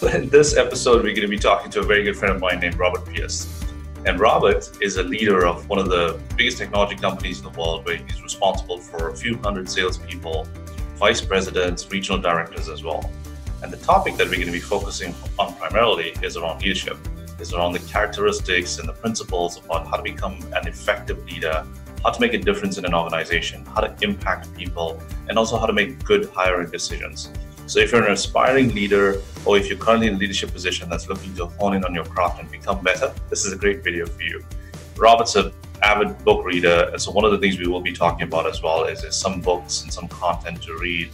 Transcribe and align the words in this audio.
In 0.00 0.28
this 0.30 0.56
episode, 0.56 1.02
we're 1.02 1.14
going 1.14 1.22
to 1.22 1.28
be 1.28 1.38
talking 1.38 1.72
to 1.72 1.80
a 1.80 1.82
very 1.82 2.04
good 2.04 2.16
friend 2.16 2.32
of 2.32 2.40
mine 2.40 2.60
named 2.60 2.78
Robert 2.78 3.04
Pierce. 3.04 3.64
And 4.06 4.20
Robert 4.20 4.70
is 4.80 4.96
a 4.96 5.02
leader 5.02 5.44
of 5.44 5.68
one 5.68 5.80
of 5.80 5.88
the 5.88 6.20
biggest 6.36 6.58
technology 6.58 6.94
companies 6.94 7.38
in 7.38 7.52
the 7.52 7.58
world, 7.58 7.84
where 7.84 7.96
he's 7.96 8.22
responsible 8.22 8.78
for 8.78 9.08
a 9.08 9.16
few 9.16 9.36
hundred 9.38 9.68
salespeople, 9.68 10.46
vice 10.94 11.20
presidents, 11.20 11.90
regional 11.90 12.20
directors 12.20 12.68
as 12.68 12.84
well. 12.84 13.10
And 13.60 13.72
the 13.72 13.76
topic 13.78 14.16
that 14.18 14.28
we're 14.28 14.36
going 14.36 14.46
to 14.46 14.52
be 14.52 14.60
focusing 14.60 15.12
on 15.36 15.54
primarily 15.56 16.14
is 16.22 16.36
around 16.36 16.62
leadership, 16.62 16.96
is 17.40 17.52
around 17.52 17.72
the 17.72 17.80
characteristics 17.80 18.78
and 18.78 18.88
the 18.88 18.92
principles 18.92 19.56
about 19.64 19.88
how 19.88 19.96
to 19.96 20.02
become 20.04 20.38
an 20.54 20.68
effective 20.68 21.24
leader, 21.24 21.66
how 22.04 22.10
to 22.10 22.20
make 22.20 22.34
a 22.34 22.38
difference 22.38 22.78
in 22.78 22.84
an 22.84 22.94
organization, 22.94 23.66
how 23.66 23.80
to 23.80 23.92
impact 24.02 24.54
people, 24.54 25.02
and 25.28 25.36
also 25.36 25.58
how 25.58 25.66
to 25.66 25.72
make 25.72 26.04
good 26.04 26.30
hiring 26.30 26.70
decisions. 26.70 27.32
So 27.68 27.80
if 27.80 27.92
you're 27.92 28.02
an 28.02 28.12
aspiring 28.12 28.74
leader 28.74 29.20
or 29.44 29.58
if 29.58 29.68
you're 29.68 29.76
currently 29.76 30.06
in 30.06 30.14
a 30.14 30.16
leadership 30.16 30.52
position 30.52 30.88
that's 30.88 31.06
looking 31.06 31.34
to 31.34 31.46
hone 31.46 31.74
in 31.74 31.84
on 31.84 31.94
your 31.94 32.06
craft 32.06 32.40
and 32.40 32.50
become 32.50 32.82
better, 32.82 33.12
this 33.28 33.44
is 33.44 33.52
a 33.52 33.56
great 33.56 33.84
video 33.84 34.06
for 34.06 34.22
you. 34.22 34.42
Robert's 34.96 35.36
an 35.36 35.52
avid 35.82 36.16
book 36.24 36.46
reader, 36.46 36.88
and 36.90 37.00
so 37.00 37.12
one 37.12 37.26
of 37.26 37.30
the 37.30 37.36
things 37.36 37.58
we 37.58 37.66
will 37.66 37.82
be 37.82 37.92
talking 37.92 38.26
about 38.26 38.46
as 38.46 38.62
well 38.62 38.84
is, 38.84 39.04
is 39.04 39.14
some 39.14 39.42
books 39.42 39.82
and 39.82 39.92
some 39.92 40.08
content 40.08 40.62
to 40.62 40.78
read 40.78 41.10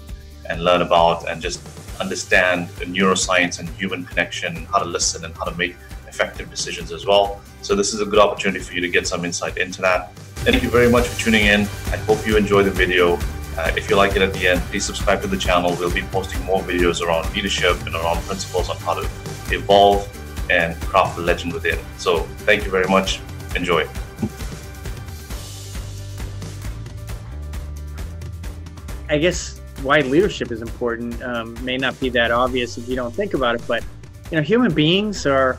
and 0.49 0.63
learn 0.63 0.83
about 0.83 1.29
and 1.29 1.43
just 1.43 1.61
understand 2.01 2.69
neuroscience 2.87 3.59
and 3.59 3.69
human 3.71 4.05
connection, 4.05 4.65
how 4.67 4.79
to 4.79 4.85
listen 4.85 5.25
and 5.25 5.35
how 5.35 5.45
to 5.45 5.57
make 5.59 5.75
effective 6.07 6.49
decisions 6.51 6.93
as 6.93 7.05
well. 7.05 7.41
So 7.63 7.75
this 7.75 7.93
is 7.93 8.01
a 8.01 8.07
good 8.07 8.21
opportunity 8.21 8.63
for 8.63 8.75
you 8.75 8.81
to 8.81 8.89
get 8.89 9.09
some 9.09 9.25
insight 9.25 9.59
into 9.59 9.83
that. 9.83 10.15
Thank 10.47 10.63
you 10.63 10.71
very 10.71 10.89
much 10.89 11.09
for 11.09 11.21
tuning 11.21 11.47
in. 11.47 11.63
I 11.91 11.97
hope 12.07 12.25
you 12.25 12.37
enjoy 12.37 12.63
the 12.63 12.71
video. 12.71 13.19
Uh, 13.57 13.71
if 13.77 13.89
you 13.89 13.95
like 13.95 14.17
it 14.17 14.23
at 14.23 14.33
the 14.35 14.49
end, 14.49 14.61
please 14.63 14.85
subscribe 14.85 15.23
to 15.23 15.29
the 15.29 15.37
channel. 15.37 15.77
We'll 15.79 15.93
be 15.93 16.03
posting 16.03 16.43
more 16.45 16.61
videos 16.63 17.01
around 17.01 17.33
leadership 17.33 17.81
and 17.87 17.95
around 17.95 18.21
principles 18.23 18.69
on 18.69 18.77
how 18.79 18.95
to 18.95 19.09
evolve 19.51 20.09
and 20.51 20.75
craft 20.83 21.15
the 21.17 21.23
legend 21.23 21.53
within. 21.53 21.79
So 21.97 22.21
thank 22.47 22.65
you 22.65 22.71
very 22.73 22.89
much. 22.89 23.21
Enjoy. 23.55 23.89
I 29.09 29.19
guess 29.19 29.61
why 29.83 30.01
leadership 30.01 30.51
is 30.51 30.61
important 30.61 31.23
um, 31.23 31.63
may 31.65 31.77
not 31.77 31.99
be 32.01 32.09
that 32.09 32.33
obvious 32.33 32.77
if 32.77 32.89
you 32.89 32.97
don't 32.97 33.15
think 33.15 33.35
about 33.35 33.55
it, 33.55 33.63
but 33.69 33.85
you 34.33 34.37
know, 34.37 34.43
human 34.43 34.75
beings 34.75 35.27
are 35.27 35.59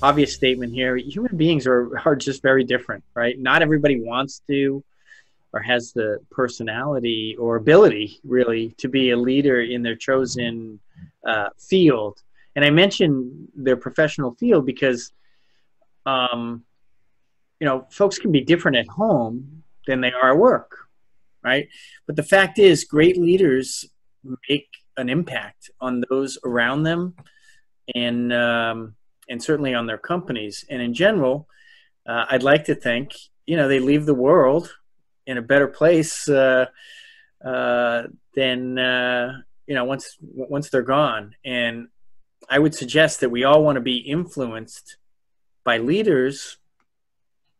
obvious 0.00 0.34
statement 0.34 0.72
here. 0.72 0.96
Human 0.96 1.36
beings 1.36 1.66
are 1.66 1.98
are 2.06 2.16
just 2.16 2.40
very 2.40 2.64
different, 2.64 3.04
right? 3.14 3.38
Not 3.38 3.60
everybody 3.60 4.00
wants 4.00 4.40
to 4.48 4.82
or 5.52 5.60
has 5.60 5.92
the 5.92 6.18
personality 6.30 7.36
or 7.38 7.56
ability 7.56 8.20
really 8.24 8.74
to 8.78 8.88
be 8.88 9.10
a 9.10 9.16
leader 9.16 9.60
in 9.60 9.82
their 9.82 9.96
chosen 9.96 10.78
uh, 11.26 11.48
field. 11.58 12.22
And 12.56 12.64
I 12.64 12.70
mention 12.70 13.48
their 13.54 13.76
professional 13.76 14.34
field 14.34 14.66
because, 14.66 15.12
um, 16.06 16.64
you 17.58 17.66
know, 17.66 17.86
folks 17.90 18.18
can 18.18 18.32
be 18.32 18.42
different 18.42 18.76
at 18.76 18.86
home 18.88 19.62
than 19.86 20.00
they 20.00 20.12
are 20.12 20.32
at 20.32 20.38
work, 20.38 20.76
right? 21.42 21.68
But 22.06 22.16
the 22.16 22.22
fact 22.22 22.58
is, 22.58 22.84
great 22.84 23.16
leaders 23.16 23.84
make 24.48 24.68
an 24.96 25.08
impact 25.08 25.70
on 25.80 26.04
those 26.10 26.38
around 26.44 26.82
them, 26.82 27.14
and 27.94 28.32
um, 28.32 28.94
and 29.28 29.42
certainly 29.42 29.74
on 29.74 29.86
their 29.86 29.98
companies. 29.98 30.64
And 30.68 30.82
in 30.82 30.92
general, 30.94 31.48
uh, 32.06 32.26
I'd 32.30 32.42
like 32.42 32.64
to 32.64 32.74
think, 32.74 33.14
you 33.46 33.56
know, 33.56 33.68
they 33.68 33.78
leave 33.78 34.06
the 34.06 34.14
world 34.14 34.72
in 35.30 35.38
a 35.38 35.42
better 35.42 35.68
place 35.68 36.28
uh, 36.28 36.66
uh, 37.44 38.02
than 38.34 38.78
uh, 38.78 39.38
you 39.66 39.74
know 39.74 39.84
once 39.84 40.16
once 40.20 40.68
they're 40.70 40.82
gone. 40.82 41.34
And 41.44 41.88
I 42.48 42.58
would 42.58 42.74
suggest 42.74 43.20
that 43.20 43.30
we 43.30 43.44
all 43.44 43.62
want 43.62 43.76
to 43.76 43.80
be 43.80 43.98
influenced 43.98 44.96
by 45.64 45.78
leaders 45.78 46.58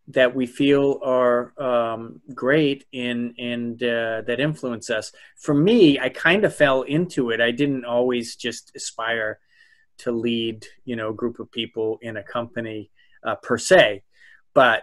that 0.08 0.34
we 0.34 0.46
feel 0.46 0.98
are 1.04 1.52
um, 1.62 2.20
great 2.34 2.84
in 2.90 3.32
and 3.38 3.80
uh, 3.80 4.22
that 4.26 4.40
influence 4.40 4.90
us. 4.90 5.12
For 5.36 5.54
me, 5.54 6.00
I 6.00 6.08
kind 6.08 6.44
of 6.44 6.52
fell 6.52 6.82
into 6.82 7.30
it. 7.30 7.40
I 7.40 7.52
didn't 7.52 7.84
always 7.84 8.34
just 8.34 8.72
aspire 8.74 9.38
to 9.98 10.10
lead, 10.10 10.66
you 10.84 10.96
know, 10.96 11.10
a 11.10 11.14
group 11.14 11.38
of 11.38 11.52
people 11.52 12.00
in 12.02 12.16
a 12.16 12.24
company 12.24 12.90
uh, 13.22 13.36
per 13.36 13.58
se, 13.58 14.02
but 14.54 14.82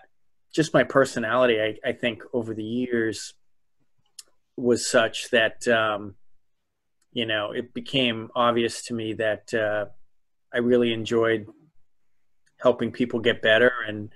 just 0.54 0.74
my 0.74 0.84
personality, 0.84 1.62
I, 1.62 1.90
I 1.90 1.94
think 1.94 2.24
over 2.34 2.54
the 2.54 2.64
years 2.64 3.34
was 4.56 4.88
such 4.88 5.30
that, 5.30 5.68
um, 5.68 6.16
you 7.12 7.26
know, 7.26 7.52
it 7.52 7.74
became 7.74 8.30
obvious 8.36 8.84
to 8.86 8.94
me 8.94 9.14
that 9.14 9.54
uh, 9.54 9.86
I 10.54 10.60
really 10.60 10.94
enjoyed 10.94 11.48
helping 12.60 12.92
people 12.92 13.20
get 13.20 13.42
better 13.42 13.72
and 13.88 14.10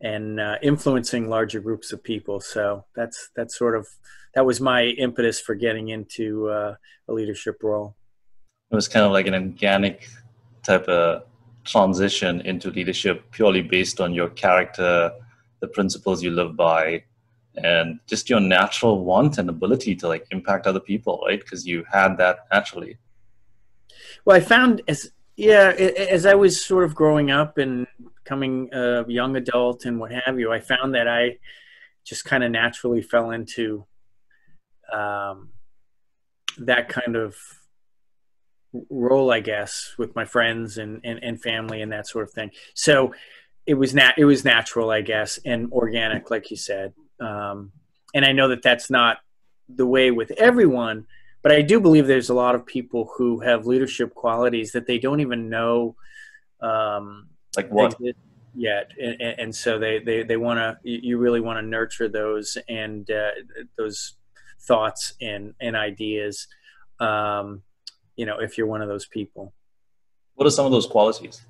and 0.00 0.40
uh, 0.40 0.56
influencing 0.62 1.28
larger 1.28 1.60
groups 1.60 1.92
of 1.92 2.02
people. 2.02 2.40
So 2.40 2.84
that's 2.96 3.30
that's 3.36 3.56
sort 3.56 3.76
of 3.76 3.86
that 4.34 4.44
was 4.44 4.60
my 4.60 4.84
impetus 4.84 5.40
for 5.40 5.54
getting 5.54 5.88
into 5.88 6.48
uh, 6.48 6.74
a 7.08 7.12
leadership 7.12 7.62
role. 7.62 7.94
It 8.70 8.74
was 8.74 8.88
kind 8.88 9.04
of 9.04 9.12
like 9.12 9.26
an 9.26 9.34
organic 9.34 10.08
type 10.62 10.84
of 10.88 11.24
transition 11.64 12.40
into 12.40 12.70
leadership, 12.70 13.30
purely 13.30 13.62
based 13.62 14.00
on 14.00 14.12
your 14.12 14.30
character 14.30 15.12
the 15.62 15.68
principles 15.68 16.22
you 16.22 16.30
live 16.30 16.54
by 16.56 17.02
and 17.56 18.00
just 18.06 18.28
your 18.28 18.40
natural 18.40 19.04
want 19.04 19.38
and 19.38 19.48
ability 19.48 19.94
to 19.94 20.08
like 20.08 20.26
impact 20.30 20.66
other 20.66 20.80
people 20.80 21.22
right? 21.26 21.40
Because 21.40 21.66
you 21.66 21.84
had 21.90 22.18
that 22.18 22.40
naturally. 22.52 22.98
Well 24.24 24.36
i 24.36 24.40
found 24.40 24.82
as 24.88 25.10
yeah 25.36 25.70
as 25.70 26.26
i 26.26 26.34
was 26.34 26.62
sort 26.64 26.84
of 26.84 26.94
growing 26.94 27.30
up 27.30 27.58
and 27.58 27.86
becoming 28.22 28.68
a 28.72 29.04
young 29.08 29.36
adult 29.36 29.84
and 29.86 29.98
what 29.98 30.12
have 30.12 30.38
you 30.38 30.52
i 30.52 30.60
found 30.60 30.94
that 30.94 31.08
i 31.08 31.38
just 32.04 32.24
kind 32.24 32.44
of 32.44 32.50
naturally 32.50 33.02
fell 33.02 33.30
into 33.30 33.84
um, 34.92 35.50
that 36.58 36.88
kind 36.88 37.16
of 37.16 37.36
role 38.90 39.30
i 39.30 39.40
guess 39.40 39.94
with 39.98 40.14
my 40.14 40.24
friends 40.24 40.78
and, 40.78 41.00
and, 41.04 41.18
and 41.22 41.42
family 41.42 41.82
and 41.82 41.92
that 41.92 42.06
sort 42.06 42.24
of 42.24 42.32
thing. 42.32 42.50
So 42.74 43.12
it 43.66 43.74
was 43.74 43.94
nat 43.94 44.14
it 44.16 44.24
was 44.24 44.44
natural, 44.44 44.90
I 44.90 45.02
guess, 45.02 45.38
and 45.44 45.72
organic, 45.72 46.30
like 46.30 46.50
you 46.50 46.56
said. 46.56 46.94
Um, 47.20 47.72
and 48.14 48.24
I 48.24 48.32
know 48.32 48.48
that 48.48 48.62
that's 48.62 48.90
not 48.90 49.18
the 49.68 49.86
way 49.86 50.10
with 50.10 50.32
everyone, 50.32 51.06
but 51.42 51.52
I 51.52 51.62
do 51.62 51.80
believe 51.80 52.06
there's 52.06 52.30
a 52.30 52.34
lot 52.34 52.54
of 52.54 52.66
people 52.66 53.10
who 53.16 53.40
have 53.40 53.66
leadership 53.66 54.14
qualities 54.14 54.72
that 54.72 54.86
they 54.86 54.98
don't 54.98 55.20
even 55.20 55.48
know. 55.48 55.96
Um, 56.60 57.28
like 57.56 57.70
what? 57.70 57.96
Yet, 58.54 58.90
and, 59.00 59.20
and, 59.20 59.54
so 59.54 59.78
they 59.78 59.98
they 59.98 60.24
they 60.24 60.36
want 60.36 60.58
to. 60.58 60.78
You 60.84 61.16
really 61.16 61.40
want 61.40 61.58
to 61.58 61.62
nurture 61.62 62.06
those 62.06 62.58
and 62.68 63.10
uh, 63.10 63.30
those 63.78 64.14
thoughts 64.60 65.14
and 65.22 65.54
and 65.60 65.74
ideas. 65.74 66.48
Um, 67.00 67.62
you 68.14 68.26
know, 68.26 68.40
if 68.40 68.58
you're 68.58 68.66
one 68.66 68.82
of 68.82 68.88
those 68.88 69.06
people. 69.06 69.54
What 70.34 70.46
are 70.46 70.50
some 70.50 70.66
of 70.66 70.72
those 70.72 70.86
qualities? 70.86 71.42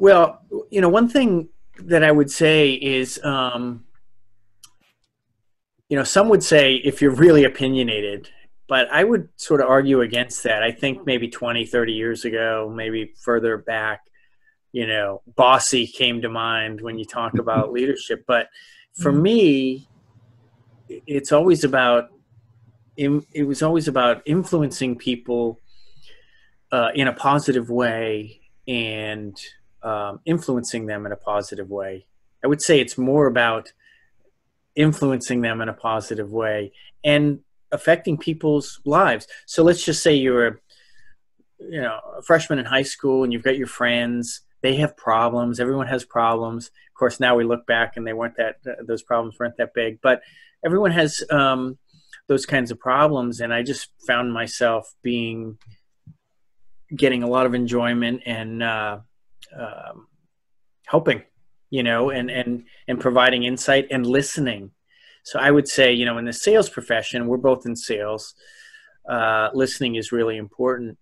Well, 0.00 0.40
you 0.70 0.80
know, 0.80 0.88
one 0.88 1.10
thing 1.10 1.50
that 1.84 2.02
I 2.02 2.10
would 2.10 2.30
say 2.30 2.72
is, 2.72 3.22
um, 3.22 3.84
you 5.90 5.96
know, 5.98 6.04
some 6.04 6.30
would 6.30 6.42
say 6.42 6.76
if 6.76 7.02
you're 7.02 7.14
really 7.14 7.44
opinionated, 7.44 8.30
but 8.66 8.88
I 8.90 9.04
would 9.04 9.28
sort 9.36 9.60
of 9.60 9.68
argue 9.68 10.00
against 10.00 10.42
that. 10.44 10.62
I 10.62 10.72
think 10.72 11.04
maybe 11.04 11.28
20, 11.28 11.66
30 11.66 11.92
years 11.92 12.24
ago, 12.24 12.72
maybe 12.74 13.12
further 13.20 13.58
back, 13.58 14.00
you 14.72 14.86
know, 14.86 15.20
bossy 15.36 15.86
came 15.86 16.22
to 16.22 16.30
mind 16.30 16.80
when 16.80 16.98
you 16.98 17.04
talk 17.04 17.38
about 17.38 17.70
leadership. 17.70 18.24
But 18.26 18.48
for 18.94 19.12
me, 19.12 19.86
it's 20.88 21.30
always 21.30 21.62
about, 21.62 22.08
it 22.96 23.46
was 23.46 23.62
always 23.62 23.86
about 23.86 24.22
influencing 24.24 24.96
people 24.96 25.58
uh, 26.72 26.88
in 26.94 27.06
a 27.06 27.12
positive 27.12 27.68
way 27.68 28.40
and 28.66 29.38
um, 29.82 30.20
influencing 30.24 30.86
them 30.86 31.06
in 31.06 31.12
a 31.12 31.16
positive 31.16 31.70
way. 31.70 32.06
I 32.44 32.46
would 32.46 32.62
say 32.62 32.80
it's 32.80 32.98
more 32.98 33.26
about 33.26 33.72
influencing 34.74 35.40
them 35.40 35.60
in 35.60 35.68
a 35.68 35.74
positive 35.74 36.32
way 36.32 36.72
and 37.04 37.40
affecting 37.72 38.16
people's 38.16 38.80
lives. 38.84 39.26
So 39.46 39.62
let's 39.62 39.84
just 39.84 40.02
say 40.02 40.14
you're 40.14 40.46
a, 40.46 40.56
you 41.58 41.80
know, 41.80 41.98
a 42.18 42.22
freshman 42.22 42.58
in 42.58 42.64
high 42.64 42.82
school 42.82 43.24
and 43.24 43.32
you've 43.32 43.42
got 43.42 43.58
your 43.58 43.66
friends. 43.66 44.40
They 44.62 44.76
have 44.76 44.96
problems. 44.96 45.60
Everyone 45.60 45.86
has 45.86 46.04
problems. 46.04 46.66
Of 46.66 46.94
course, 46.98 47.20
now 47.20 47.36
we 47.36 47.44
look 47.44 47.66
back 47.66 47.96
and 47.96 48.06
they 48.06 48.12
weren't 48.12 48.36
that; 48.36 48.56
those 48.86 49.02
problems 49.02 49.38
weren't 49.38 49.56
that 49.56 49.72
big. 49.74 50.00
But 50.02 50.20
everyone 50.64 50.90
has 50.90 51.22
um, 51.30 51.78
those 52.26 52.44
kinds 52.44 52.70
of 52.70 52.78
problems, 52.78 53.40
and 53.40 53.54
I 53.54 53.62
just 53.62 53.88
found 54.06 54.34
myself 54.34 54.94
being 55.02 55.56
getting 56.94 57.22
a 57.22 57.28
lot 57.28 57.46
of 57.46 57.54
enjoyment 57.54 58.22
and 58.26 58.62
uh, 58.62 58.98
um, 59.58 60.06
helping, 60.86 61.22
you 61.70 61.82
know, 61.82 62.10
and 62.10 62.30
and 62.30 62.64
and 62.88 63.00
providing 63.00 63.44
insight 63.44 63.86
and 63.90 64.06
listening. 64.06 64.70
So 65.22 65.38
I 65.38 65.50
would 65.50 65.68
say, 65.68 65.92
you 65.92 66.06
know, 66.06 66.18
in 66.18 66.24
the 66.24 66.32
sales 66.32 66.68
profession, 66.68 67.26
we're 67.26 67.36
both 67.36 67.66
in 67.66 67.76
sales. 67.76 68.34
Uh, 69.08 69.50
listening 69.54 69.96
is 69.96 70.12
really 70.12 70.36
important, 70.36 70.98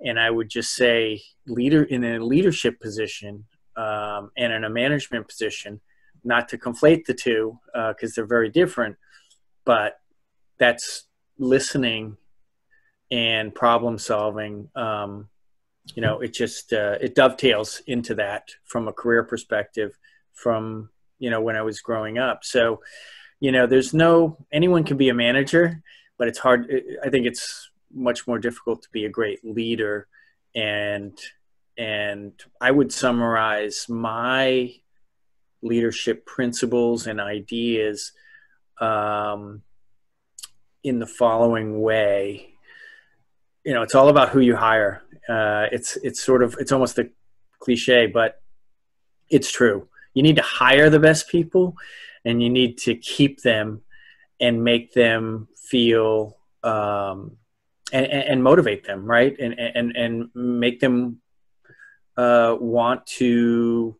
and 0.00 0.18
I 0.18 0.30
would 0.30 0.48
just 0.48 0.74
say 0.74 1.22
leader 1.46 1.82
in 1.82 2.04
a 2.04 2.18
leadership 2.18 2.80
position 2.80 3.44
um, 3.76 4.30
and 4.36 4.52
in 4.52 4.64
a 4.64 4.70
management 4.70 5.28
position, 5.28 5.80
not 6.24 6.48
to 6.50 6.58
conflate 6.58 7.04
the 7.04 7.14
two 7.14 7.58
because 7.72 8.12
uh, 8.12 8.14
they're 8.16 8.26
very 8.26 8.50
different, 8.50 8.96
but 9.64 9.98
that's 10.58 11.04
listening 11.38 12.16
and 13.10 13.54
problem 13.54 13.98
solving. 13.98 14.68
Um, 14.74 15.28
you 15.94 16.02
know, 16.02 16.20
it 16.20 16.32
just 16.32 16.72
uh, 16.72 16.96
it 17.00 17.14
dovetails 17.14 17.82
into 17.86 18.14
that 18.16 18.50
from 18.64 18.88
a 18.88 18.92
career 18.92 19.24
perspective 19.24 19.98
from 20.32 20.90
you 21.18 21.30
know 21.30 21.40
when 21.40 21.56
I 21.56 21.62
was 21.62 21.80
growing 21.80 22.18
up. 22.18 22.44
So, 22.44 22.80
you 23.40 23.52
know, 23.52 23.66
there's 23.66 23.92
no 23.92 24.38
anyone 24.52 24.84
can 24.84 24.96
be 24.96 25.08
a 25.08 25.14
manager, 25.14 25.82
but 26.18 26.28
it's 26.28 26.38
hard. 26.38 26.72
I 27.04 27.08
think 27.10 27.26
it's 27.26 27.70
much 27.92 28.26
more 28.26 28.38
difficult 28.38 28.82
to 28.82 28.88
be 28.90 29.04
a 29.04 29.10
great 29.10 29.44
leader 29.44 30.08
and 30.54 31.18
and 31.78 32.32
I 32.60 32.70
would 32.70 32.92
summarize 32.92 33.88
my 33.88 34.74
leadership 35.62 36.26
principles 36.26 37.06
and 37.06 37.20
ideas 37.20 38.12
um, 38.80 39.62
in 40.82 40.98
the 40.98 41.06
following 41.06 41.80
way. 41.80 42.54
You 43.64 43.72
know, 43.72 43.82
it's 43.82 43.94
all 43.94 44.08
about 44.08 44.30
who 44.30 44.40
you 44.40 44.56
hire. 44.56 45.02
Uh, 45.28 45.66
it's 45.72 45.96
it's 45.98 46.22
sort 46.22 46.42
of 46.42 46.56
it's 46.58 46.72
almost 46.72 46.98
a 46.98 47.08
cliche, 47.58 48.06
but 48.06 48.40
it's 49.30 49.50
true. 49.50 49.88
You 50.14 50.22
need 50.22 50.36
to 50.36 50.42
hire 50.42 50.90
the 50.90 51.00
best 51.00 51.28
people, 51.28 51.76
and 52.24 52.42
you 52.42 52.50
need 52.50 52.78
to 52.78 52.94
keep 52.94 53.42
them 53.42 53.82
and 54.40 54.64
make 54.64 54.92
them 54.92 55.48
feel 55.56 56.36
um, 56.64 57.36
and, 57.92 58.06
and, 58.06 58.42
motivate 58.42 58.84
them, 58.84 59.04
right? 59.04 59.36
And 59.38 59.58
and 59.58 59.96
and 59.96 60.30
make 60.34 60.80
them 60.80 61.20
uh, 62.16 62.56
want 62.60 63.06
to 63.06 63.96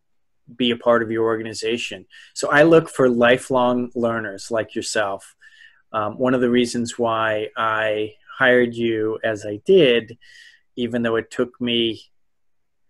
be 0.56 0.70
a 0.70 0.76
part 0.76 1.02
of 1.02 1.10
your 1.10 1.24
organization. 1.24 2.06
So 2.34 2.50
I 2.50 2.62
look 2.64 2.88
for 2.88 3.08
lifelong 3.08 3.90
learners 3.94 4.50
like 4.50 4.74
yourself. 4.74 5.34
Um, 5.92 6.18
one 6.18 6.34
of 6.34 6.40
the 6.40 6.50
reasons 6.50 6.98
why 6.98 7.48
I 7.56 8.14
hired 8.38 8.74
you 8.74 9.18
as 9.22 9.46
I 9.46 9.60
did, 9.64 10.18
even 10.76 11.02
though 11.02 11.16
it 11.16 11.30
took 11.30 11.60
me 11.60 12.02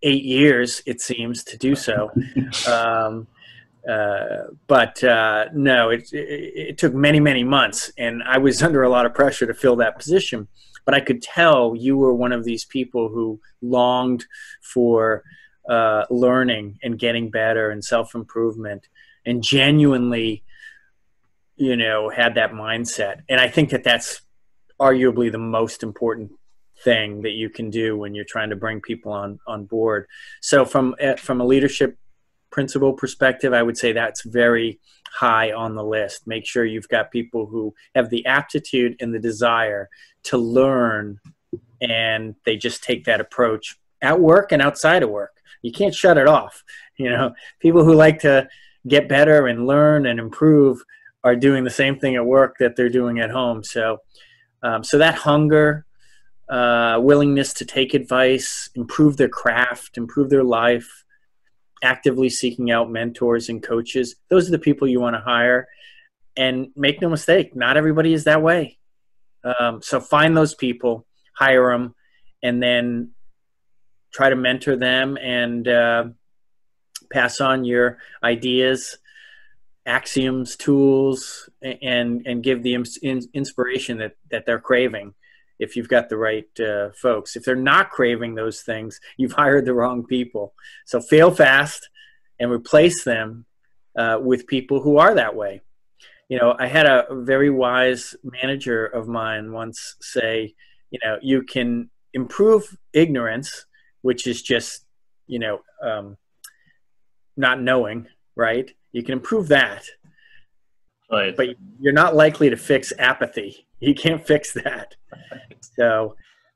eight 0.01 0.23
years, 0.23 0.81
it 0.85 1.01
seems, 1.01 1.43
to 1.45 1.57
do 1.57 1.75
so. 1.75 2.11
Um, 2.67 3.27
uh, 3.89 4.45
but 4.67 5.03
uh, 5.03 5.45
no, 5.53 5.89
it, 5.89 6.13
it, 6.13 6.69
it, 6.69 6.77
took 6.77 6.93
many, 6.93 7.19
many 7.19 7.43
months, 7.43 7.91
and 7.97 8.23
I 8.23 8.37
was 8.37 8.63
under 8.63 8.83
a 8.83 8.89
lot 8.89 9.05
of 9.05 9.13
pressure 9.13 9.45
to 9.45 9.53
fill 9.53 9.75
that 9.77 9.97
position 9.97 10.47
but 10.85 10.93
I 10.93 10.99
could 10.99 11.21
tell 11.21 11.75
you 11.75 11.97
were 11.97 12.13
one 12.13 12.31
of 12.31 12.43
these 12.43 12.65
people 12.65 13.09
who 13.09 13.39
longed 13.61 14.25
for 14.61 15.23
uh, 15.69 16.05
learning 16.09 16.79
and 16.83 16.99
getting 16.99 17.29
better 17.29 17.71
and 17.71 17.83
self 17.83 18.15
improvement 18.15 18.87
and 19.25 19.41
genuinely, 19.41 20.43
you 21.55 21.77
know, 21.77 22.09
had 22.09 22.35
that 22.35 22.51
mindset. 22.51 23.21
And 23.29 23.39
I 23.39 23.47
think 23.47 23.69
that 23.69 23.83
that's 23.83 24.21
arguably 24.79 25.31
the 25.31 25.37
most 25.37 25.83
important 25.83 26.31
thing 26.83 27.21
that 27.21 27.31
you 27.31 27.49
can 27.49 27.69
do 27.69 27.97
when 27.97 28.13
you're 28.13 28.25
trying 28.25 28.49
to 28.49 28.55
bring 28.55 28.81
people 28.81 29.11
on 29.11 29.39
on 29.47 29.65
board. 29.65 30.07
So 30.41 30.65
from 30.65 30.95
uh, 31.01 31.15
from 31.15 31.41
a 31.41 31.45
leadership 31.45 31.97
principle 32.51 32.93
perspective, 32.93 33.53
I 33.53 33.63
would 33.63 33.77
say 33.77 33.91
that's 33.91 34.21
very 34.23 34.79
high 35.11 35.51
on 35.51 35.75
the 35.75 35.83
list. 35.83 36.27
Make 36.27 36.45
sure 36.45 36.65
you've 36.65 36.89
got 36.89 37.11
people 37.11 37.45
who 37.45 37.73
have 37.95 38.09
the 38.09 38.25
aptitude 38.25 38.95
and 38.99 39.13
the 39.13 39.19
desire 39.19 39.89
to 40.23 40.37
learn 40.37 41.19
and 41.81 42.35
they 42.45 42.57
just 42.57 42.83
take 42.83 43.05
that 43.05 43.21
approach 43.21 43.77
at 44.01 44.19
work 44.19 44.51
and 44.51 44.61
outside 44.61 45.03
of 45.03 45.09
work. 45.09 45.41
You 45.61 45.71
can't 45.71 45.93
shut 45.93 46.17
it 46.17 46.27
off. 46.27 46.63
You 46.95 47.09
know, 47.09 47.33
people 47.59 47.83
who 47.83 47.95
like 47.95 48.19
to 48.19 48.47
get 48.87 49.09
better 49.09 49.47
and 49.47 49.65
learn 49.65 50.05
and 50.05 50.19
improve 50.19 50.83
are 51.23 51.35
doing 51.35 51.63
the 51.63 51.71
same 51.71 51.97
thing 51.97 52.15
at 52.15 52.23
work 52.23 52.57
that 52.59 52.75
they're 52.75 52.87
doing 52.87 53.19
at 53.19 53.31
home. 53.31 53.63
So, 53.63 53.97
um, 54.61 54.83
so 54.83 54.99
that 54.99 55.15
hunger, 55.15 55.87
uh, 56.49 56.99
willingness 57.01 57.53
to 57.53 57.65
take 57.65 57.93
advice, 57.93 58.69
improve 58.75 59.17
their 59.17 59.29
craft, 59.29 59.97
improve 59.97 60.29
their 60.29 60.43
life, 60.43 61.05
actively 61.83 62.29
seeking 62.29 62.71
out 62.71 62.91
mentors 62.91 63.49
and 63.49 63.61
coaches. 63.61 64.15
Those 64.29 64.47
are 64.47 64.51
the 64.51 64.59
people 64.59 64.87
you 64.87 64.99
want 64.99 65.15
to 65.15 65.21
hire. 65.21 65.67
And 66.35 66.69
make 66.75 66.99
no 66.99 67.09
mistake, 67.09 67.55
not 67.55 67.77
everybody 67.77 68.11
is 68.11 68.23
that 68.23 68.41
way. 68.41 68.79
Um, 69.43 69.81
so 69.83 69.99
find 69.99 70.35
those 70.35 70.55
people, 70.55 71.05
hire 71.35 71.71
them, 71.71 71.93
and 72.41 72.61
then 72.61 73.11
try 74.11 74.29
to 74.29 74.35
mentor 74.35 74.75
them 74.75 75.17
and 75.17 75.67
uh, 75.67 76.05
pass 77.11 77.39
on 77.39 77.65
your 77.65 77.99
ideas, 78.23 78.97
axioms, 79.85 80.55
tools, 80.55 81.49
and 81.61 82.25
and 82.25 82.43
give 82.43 82.63
the 82.63 82.73
inspiration 82.73 83.97
that 83.99 84.15
that 84.31 84.45
they're 84.45 84.59
craving. 84.59 85.13
If 85.63 85.75
you've 85.75 85.87
got 85.87 86.09
the 86.09 86.17
right 86.17 86.59
uh, 86.59 86.89
folks, 86.91 87.35
if 87.35 87.43
they're 87.43 87.55
not 87.55 87.89
craving 87.89 88.35
those 88.35 88.61
things, 88.61 88.99
you've 89.17 89.33
hired 89.33 89.65
the 89.65 89.73
wrong 89.73 90.05
people. 90.05 90.53
So 90.85 91.01
fail 91.01 91.31
fast 91.31 91.89
and 92.39 92.51
replace 92.51 93.03
them 93.03 93.45
uh, 93.97 94.19
with 94.21 94.47
people 94.47 94.81
who 94.81 94.97
are 94.97 95.15
that 95.15 95.35
way 95.35 95.61
you 96.29 96.39
know, 96.39 96.55
I 96.57 96.65
had 96.65 96.87
a 96.87 97.05
very 97.11 97.51
wise 97.51 98.15
manager 98.23 98.85
of 98.85 99.07
mine 99.07 99.51
once 99.51 99.95
say, 100.01 100.55
you 100.89 100.99
know, 101.03 101.19
you 101.21 101.43
can 101.43 101.91
improve 102.13 102.77
ignorance, 102.93 103.65
which 104.01 104.25
is 104.25 104.41
just, 104.41 104.85
you 105.27 105.37
know, 105.39 105.59
um, 105.83 106.17
not 107.35 107.61
knowing, 107.61 108.07
right? 108.35 108.71
You 108.91 109.03
can 109.03 109.13
improve 109.13 109.49
that. 109.49 109.85
But 111.35 111.49
you're 111.79 111.93
not 111.93 112.15
likely 112.15 112.49
to 112.49 112.57
fix 112.57 112.91
apathy. 112.99 113.67
You 113.79 113.95
can't 113.95 114.25
fix 114.33 114.53
that. 114.53 114.95
so, 115.77 116.15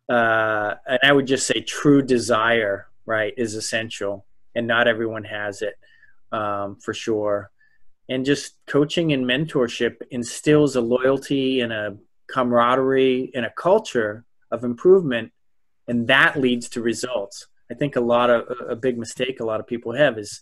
uh, 0.10 0.76
and 0.88 1.00
I 1.04 1.12
would 1.12 1.28
just 1.28 1.48
say 1.48 1.62
true 1.62 2.02
desire, 2.02 2.88
right, 3.06 3.34
is 3.38 3.56
essential. 3.56 4.26
And 4.56 4.68
not 4.68 4.88
everyone 4.88 5.24
has 5.24 5.62
it 5.62 5.76
um, 6.32 6.78
for 6.78 6.94
sure 6.94 7.52
and 8.10 8.26
just 8.26 8.56
coaching 8.68 9.14
and 9.14 9.26
mentorship 9.26 10.02
instills 10.12 10.76
a 10.76 10.82
loyalty 10.82 11.62
and 11.62 11.74
a 11.74 11.98
camaraderie 12.28 13.32
and 13.34 13.46
a 13.46 13.52
culture 13.52 14.26
of 14.52 14.64
improvement 14.64 15.32
and 15.88 16.08
that 16.08 16.38
leads 16.38 16.68
to 16.70 16.82
results 16.82 17.48
i 17.72 17.74
think 17.74 17.96
a 17.96 18.02
lot 18.02 18.30
of 18.30 18.46
a 18.70 18.76
big 18.76 18.98
mistake 18.98 19.40
a 19.40 19.46
lot 19.46 19.60
of 19.60 19.68
people 19.68 19.94
have 19.94 20.18
is 20.18 20.42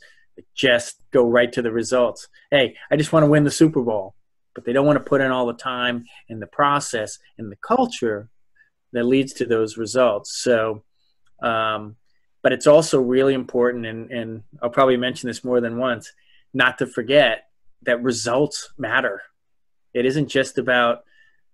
just 0.54 1.02
go 1.12 1.28
right 1.28 1.52
to 1.54 1.62
the 1.62 1.72
results. 1.72 2.28
Hey 2.52 2.76
i 2.92 2.96
just 2.96 3.14
want 3.14 3.24
to 3.24 3.30
win 3.30 3.44
the 3.44 3.52
super 3.52 3.82
bowl. 3.82 4.16
But 4.54 4.64
they 4.64 4.74
don't 4.74 4.86
want 4.86 4.98
to 4.98 5.10
put 5.10 5.22
in 5.22 5.32
all 5.32 5.48
the 5.48 5.54
time 5.54 6.06
and 6.30 6.42
the 6.42 6.48
process 6.48 7.20
and 7.38 7.52
the 7.52 7.58
culture 7.58 8.30
that 8.94 9.04
leads 9.04 9.34
to 9.34 9.46
those 9.46 9.78
results. 9.78 10.38
So 10.42 10.84
um, 11.42 11.98
but 12.42 12.54
it's 12.54 12.68
also 12.68 13.02
really 13.02 13.34
important 13.34 13.86
and, 13.88 14.12
and 14.12 14.44
i'll 14.62 14.70
probably 14.70 14.98
mention 14.98 15.28
this 15.28 15.44
more 15.44 15.60
than 15.60 15.78
once 15.78 16.14
not 16.56 16.78
to 16.78 16.88
forget 16.88 17.50
that 17.84 18.02
results 18.02 18.70
matter. 18.78 19.22
It 19.94 20.06
isn't 20.06 20.30
just 20.30 20.58
about 20.58 21.04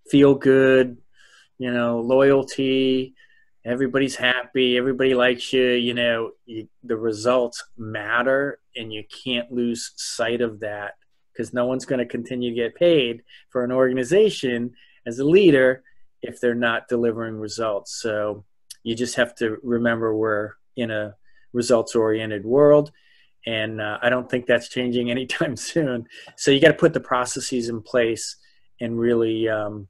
feel 0.10 0.36
good, 0.36 0.98
you 1.58 1.72
know, 1.72 2.00
loyalty, 2.00 3.16
everybody's 3.66 4.16
happy, 4.16 4.78
everybody 4.78 5.14
likes 5.14 5.54
you, 5.54 5.72
you 5.72 5.94
know, 5.94 6.32
you, 6.46 6.68
the 6.84 6.98
results 6.98 7.64
matter 7.78 8.60
and 8.76 8.92
you 8.92 9.04
can't 9.24 9.52
lose 9.52 9.94
sight 9.96 10.42
of 10.42 10.60
that 10.62 10.96
because 11.32 11.54
no 11.54 11.66
one's 11.66 11.86
going 11.86 12.00
to 12.00 12.06
continue 12.06 12.50
to 12.50 12.56
get 12.56 12.76
paid 12.76 13.24
for 13.50 13.64
an 13.64 13.72
organization 13.72 14.74
as 15.06 15.20
a 15.20 15.24
leader 15.24 15.84
if 16.22 16.40
they're 16.40 16.56
not 16.56 16.88
delivering 16.88 17.38
results. 17.38 18.02
So 18.02 18.46
you 18.84 18.96
just 18.96 19.16
have 19.16 19.36
to 19.36 19.58
remember 19.64 20.16
we're 20.16 20.52
in 20.76 20.92
a 20.92 21.16
results 21.54 21.96
oriented 21.96 22.46
world 22.46 22.92
and 23.46 23.82
uh, 23.82 23.98
I 24.02 24.10
don't 24.10 24.30
think 24.30 24.46
that's 24.46 24.70
changing 24.70 25.12
anytime 25.12 25.56
soon. 25.56 26.08
So 26.36 26.52
you 26.52 26.60
got 26.60 26.70
to 26.70 26.74
put 26.74 26.94
the 26.94 27.00
processes 27.00 27.70
in 27.70 27.82
place 27.82 28.38
and 28.80 29.00
really 29.00 29.48
um, 29.48 29.88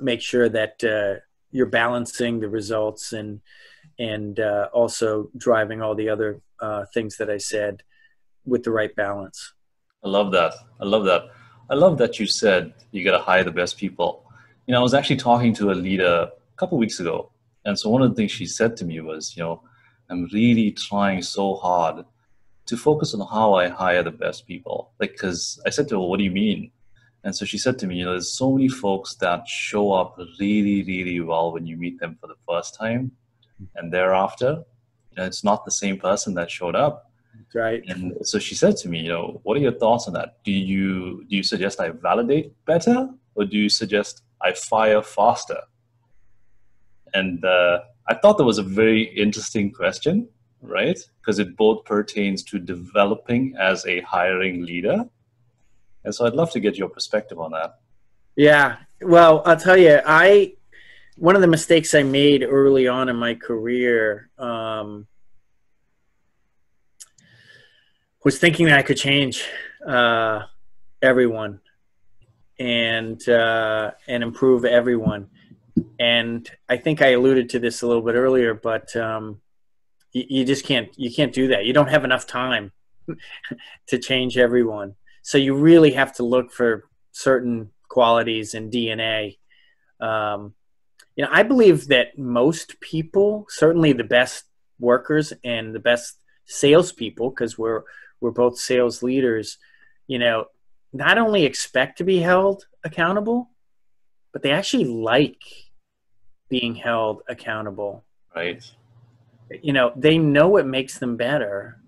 make 0.00 0.20
sure 0.20 0.48
that 0.48 0.84
uh, 0.84 1.20
you're 1.50 1.66
balancing 1.66 2.40
the 2.40 2.48
results 2.48 3.12
and 3.12 3.40
and 3.98 4.38
uh, 4.38 4.68
also 4.72 5.28
driving 5.36 5.82
all 5.82 5.94
the 5.94 6.08
other 6.08 6.40
uh, 6.60 6.84
things 6.94 7.16
that 7.16 7.28
I 7.28 7.38
said 7.38 7.82
with 8.44 8.62
the 8.62 8.70
right 8.70 8.94
balance. 8.94 9.54
I 10.04 10.08
love 10.08 10.30
that. 10.32 10.54
I 10.80 10.84
love 10.84 11.04
that. 11.06 11.22
I 11.70 11.74
love 11.74 11.98
that 11.98 12.18
you 12.18 12.26
said 12.26 12.72
you 12.92 13.04
got 13.04 13.16
to 13.16 13.22
hire 13.22 13.44
the 13.44 13.50
best 13.50 13.76
people. 13.76 14.24
You 14.66 14.72
know, 14.72 14.80
I 14.80 14.82
was 14.82 14.94
actually 14.94 15.16
talking 15.16 15.52
to 15.54 15.70
a 15.70 15.72
leader 15.72 16.28
a 16.30 16.56
couple 16.56 16.78
weeks 16.78 17.00
ago, 17.00 17.32
and 17.64 17.78
so 17.78 17.90
one 17.90 18.02
of 18.02 18.10
the 18.10 18.14
things 18.14 18.30
she 18.30 18.46
said 18.46 18.76
to 18.78 18.84
me 18.84 19.00
was, 19.00 19.36
you 19.36 19.42
know, 19.42 19.62
I'm 20.08 20.28
really 20.32 20.70
trying 20.72 21.22
so 21.22 21.56
hard 21.56 22.04
to 22.66 22.76
focus 22.76 23.14
on 23.14 23.26
how 23.26 23.54
I 23.54 23.68
hire 23.68 24.02
the 24.02 24.10
best 24.10 24.46
people. 24.46 24.92
Like, 25.00 25.12
because 25.12 25.60
I 25.66 25.70
said 25.70 25.88
to 25.88 25.96
her, 25.96 26.06
"What 26.06 26.18
do 26.18 26.24
you 26.24 26.30
mean?" 26.30 26.70
And 27.24 27.34
so 27.34 27.44
she 27.44 27.58
said 27.58 27.78
to 27.80 27.86
me, 27.86 27.96
"You 27.96 28.04
know, 28.04 28.12
there's 28.12 28.32
so 28.32 28.52
many 28.52 28.68
folks 28.68 29.16
that 29.16 29.46
show 29.48 29.92
up 29.92 30.16
really, 30.38 30.82
really 30.84 31.20
well 31.20 31.52
when 31.52 31.66
you 31.66 31.76
meet 31.76 31.98
them 32.00 32.16
for 32.20 32.26
the 32.28 32.36
first 32.48 32.74
time, 32.74 33.12
and 33.74 33.92
thereafter, 33.92 34.64
you 35.10 35.16
know, 35.16 35.24
it's 35.24 35.44
not 35.44 35.64
the 35.64 35.70
same 35.70 35.98
person 35.98 36.34
that 36.34 36.50
showed 36.50 36.76
up. 36.76 37.10
right. 37.54 37.82
And 37.88 38.14
so 38.26 38.38
she 38.38 38.54
said 38.54 38.76
to 38.78 38.88
me, 38.88 39.00
you 39.00 39.08
know, 39.08 39.40
what 39.42 39.56
are 39.56 39.60
your 39.60 39.78
thoughts 39.78 40.06
on 40.06 40.14
that? 40.14 40.42
Do 40.44 40.52
you 40.52 41.24
do 41.28 41.36
you 41.36 41.42
suggest 41.42 41.80
I 41.80 41.90
validate 41.90 42.52
better, 42.64 43.08
or 43.34 43.44
do 43.44 43.56
you 43.56 43.68
suggest 43.68 44.22
I 44.40 44.52
fire 44.52 45.02
faster? 45.02 45.60
And 47.14 47.44
uh, 47.44 47.80
I 48.08 48.14
thought 48.14 48.38
that 48.38 48.44
was 48.44 48.58
a 48.58 48.62
very 48.62 49.02
interesting 49.02 49.72
question, 49.72 50.28
right? 50.60 50.98
Because 51.20 51.38
it 51.38 51.56
both 51.56 51.84
pertains 51.84 52.42
to 52.44 52.58
developing 52.58 53.54
as 53.58 53.86
a 53.86 54.00
hiring 54.00 54.64
leader. 54.64 55.04
And 56.08 56.14
so 56.14 56.24
I'd 56.24 56.32
love 56.32 56.50
to 56.52 56.60
get 56.60 56.78
your 56.78 56.88
perspective 56.88 57.38
on 57.38 57.50
that. 57.50 57.80
Yeah. 58.34 58.78
Well, 59.02 59.42
I'll 59.44 59.58
tell 59.58 59.76
you, 59.76 60.00
I 60.06 60.54
one 61.16 61.34
of 61.34 61.42
the 61.42 61.48
mistakes 61.48 61.94
I 61.94 62.02
made 62.02 62.42
early 62.42 62.88
on 62.88 63.10
in 63.10 63.16
my 63.16 63.34
career 63.34 64.30
um, 64.38 65.06
was 68.24 68.38
thinking 68.38 68.64
that 68.66 68.78
I 68.78 68.82
could 68.82 68.96
change 68.96 69.44
uh, 69.86 70.44
everyone 71.02 71.60
and 72.58 73.28
uh, 73.28 73.90
and 74.06 74.22
improve 74.22 74.64
everyone. 74.64 75.28
And 76.00 76.50
I 76.70 76.78
think 76.78 77.02
I 77.02 77.08
alluded 77.08 77.50
to 77.50 77.58
this 77.58 77.82
a 77.82 77.86
little 77.86 78.02
bit 78.02 78.14
earlier, 78.14 78.54
but 78.54 78.96
um, 78.96 79.42
you, 80.12 80.24
you 80.26 80.44
just 80.46 80.64
can't 80.64 80.88
you 80.98 81.12
can't 81.12 81.34
do 81.34 81.48
that. 81.48 81.66
You 81.66 81.74
don't 81.74 81.90
have 81.90 82.04
enough 82.04 82.26
time 82.26 82.72
to 83.88 83.98
change 83.98 84.38
everyone. 84.38 84.94
So 85.22 85.38
you 85.38 85.54
really 85.54 85.92
have 85.92 86.14
to 86.16 86.22
look 86.22 86.52
for 86.52 86.84
certain 87.12 87.70
qualities 87.88 88.54
and 88.54 88.72
DNA. 88.72 89.38
Um, 90.00 90.54
you 91.16 91.24
know, 91.24 91.30
I 91.32 91.42
believe 91.42 91.88
that 91.88 92.16
most 92.18 92.80
people, 92.80 93.46
certainly 93.48 93.92
the 93.92 94.04
best 94.04 94.44
workers 94.78 95.32
and 95.42 95.74
the 95.74 95.80
best 95.80 96.16
salespeople, 96.46 97.30
because 97.30 97.58
we're 97.58 97.82
we're 98.20 98.30
both 98.30 98.58
sales 98.58 99.02
leaders, 99.02 99.58
you 100.06 100.18
know, 100.18 100.46
not 100.92 101.18
only 101.18 101.44
expect 101.44 101.98
to 101.98 102.04
be 102.04 102.18
held 102.18 102.66
accountable, 102.84 103.50
but 104.32 104.42
they 104.42 104.50
actually 104.50 104.84
like 104.84 105.42
being 106.48 106.74
held 106.74 107.22
accountable. 107.28 108.04
Right. 108.34 108.62
You 109.62 109.72
know, 109.72 109.92
they 109.96 110.18
know 110.18 110.48
what 110.48 110.66
makes 110.66 110.98
them 110.98 111.16
better. 111.16 111.80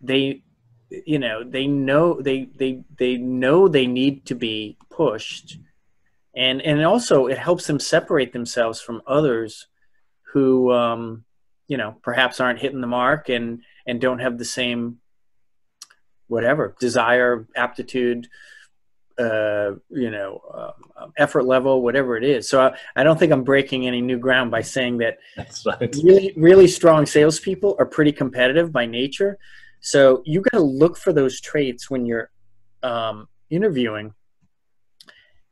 They 0.00 0.42
you 0.90 1.18
know, 1.18 1.44
they 1.44 1.66
know 1.66 2.20
they 2.20 2.48
they 2.56 2.82
they 2.96 3.16
know 3.16 3.68
they 3.68 3.86
need 3.86 4.26
to 4.26 4.34
be 4.34 4.76
pushed. 4.90 5.58
And 6.34 6.62
and 6.62 6.84
also 6.84 7.26
it 7.26 7.38
helps 7.38 7.66
them 7.66 7.80
separate 7.80 8.32
themselves 8.32 8.80
from 8.80 9.02
others 9.06 9.66
who 10.32 10.72
um 10.72 11.24
you 11.66 11.76
know, 11.76 11.96
perhaps 12.02 12.40
aren't 12.40 12.60
hitting 12.60 12.80
the 12.80 12.86
mark 12.86 13.28
and 13.28 13.62
and 13.86 14.00
don't 14.00 14.20
have 14.20 14.38
the 14.38 14.44
same 14.44 14.98
whatever 16.28 16.74
desire, 16.78 17.46
aptitude, 17.56 18.28
uh, 19.18 19.72
you 19.90 20.10
know, 20.10 20.40
um, 20.96 21.12
effort 21.16 21.44
level, 21.44 21.82
whatever 21.82 22.16
it 22.16 22.24
is. 22.24 22.48
So 22.48 22.60
I, 22.60 22.76
I, 22.94 23.02
don't 23.02 23.18
think 23.18 23.32
I'm 23.32 23.42
breaking 23.42 23.86
any 23.86 24.00
new 24.00 24.18
ground 24.18 24.50
by 24.50 24.60
saying 24.60 24.98
that 24.98 25.18
That's 25.36 25.66
right. 25.66 25.94
really, 26.04 26.32
really 26.36 26.68
strong 26.68 27.04
salespeople 27.04 27.76
are 27.78 27.86
pretty 27.86 28.12
competitive 28.12 28.70
by 28.70 28.86
nature. 28.86 29.38
So 29.80 30.22
you 30.24 30.40
got 30.40 30.58
to 30.58 30.64
look 30.64 30.96
for 30.96 31.12
those 31.12 31.40
traits 31.40 31.90
when 31.90 32.06
you're 32.06 32.30
um, 32.82 33.28
interviewing. 33.50 34.14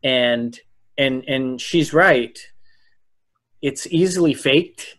And 0.03 0.59
and 0.99 1.25
and 1.29 1.61
she's 1.61 1.93
right. 1.93 2.39
It's 3.63 3.87
easily 3.87 4.35
faked. 4.35 4.97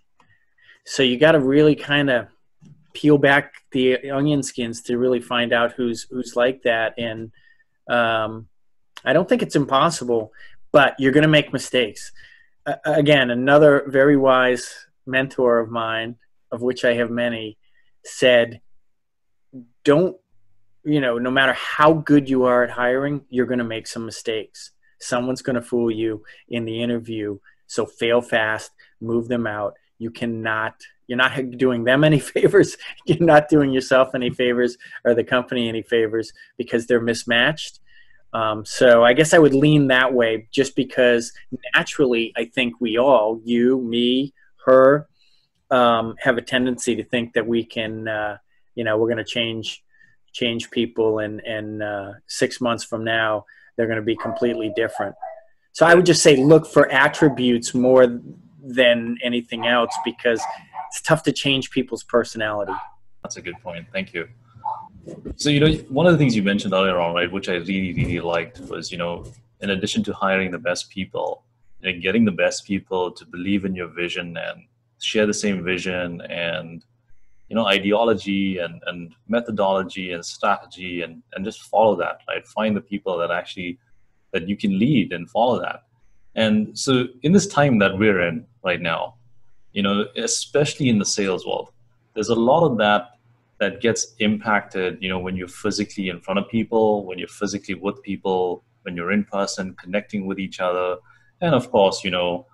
So 0.86 1.03
you 1.03 1.17
got 1.17 1.34
to 1.34 1.39
really 1.39 1.75
kind 1.75 2.10
of 2.10 2.27
peel 2.98 3.19
back 3.19 3.53
the 3.72 4.10
onion 4.10 4.41
skins 4.41 4.81
to 4.81 4.98
really 4.98 5.22
find 5.22 5.53
out 5.53 5.74
who's 5.74 6.07
who's 6.10 6.36
like 6.36 6.63
that 6.63 6.96
and 6.98 7.31
um, 7.89 8.48
i 9.05 9.13
don't 9.13 9.29
think 9.29 9.43
it's 9.43 9.55
impossible 9.55 10.31
but 10.72 10.96
you're 10.98 11.12
going 11.12 11.22
to 11.22 11.27
make 11.27 11.53
mistakes 11.53 12.12
uh, 12.65 12.75
again 12.86 13.29
another 13.29 13.84
very 13.88 14.17
wise 14.17 14.88
mentor 15.05 15.60
of 15.60 15.69
mine 15.69 16.15
of 16.51 16.63
which 16.63 16.84
i 16.84 16.93
have 16.93 17.12
many 17.12 17.55
said 18.03 18.62
don't 19.88 20.17
you 20.84 21.00
know 21.00 21.17
no 21.17 21.32
matter 21.32 21.53
how 21.53 21.94
good 21.94 22.29
you 22.29 22.44
are 22.44 22.62
at 22.62 22.70
hiring 22.70 23.22
you're 23.29 23.46
going 23.46 23.58
to 23.58 23.74
make 23.75 23.88
some 23.88 24.06
mistakes. 24.06 24.72
Someone's 25.00 25.41
going 25.41 25.56
to 25.56 25.62
fool 25.62 25.89
you 25.89 26.24
in 26.50 26.65
the 26.65 26.82
interview. 26.82 27.39
So 27.67 27.86
fail 27.86 28.22
fast 28.22 28.72
move 29.00 29.29
them 29.29 29.48
out. 29.48 29.75
You 29.98 30.12
cannot 30.12 30.75
you're 31.08 31.17
not 31.17 31.51
doing 31.58 31.86
them 31.86 32.03
any 32.03 32.20
favors. 32.34 32.75
You're 33.06 33.25
not 33.25 33.48
doing 33.48 33.72
yourself 33.72 34.13
any 34.13 34.29
favors 34.29 34.77
or 35.06 35.15
the 35.15 35.24
company 35.24 35.70
any 35.70 35.84
favors 35.84 36.34
because 36.58 36.86
they're 36.86 37.00
mismatched. 37.00 37.79
Um, 38.34 38.65
so 38.65 39.06
i 39.06 39.13
guess 39.13 39.34
i 39.34 39.39
would 39.39 39.53
lean 39.53 39.88
that 39.88 40.13
way 40.13 40.50
just 40.51 40.75
because 40.75 41.32
naturally 41.74 42.34
i 42.36 42.44
think 42.44 42.74
we 42.82 42.98
all 42.98 43.39
you 43.46 43.79
me 43.82 44.34
her 44.65 45.08
um, 45.72 46.15
have 46.20 46.38
a 46.38 46.41
tendency 46.41 46.94
to 46.98 47.06
think 47.06 47.34
that 47.34 47.48
we 47.48 47.63
can 47.63 48.10
uh, 48.10 48.38
you 48.77 48.84
know 48.84 48.98
we're 48.98 49.12
going 49.13 49.25
to 49.25 49.31
change 49.38 49.84
change 50.34 50.69
people 50.72 51.19
and 51.19 51.36
and 51.41 51.84
uh, 51.84 52.12
six 52.27 52.62
months 52.62 52.84
from 52.84 53.03
now 53.03 53.43
they're 53.75 53.88
going 53.91 54.03
to 54.05 54.10
be 54.13 54.17
completely 54.27 54.72
different 54.75 55.15
so 55.72 55.86
i 55.86 55.93
would 55.96 56.05
just 56.05 56.22
say 56.22 56.34
look 56.38 56.65
for 56.65 56.84
attributes 56.91 57.74
more 57.74 58.03
than 58.67 59.17
anything 59.24 59.65
else 59.65 59.93
because 60.03 60.41
it's 60.89 61.01
tough 61.01 61.24
to 61.24 61.31
change 61.31 61.72
people's 61.72 62.03
personality. 62.03 62.74
That's 63.24 63.38
a 63.38 63.41
good 63.41 63.60
point. 63.62 63.88
Thank 63.91 64.13
you. 64.13 64.27
So, 65.36 65.50
you 65.50 65.60
know, 65.60 65.72
one 65.89 66.05
of 66.05 66.12
the 66.12 66.17
things 66.17 66.36
you 66.36 66.43
mentioned 66.43 66.74
earlier 66.74 67.00
on, 67.00 67.15
right, 67.15 67.31
which 67.31 67.50
I 67.50 67.55
really, 67.55 67.93
really 67.93 68.19
liked 68.19 68.60
was, 68.62 68.91
you 68.91 68.98
know, 68.98 69.25
in 69.62 69.69
addition 69.69 70.03
to 70.03 70.13
hiring 70.13 70.51
the 70.51 70.60
best 70.60 70.89
people, 70.89 71.43
know, 71.81 72.00
getting 72.00 72.25
the 72.25 72.31
best 72.31 72.65
people 72.65 73.12
to 73.12 73.25
believe 73.25 73.65
in 73.65 73.74
your 73.74 73.88
vision 73.88 74.36
and 74.38 74.63
share 75.00 75.25
the 75.25 75.34
same 75.34 75.63
vision 75.63 76.22
and, 76.22 76.84
you 77.49 77.55
know, 77.55 77.65
ideology 77.65 78.57
and, 78.59 78.81
and 78.87 79.13
methodology 79.27 80.11
and 80.11 80.23
strategy 80.25 81.01
and, 81.01 81.23
and 81.33 81.45
just 81.45 81.61
follow 81.63 81.95
that, 81.95 82.19
right? 82.27 82.45
Find 82.47 82.75
the 82.75 82.81
people 82.81 83.17
that 83.17 83.31
actually, 83.31 83.79
that 84.33 84.47
you 84.47 84.57
can 84.57 84.77
lead 84.77 85.13
and 85.13 85.29
follow 85.29 85.59
that. 85.61 85.83
And 86.35 86.77
so 86.77 87.05
in 87.23 87.31
this 87.31 87.47
time 87.47 87.79
that 87.79 87.97
we're 87.97 88.21
in 88.27 88.45
right 88.63 88.81
now, 88.81 89.15
you 89.71 89.81
know, 89.81 90.05
especially 90.17 90.89
in 90.89 90.99
the 90.99 91.05
sales 91.05 91.45
world, 91.45 91.71
there's 92.13 92.29
a 92.29 92.35
lot 92.35 92.65
of 92.65 92.77
that 92.77 93.11
that 93.59 93.81
gets 93.81 94.13
impacted, 94.19 94.97
you 95.01 95.09
know, 95.09 95.19
when 95.19 95.35
you're 95.35 95.47
physically 95.47 96.09
in 96.09 96.19
front 96.19 96.39
of 96.39 96.47
people, 96.47 97.05
when 97.05 97.17
you're 97.17 97.27
physically 97.27 97.75
with 97.75 98.01
people, 98.03 98.63
when 98.83 98.95
you're 98.95 99.11
in 99.11 99.23
person, 99.23 99.75
connecting 99.81 100.27
with 100.27 100.39
each 100.39 100.59
other. 100.59 100.97
And 101.41 101.55
of 101.55 101.71
course, 101.71 102.03
you 102.03 102.11
know, 102.11 102.45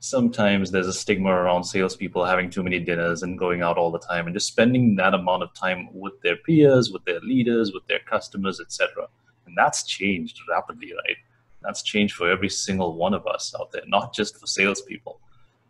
sometimes 0.00 0.70
there's 0.70 0.86
a 0.86 0.92
stigma 0.92 1.30
around 1.30 1.64
salespeople 1.64 2.24
having 2.24 2.50
too 2.50 2.62
many 2.62 2.78
dinners 2.78 3.22
and 3.22 3.38
going 3.38 3.62
out 3.62 3.76
all 3.76 3.90
the 3.90 3.98
time 3.98 4.26
and 4.26 4.34
just 4.34 4.46
spending 4.46 4.94
that 4.96 5.14
amount 5.14 5.42
of 5.42 5.52
time 5.54 5.88
with 5.92 6.20
their 6.22 6.36
peers, 6.36 6.92
with 6.92 7.04
their 7.04 7.20
leaders, 7.20 7.72
with 7.72 7.86
their 7.88 7.98
customers, 8.00 8.60
etc. 8.60 9.06
And 9.46 9.56
that's 9.56 9.84
changed 9.84 10.38
rapidly, 10.48 10.92
right? 10.92 11.16
That's 11.62 11.82
changed 11.82 12.14
for 12.14 12.30
every 12.30 12.48
single 12.48 12.94
one 12.94 13.14
of 13.14 13.26
us 13.26 13.54
out 13.58 13.72
there, 13.72 13.82
not 13.88 14.14
just 14.14 14.38
for 14.38 14.46
salespeople. 14.46 15.20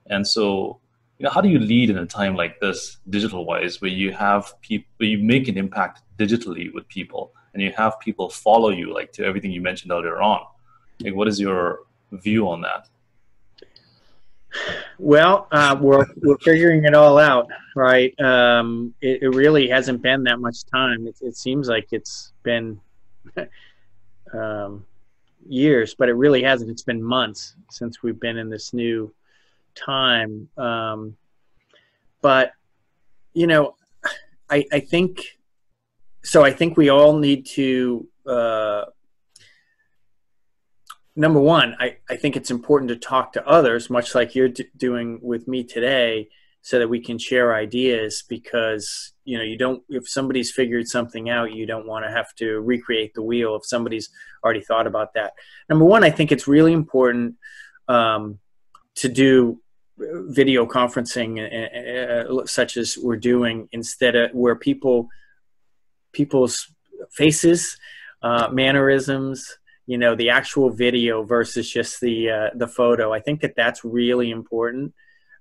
And 0.07 0.27
so, 0.27 0.79
you 1.19 1.25
know, 1.25 1.31
how 1.31 1.41
do 1.41 1.49
you 1.49 1.59
lead 1.59 1.89
in 1.89 1.97
a 1.97 2.07
time 2.07 2.37
like 2.37 2.61
this, 2.61 2.99
digital 3.09 3.47
wise, 3.47 3.81
where 3.81 3.91
you 3.91 4.13
have 4.13 4.53
people, 4.61 4.87
where 4.99 5.09
you 5.09 5.19
make 5.19 5.49
an 5.49 5.57
impact 5.57 6.03
digitally 6.19 6.73
with 6.73 6.87
people, 6.89 7.33
and 7.55 7.63
you 7.63 7.73
have 7.77 7.99
people 8.01 8.29
follow 8.29 8.69
you, 8.69 8.93
like 8.93 9.13
to 9.13 9.25
everything 9.25 9.51
you 9.51 9.63
mentioned 9.63 9.91
earlier 9.91 10.21
on? 10.21 10.41
Like, 11.01 11.15
what 11.15 11.29
is 11.29 11.41
your 11.41 11.81
view 12.13 12.49
on 12.49 12.61
that? 12.63 12.89
Well, 14.99 15.47
uh, 15.53 15.77
we're 15.81 16.07
we're 16.17 16.39
figuring 16.39 16.85
it 16.85 16.95
all 16.95 17.19
out, 17.19 17.49
right? 17.77 18.19
Um, 18.21 18.95
it, 19.01 19.23
it, 19.23 19.29
really 19.29 19.69
hasn't 19.69 20.03
been 20.03 20.25
that 20.25 20.41
much 20.41 20.65
time. 20.67 21.07
It, 21.07 21.17
it 21.21 21.37
seems 21.37 21.69
like 21.69 21.89
it's 21.93 22.33
been 22.43 22.81
um, 24.35 24.85
years, 25.49 25.95
but 25.95 26.09
it 26.09 26.15
really 26.15 26.43
hasn't. 26.43 26.71
It's 26.71 26.83
been 26.83 27.03
months 27.03 27.55
since 27.71 28.03
we've 28.03 28.19
been 28.19 28.37
in 28.39 28.51
this 28.51 28.73
new 28.73 29.13
time. 29.75 30.49
Um, 30.57 31.17
but 32.21 32.53
you 33.35 33.47
know, 33.47 33.77
I, 34.51 34.67
I 34.73 34.81
think 34.81 35.39
so. 36.23 36.45
I 36.45 36.53
think 36.53 36.77
we 36.77 36.89
all 36.89 37.17
need 37.17 37.47
to. 37.47 38.07
Uh, 38.27 38.85
number 41.19 41.41
one, 41.41 41.77
I, 41.79 41.97
I 42.09 42.17
think 42.17 42.37
it's 42.37 42.51
important 42.51 42.89
to 42.89 42.97
talk 42.97 43.33
to 43.33 43.47
others, 43.47 43.91
much 43.91 44.15
like 44.15 44.35
you're 44.35 44.49
d- 44.49 44.71
doing 44.77 45.19
with 45.21 45.49
me 45.49 45.65
today, 45.65 46.29
so 46.63 46.79
that 46.79 46.89
we 46.89 47.01
can 47.01 47.19
share 47.19 47.55
ideas 47.55 48.25
because 48.29 49.13
you 49.25 49.39
know 49.39 49.45
you 49.45 49.57
don't 49.57 49.83
if 49.89 50.09
somebody's 50.09 50.51
figured 50.51 50.89
something 50.89 51.31
out 51.31 51.53
you 51.53 51.67
don't 51.67 51.87
want 51.87 52.05
to 52.05 52.11
have 52.11 52.35
to 52.35 52.61
recreate 52.61 53.15
the 53.15 53.23
wheel 53.23 53.57
if 53.57 53.65
somebody's 53.65 54.11
already 54.45 54.61
thought 54.61 54.87
about 54.87 55.15
that. 55.15 55.33
Number 55.69 55.85
one 55.85 56.05
i 56.05 56.11
think 56.11 56.33
it's 56.33 56.49
really 56.49 56.73
important 56.73 57.37
um, 57.87 58.39
to 58.97 59.09
do 59.09 59.61
video 59.99 60.67
conferencing 60.67 61.33
uh, 61.41 62.33
uh, 62.33 62.47
such 62.47 62.77
as 62.77 62.99
we're 62.99 63.17
doing 63.17 63.69
instead 63.73 64.15
of 64.15 64.31
where 64.33 64.57
people 64.57 65.09
people's 66.13 66.71
faces 67.11 67.79
uh, 68.23 68.49
mannerisms 68.51 69.59
you 69.89 69.99
know 69.99 70.15
the 70.15 70.31
actual 70.31 70.71
video 70.71 71.25
versus 71.25 71.71
just 71.71 72.01
the 72.01 72.31
uh, 72.31 72.51
the 72.55 72.69
photo. 72.69 73.13
I 73.13 73.21
think 73.21 73.41
that 73.41 73.57
that's 73.57 73.85
really 73.85 74.31
important. 74.31 74.95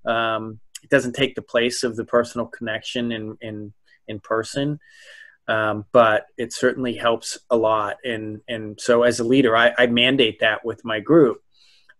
Um, 0.06 0.60
it 0.84 0.90
doesn't 0.90 1.14
take 1.14 1.36
the 1.36 1.42
place 1.42 1.84
of 1.84 1.96
the 1.96 2.06
personal 2.06 2.48
connection 2.48 3.12
in 3.12 3.38
in 3.42 3.74
in 4.08 4.20
person 4.20 4.80
um, 5.48 5.86
but 5.92 6.26
it 6.38 6.54
certainly 6.54 6.94
helps 6.94 7.38
a 7.50 7.58
lot. 7.58 7.98
And 8.04 8.42
and 8.48 8.80
so 8.80 9.04
as 9.04 9.20
a 9.20 9.24
leader 9.24 9.56
I, 9.56 9.74
I 9.78 9.88
mandate 9.88 10.40
that 10.40 10.66
with 10.66 10.84
my 10.84 11.00
group. 11.00 11.42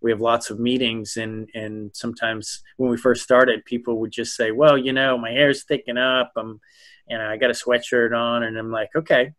We 0.02 0.12
have 0.12 0.22
lots 0.22 0.50
of 0.50 0.60
meetings 0.60 1.18
and 1.18 1.50
and 1.54 1.92
sometimes 1.96 2.62
when 2.78 2.90
we 2.90 2.98
first 2.98 3.24
started 3.24 3.66
people 3.66 4.00
would 4.00 4.12
just 4.12 4.36
say 4.36 4.52
well 4.52 4.78
you 4.78 4.94
know 4.94 5.18
my 5.18 5.32
hair's 5.32 5.64
thicking 5.64 5.98
up 5.98 6.32
i'm 6.38 6.62
and 7.10 7.20
i 7.20 7.36
got 7.36 7.50
a 7.50 7.54
sweatshirt 7.54 8.16
on 8.16 8.44
and 8.44 8.58
i'm 8.58 8.72
like 8.72 8.90
okay. 8.96 9.34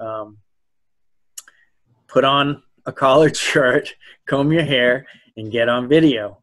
Um, 0.00 0.38
put 2.08 2.24
on 2.24 2.62
a 2.86 2.92
collared 2.92 3.36
shirt 3.48 3.94
comb 4.26 4.52
your 4.52 4.64
hair 4.64 5.06
and 5.36 5.52
get 5.52 5.68
on 5.68 5.88
video. 5.88 6.38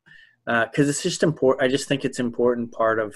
Because 0.46 0.88
uh, 0.88 0.90
it's 0.90 1.02
just 1.02 1.24
important 1.24 1.64
i 1.64 1.70
just 1.70 1.88
think 1.88 2.04
it's 2.04 2.20
important 2.20 2.70
part 2.74 3.00
of 3.00 3.16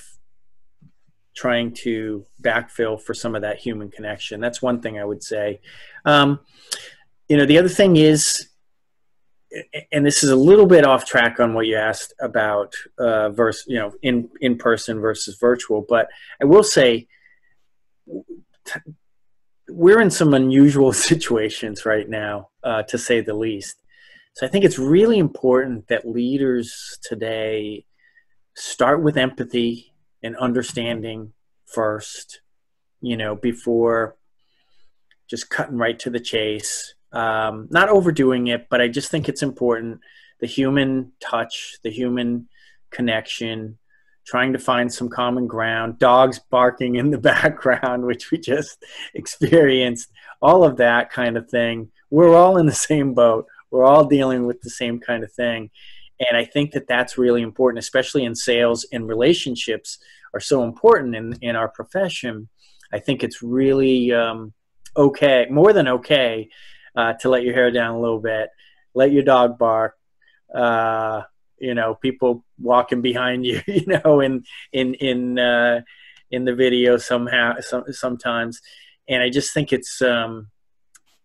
trying 1.36 1.74
to 1.74 2.26
backfill 2.42 3.00
for 3.00 3.14
some 3.14 3.36
of 3.36 3.42
that 3.42 3.58
human 3.58 3.92
connection. 3.92 4.40
That's 4.40 4.62
one 4.62 4.82
thing 4.82 4.98
i 4.98 5.04
would 5.04 5.22
say. 5.22 5.60
Um, 6.06 6.40
you 7.28 7.38
know 7.38 7.46
the 7.46 7.58
other 7.58 7.70
thing 7.70 7.98
is 7.98 8.50
and 9.92 10.06
this 10.06 10.24
is 10.24 10.30
a 10.30 10.36
little 10.36 10.66
bit 10.66 10.86
off 10.86 11.06
track 11.06 11.40
on 11.40 11.54
what 11.54 11.68
you 11.68 11.76
asked 11.76 12.14
about 12.20 12.74
uh, 13.00 13.30
versus 13.30 13.66
you 13.68 13.78
know 13.78 13.94
in 14.02 14.30
in 14.42 14.58
person 14.58 15.00
versus 15.00 15.38
virtual 15.40 15.86
but 15.88 16.08
i 16.42 16.46
will 16.46 16.64
say 16.64 17.08
we're 19.70 20.02
in 20.02 20.12
some 20.12 20.34
unusual 20.34 20.94
situations 21.10 21.86
right 21.86 22.10
now 22.10 22.50
uh, 22.64 22.84
to 22.84 22.98
say 22.98 23.22
the 23.22 23.34
least. 23.34 23.76
So 24.34 24.46
i 24.46 24.50
think 24.50 24.66
it's 24.66 24.78
really 24.78 25.18
important 25.18 25.88
that 25.88 26.08
leaders 26.08 27.00
today 27.04 27.86
start 28.56 29.04
with 29.04 29.18
empathy 29.18 29.94
and 30.24 30.36
understanding 30.38 31.34
first 31.66 32.42
you 33.02 33.18
know 33.18 33.36
before 33.36 34.18
just 35.28 35.50
cutting 35.50 35.78
right 35.78 35.98
to 36.00 36.10
the 36.10 36.20
chase. 36.20 36.94
Um, 37.12 37.68
not 37.70 37.90
overdoing 37.90 38.48
it, 38.48 38.68
but 38.70 38.82
I 38.82 38.88
just 38.88 39.12
think 39.12 39.30
it's 39.30 39.44
important. 39.44 40.00
The 40.40 40.48
human 40.48 41.14
touch, 41.20 41.78
the 41.84 41.92
human 41.92 42.48
connection, 42.92 43.78
trying 44.28 44.52
to 44.52 44.60
find 44.60 44.94
some 44.94 45.08
common 45.08 45.48
ground, 45.48 45.98
dogs 46.00 46.40
barking 46.52 46.98
in 46.98 47.10
the 47.10 47.18
background, 47.34 48.06
which 48.06 48.30
we 48.30 48.38
just 48.38 48.84
experienced, 49.14 50.12
all 50.42 50.64
of 50.64 50.78
that 50.78 51.10
kind 51.10 51.38
of 51.38 51.50
thing. 51.50 51.90
We're 52.10 52.36
all 52.36 52.58
in 52.58 52.66
the 52.66 52.74
same 52.74 53.14
boat. 53.14 53.48
We're 53.72 53.86
all 53.86 54.06
dealing 54.06 54.46
with 54.46 54.62
the 54.62 54.70
same 54.70 55.00
kind 55.00 55.24
of 55.24 55.32
thing. 55.32 55.70
And 56.20 56.38
I 56.38 56.46
think 56.46 56.72
that 56.72 56.88
that's 56.88 57.18
really 57.18 57.42
important, 57.42 57.84
especially 57.84 58.26
in 58.26 58.36
sales 58.36 58.86
and 58.92 59.08
relationships 59.08 60.00
are 60.34 60.40
so 60.40 60.64
important 60.64 61.16
in, 61.16 61.38
in 61.42 61.56
our 61.56 61.70
profession. 61.70 62.50
I 62.92 63.00
think 63.00 63.24
it's 63.24 63.42
really 63.42 64.12
um, 64.12 64.54
okay, 64.96 65.48
more 65.50 65.74
than 65.74 65.88
okay, 65.88 66.50
uh, 66.96 67.14
to 67.14 67.30
let 67.30 67.44
your 67.44 67.54
hair 67.54 67.72
down 67.72 67.96
a 67.96 68.00
little 68.00 68.20
bit, 68.20 68.50
let 68.94 69.12
your 69.12 69.24
dog 69.24 69.58
bark. 69.58 69.96
Uh, 70.54 71.24
you 71.60 71.74
know, 71.74 71.96
people 71.96 72.46
walking 72.60 73.02
behind 73.02 73.46
you, 73.46 73.62
you 73.68 73.86
know, 73.86 74.20
in 74.20 74.44
in 74.72 74.94
in 74.96 75.40
uh, 75.40 75.82
in 76.32 76.46
the 76.46 76.56
video 76.56 76.98
somehow 76.98 77.60
some, 77.60 77.86
sometimes, 77.92 78.62
and 79.08 79.24
I 79.24 79.30
just 79.30 79.54
think 79.54 79.74
it's 79.74 80.02
um, 80.02 80.50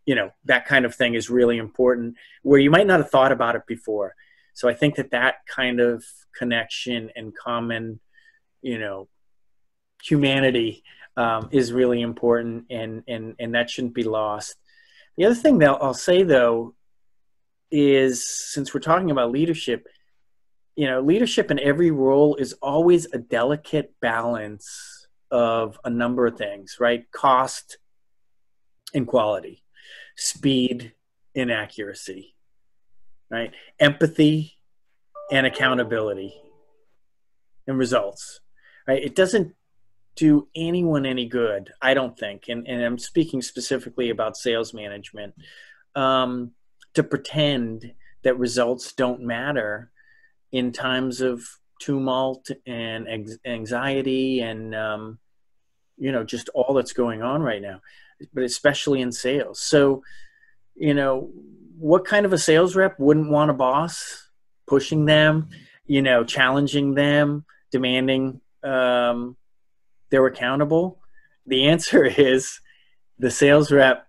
you 0.07 0.14
know 0.14 0.31
that 0.45 0.66
kind 0.66 0.85
of 0.85 0.95
thing 0.95 1.14
is 1.14 1.31
really 1.31 1.59
important 1.59 2.16
where 2.42 2.61
you 2.61 2.71
might 2.71 2.87
not 2.87 3.01
have 3.01 3.11
thought 3.11 3.33
about 3.33 3.57
it 3.57 3.66
before. 3.66 4.14
So 4.55 4.68
I 4.68 4.75
think 4.75 4.97
that 4.97 5.12
that 5.12 5.37
kind 5.47 5.81
of 5.81 6.05
connection 6.37 7.11
and 7.16 7.35
common, 7.35 8.01
you 8.61 8.79
know, 8.79 9.09
humanity 10.03 10.83
um, 11.16 11.49
is 11.53 11.73
really 11.73 12.01
important, 12.01 12.66
and 12.71 13.03
and 13.09 13.35
and 13.38 13.55
that 13.55 13.71
shouldn't 13.71 13.95
be 13.95 14.05
lost. 14.05 14.57
The 15.16 15.27
other 15.27 15.35
thing 15.35 15.59
that 15.59 15.71
I'll 15.71 15.95
say 15.95 16.23
though 16.23 16.75
is 17.71 18.25
since 18.25 18.73
we're 18.73 18.81
talking 18.81 19.11
about 19.11 19.31
leadership, 19.31 19.88
you 20.76 20.87
know, 20.87 21.00
leadership 21.00 21.50
in 21.50 21.58
every 21.58 21.90
role 21.90 22.37
is 22.37 22.54
always 22.54 23.06
a 23.12 23.18
delicate 23.18 23.92
balance 24.00 25.06
of 25.30 25.78
a 25.85 25.90
number 25.90 26.26
of 26.26 26.37
things, 26.37 26.76
right? 26.80 27.11
Cost 27.12 27.78
and 28.94 29.06
quality, 29.06 29.62
speed 30.16 30.92
and 31.35 31.50
accuracy, 31.50 32.35
right? 33.30 33.52
Empathy 33.78 34.54
and 35.30 35.46
accountability 35.46 36.35
and 37.66 37.78
results, 37.78 38.40
right? 38.87 39.02
It 39.02 39.14
doesn't 39.14 39.54
do 40.14 40.48
anyone 40.54 41.06
any 41.06 41.26
good, 41.26 41.72
I 41.80 41.94
don't 41.94 42.18
think, 42.18 42.48
and, 42.48 42.66
and 42.66 42.82
I'm 42.82 42.98
speaking 42.98 43.40
specifically 43.40 44.11
about 44.11 44.37
sales 44.37 44.74
management, 44.74 45.35
um, 45.94 46.52
to 46.94 47.02
pretend 47.02 47.94
that 48.22 48.38
results 48.38 48.92
don't 48.92 49.22
matter 49.22 49.91
in 50.53 50.73
times 50.73 51.21
of 51.21 51.43
tumult 51.81 52.51
and 52.67 53.09
anxiety 53.45 54.41
and, 54.41 54.75
um, 54.75 55.19
you 55.97 56.12
know, 56.12 56.23
just 56.23 56.49
all 56.51 56.75
that's 56.75 56.93
going 56.93 57.23
on 57.23 57.43
right 57.43 57.61
now, 57.61 57.81
but 58.33 58.45
especially 58.45 59.01
in 59.01 59.11
sales. 59.11 59.61
So, 59.61 60.03
you 60.75 60.95
know, 60.95 61.31
what 61.77 62.05
kind 62.05 62.25
of 62.25 62.33
a 62.33 62.38
sales 62.38 62.77
rep 62.77 62.99
wouldn't 63.01 63.31
want 63.31 63.51
a 63.51 63.55
boss 63.55 64.29
pushing 64.67 65.05
them, 65.07 65.49
you 65.87 66.03
know, 66.03 66.23
challenging 66.25 66.95
them, 66.95 67.45
demanding, 67.71 68.41
um, 68.62 69.37
they're 70.11 70.27
accountable? 70.27 71.01
The 71.47 71.67
answer 71.69 72.05
is 72.17 72.61
the 73.19 73.31
sales 73.31 73.73
rep 73.73 74.07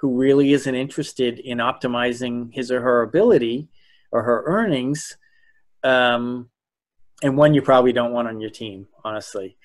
who 0.00 0.16
really 0.18 0.52
isn't 0.52 0.74
interested 0.74 1.38
in 1.38 1.58
optimizing 1.58 2.52
his 2.52 2.72
or 2.72 2.80
her 2.80 3.02
ability 3.02 3.68
or 4.10 4.22
her 4.24 4.42
earnings, 4.46 5.16
um, 5.84 6.48
and 7.22 7.36
one 7.36 7.54
you 7.54 7.62
probably 7.62 7.92
don't 7.92 8.12
want 8.12 8.28
on 8.28 8.40
your 8.40 8.50
team, 8.50 8.86
honestly. 9.04 9.56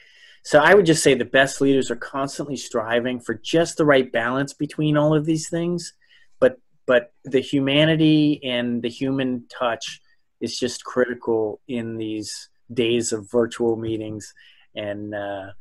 So 0.44 0.60
I 0.60 0.74
would 0.74 0.86
just 0.86 1.04
say 1.04 1.14
the 1.14 1.26
best 1.26 1.60
leaders 1.60 1.92
are 1.92 1.98
constantly 1.98 2.56
striving 2.56 3.20
for 3.20 3.34
just 3.34 3.78
the 3.78 3.86
right 3.86 4.10
balance 4.10 4.54
between 4.54 4.96
all 4.96 5.14
of 5.14 5.26
these 5.26 5.50
things, 5.50 5.94
but 6.40 6.60
but 6.86 7.12
the 7.26 7.42
humanity 7.42 8.40
and 8.44 8.82
the 8.82 8.90
human 8.90 9.46
touch 9.50 10.02
is 10.40 10.58
just 10.58 10.86
critical 10.86 11.60
in 11.68 11.98
these 11.98 12.50
days 12.74 13.12
of 13.12 13.30
virtual 13.30 13.76
meetings 13.76 14.34
and 14.76 15.14
uh, 15.14 15.52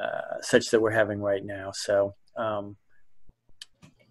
uh, 0.00 0.40
such 0.42 0.70
that 0.70 0.80
we're 0.80 0.90
having 0.90 1.20
right 1.20 1.44
now. 1.44 1.72
So, 1.72 2.14
um, 2.36 2.76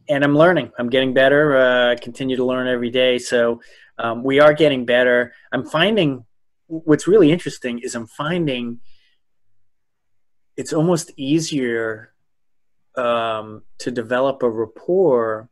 and 0.10 0.24
I'm 0.24 0.36
learning. 0.36 0.72
I'm 0.78 0.90
getting 0.90 1.14
better. 1.14 1.56
Uh, 1.56 1.96
continue 2.02 2.36
to 2.36 2.46
learn 2.46 2.68
every 2.68 2.90
day. 2.90 3.20
So, 3.20 3.62
um, 4.00 4.24
we 4.24 4.40
are 4.40 4.54
getting 4.54 4.86
better. 4.86 5.34
I'm 5.52 5.66
finding 5.66 6.26
what's 6.68 7.08
really 7.08 7.32
interesting 7.32 7.80
is 7.80 7.96
I'm 7.96 8.08
finding 8.08 8.80
it's 10.56 10.74
almost 10.74 11.12
easier 11.18 12.14
um, 12.96 13.64
to 13.80 13.92
develop 13.92 14.44
a 14.44 14.50
rapport 14.50 15.50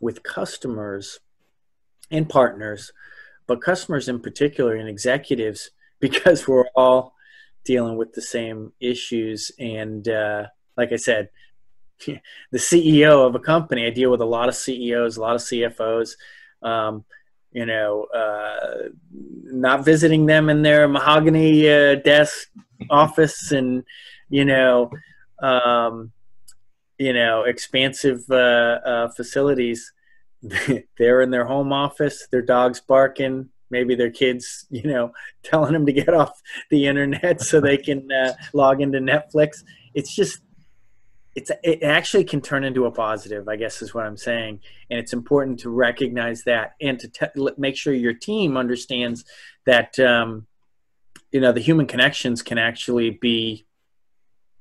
with 0.00 0.22
customers 0.22 1.20
and 2.10 2.28
partners, 2.28 2.92
but 3.46 3.62
customers 3.62 4.08
in 4.08 4.20
particular 4.20 4.74
and 4.74 4.88
executives 4.88 5.70
because 6.00 6.48
we're 6.48 6.68
all 6.74 7.14
dealing 7.64 7.96
with 7.96 8.14
the 8.14 8.22
same 8.22 8.72
issues. 8.80 9.52
And 9.58 10.08
uh, 10.08 10.46
like 10.76 10.92
I 10.92 10.96
said, 10.96 11.28
the 12.06 12.20
CEO 12.54 13.26
of 13.26 13.34
a 13.34 13.40
company, 13.40 13.86
I 13.86 13.90
deal 13.90 14.10
with 14.10 14.22
a 14.22 14.26
lot 14.26 14.48
of 14.48 14.54
CEOs, 14.54 15.18
a 15.18 15.20
lot 15.20 15.34
of 15.34 15.42
CFOs. 15.42 16.12
Um, 16.62 17.04
you 17.52 17.66
know, 17.66 18.04
uh, 18.14 18.88
not 19.12 19.84
visiting 19.84 20.26
them 20.26 20.48
in 20.48 20.62
their 20.62 20.88
mahogany 20.88 21.68
uh, 21.68 21.96
desk 21.96 22.48
office 22.90 23.52
and 23.52 23.84
you 24.28 24.44
know, 24.44 24.90
um, 25.42 26.12
you 26.98 27.12
know, 27.12 27.42
expansive 27.42 28.22
uh, 28.30 28.78
uh, 28.84 29.08
facilities. 29.10 29.92
They're 30.98 31.22
in 31.22 31.30
their 31.30 31.44
home 31.44 31.72
office. 31.72 32.26
Their 32.30 32.42
dog's 32.42 32.80
barking 32.80 33.50
maybe 33.70 33.94
their 33.94 34.10
kids, 34.10 34.66
you 34.70 34.82
know, 34.82 35.12
telling 35.42 35.72
them 35.72 35.86
to 35.86 35.92
get 35.92 36.12
off 36.12 36.40
the 36.70 36.86
internet 36.86 37.40
so 37.40 37.60
they 37.60 37.76
can 37.76 38.10
uh, 38.12 38.32
log 38.52 38.80
into 38.80 38.98
Netflix. 38.98 39.62
It's 39.94 40.14
just, 40.14 40.40
it's 41.34 41.50
it 41.62 41.82
actually 41.82 42.24
can 42.24 42.40
turn 42.40 42.64
into 42.64 42.86
a 42.86 42.90
positive, 42.90 43.48
I 43.48 43.56
guess 43.56 43.82
is 43.82 43.94
what 43.94 44.04
I'm 44.04 44.16
saying, 44.16 44.60
and 44.90 44.98
it's 44.98 45.12
important 45.12 45.60
to 45.60 45.70
recognize 45.70 46.42
that 46.44 46.74
and 46.80 46.98
to 46.98 47.08
te- 47.08 47.52
make 47.56 47.76
sure 47.76 47.92
your 47.92 48.14
team 48.14 48.56
understands 48.56 49.24
that 49.64 49.98
um, 50.00 50.46
you 51.30 51.40
know 51.40 51.52
the 51.52 51.60
human 51.60 51.86
connections 51.86 52.42
can 52.42 52.58
actually 52.58 53.10
be 53.10 53.64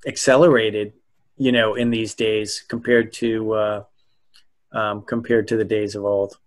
accelerated 0.08 0.94
you 1.38 1.52
know 1.52 1.74
in 1.74 1.90
these 1.90 2.14
days 2.14 2.64
compared 2.68 3.12
to 3.14 3.54
uh, 3.54 3.84
um, 4.72 5.02
compared 5.02 5.48
to 5.48 5.58
the 5.58 5.66
days 5.66 5.96
of 5.96 6.06
old. 6.06 6.38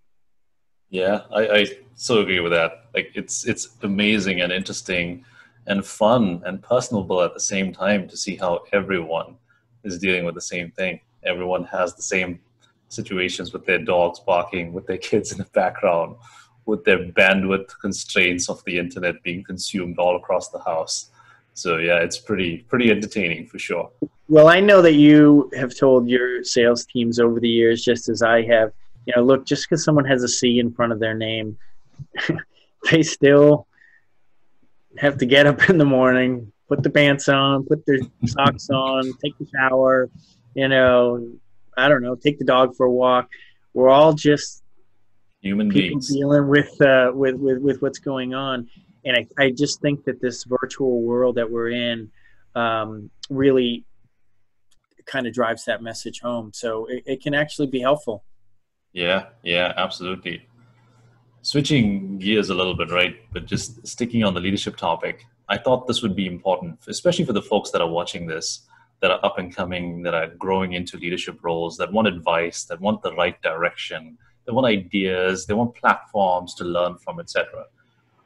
Yeah 0.88 1.22
I, 1.32 1.48
I 1.48 1.66
so 1.96 2.20
agree 2.20 2.40
with 2.40 2.52
that. 2.52 2.86
Like 2.94 3.10
it's 3.14 3.44
it's 3.44 3.76
amazing 3.82 4.40
and 4.40 4.52
interesting 4.52 5.24
and 5.66 5.84
fun 5.84 6.42
and 6.44 6.62
personable 6.62 7.22
at 7.22 7.34
the 7.34 7.40
same 7.40 7.72
time 7.72 8.08
to 8.08 8.16
see 8.16 8.36
how 8.36 8.64
everyone 8.72 9.36
is 9.84 9.98
dealing 9.98 10.24
with 10.24 10.34
the 10.34 10.40
same 10.40 10.70
thing 10.72 11.00
everyone 11.24 11.64
has 11.64 11.94
the 11.94 12.02
same 12.02 12.40
situations 12.88 13.52
with 13.52 13.64
their 13.64 13.78
dogs 13.78 14.20
barking 14.20 14.72
with 14.72 14.86
their 14.86 14.98
kids 15.10 15.32
in 15.32 15.38
the 15.38 15.44
background 15.52 16.16
with 16.64 16.84
their 16.84 17.06
bandwidth 17.10 17.70
constraints 17.80 18.48
of 18.48 18.62
the 18.64 18.78
internet 18.78 19.20
being 19.22 19.42
consumed 19.42 19.98
all 19.98 20.16
across 20.16 20.50
the 20.50 20.60
house. 20.60 21.10
So 21.54 21.78
yeah, 21.78 21.98
it's 21.98 22.18
pretty 22.18 22.58
pretty 22.68 22.90
entertaining 22.90 23.46
for 23.46 23.58
sure. 23.58 23.90
Well, 24.28 24.48
I 24.48 24.60
know 24.60 24.80
that 24.80 24.94
you 24.94 25.50
have 25.54 25.76
told 25.76 26.08
your 26.08 26.44
sales 26.44 26.86
teams 26.86 27.18
over 27.18 27.40
the 27.40 27.48
years, 27.48 27.82
just 27.82 28.08
as 28.08 28.22
I 28.22 28.42
have. 28.46 28.72
You 29.06 29.14
know, 29.16 29.24
look, 29.24 29.44
just 29.44 29.68
because 29.68 29.84
someone 29.84 30.04
has 30.04 30.22
a 30.22 30.28
C 30.28 30.60
in 30.60 30.72
front 30.72 30.92
of 30.92 31.00
their 31.00 31.14
name, 31.14 31.58
they 32.90 33.02
still 33.02 33.66
have 34.98 35.18
to 35.18 35.26
get 35.26 35.46
up 35.46 35.68
in 35.68 35.76
the 35.76 35.84
morning, 35.84 36.52
put 36.68 36.82
the 36.82 36.90
pants 36.90 37.28
on, 37.28 37.64
put 37.64 37.84
their 37.86 37.98
socks 38.26 38.68
on, 38.70 39.04
take 39.24 39.36
the 39.38 39.46
shower. 39.54 40.10
You 40.54 40.68
know, 40.68 41.32
I 41.76 41.88
don't 41.88 42.02
know, 42.02 42.14
take 42.14 42.38
the 42.38 42.44
dog 42.44 42.76
for 42.76 42.86
a 42.86 42.90
walk. 42.90 43.28
We're 43.74 43.88
all 43.88 44.12
just 44.12 44.62
human 45.40 45.68
beings 45.68 46.12
dealing 46.12 46.46
with, 46.48 46.80
uh, 46.80 47.10
with 47.14 47.36
with 47.36 47.58
with 47.58 47.82
what's 47.82 47.98
going 47.98 48.34
on. 48.34 48.68
And 49.04 49.16
I, 49.16 49.44
I 49.44 49.50
just 49.50 49.80
think 49.80 50.04
that 50.04 50.20
this 50.20 50.44
virtual 50.44 51.02
world 51.02 51.36
that 51.36 51.50
we're 51.50 51.70
in 51.70 52.10
um, 52.54 53.10
really 53.30 53.84
kind 55.06 55.26
of 55.26 55.32
drives 55.32 55.64
that 55.64 55.82
message 55.82 56.20
home. 56.20 56.52
So 56.54 56.86
it, 56.86 57.02
it 57.06 57.22
can 57.22 57.34
actually 57.34 57.66
be 57.66 57.80
helpful. 57.80 58.24
Yeah, 58.92 59.26
yeah, 59.42 59.72
absolutely. 59.76 60.46
Switching 61.40 62.18
gears 62.18 62.50
a 62.50 62.54
little 62.54 62.76
bit, 62.76 62.90
right? 62.90 63.16
But 63.32 63.46
just 63.46 63.84
sticking 63.86 64.22
on 64.22 64.34
the 64.34 64.40
leadership 64.40 64.76
topic, 64.76 65.24
I 65.48 65.58
thought 65.58 65.86
this 65.86 66.02
would 66.02 66.16
be 66.16 66.26
important, 66.26 66.78
especially 66.88 67.24
for 67.24 67.32
the 67.32 67.42
folks 67.42 67.70
that 67.70 67.82
are 67.82 67.90
watching 67.90 68.26
this, 68.26 68.66
that 69.00 69.10
are 69.10 69.24
up 69.24 69.38
and 69.38 69.54
coming, 69.54 70.02
that 70.02 70.14
are 70.14 70.28
growing 70.28 70.74
into 70.74 70.96
leadership 70.96 71.38
roles, 71.42 71.76
that 71.76 71.92
want 71.92 72.08
advice, 72.08 72.64
that 72.64 72.80
want 72.80 73.02
the 73.02 73.14
right 73.14 73.40
direction, 73.42 74.16
they 74.46 74.52
want 74.52 74.66
ideas, 74.66 75.46
they 75.46 75.54
want 75.54 75.74
platforms 75.74 76.54
to 76.54 76.64
learn 76.64 76.96
from, 76.98 77.20
etc. 77.20 77.64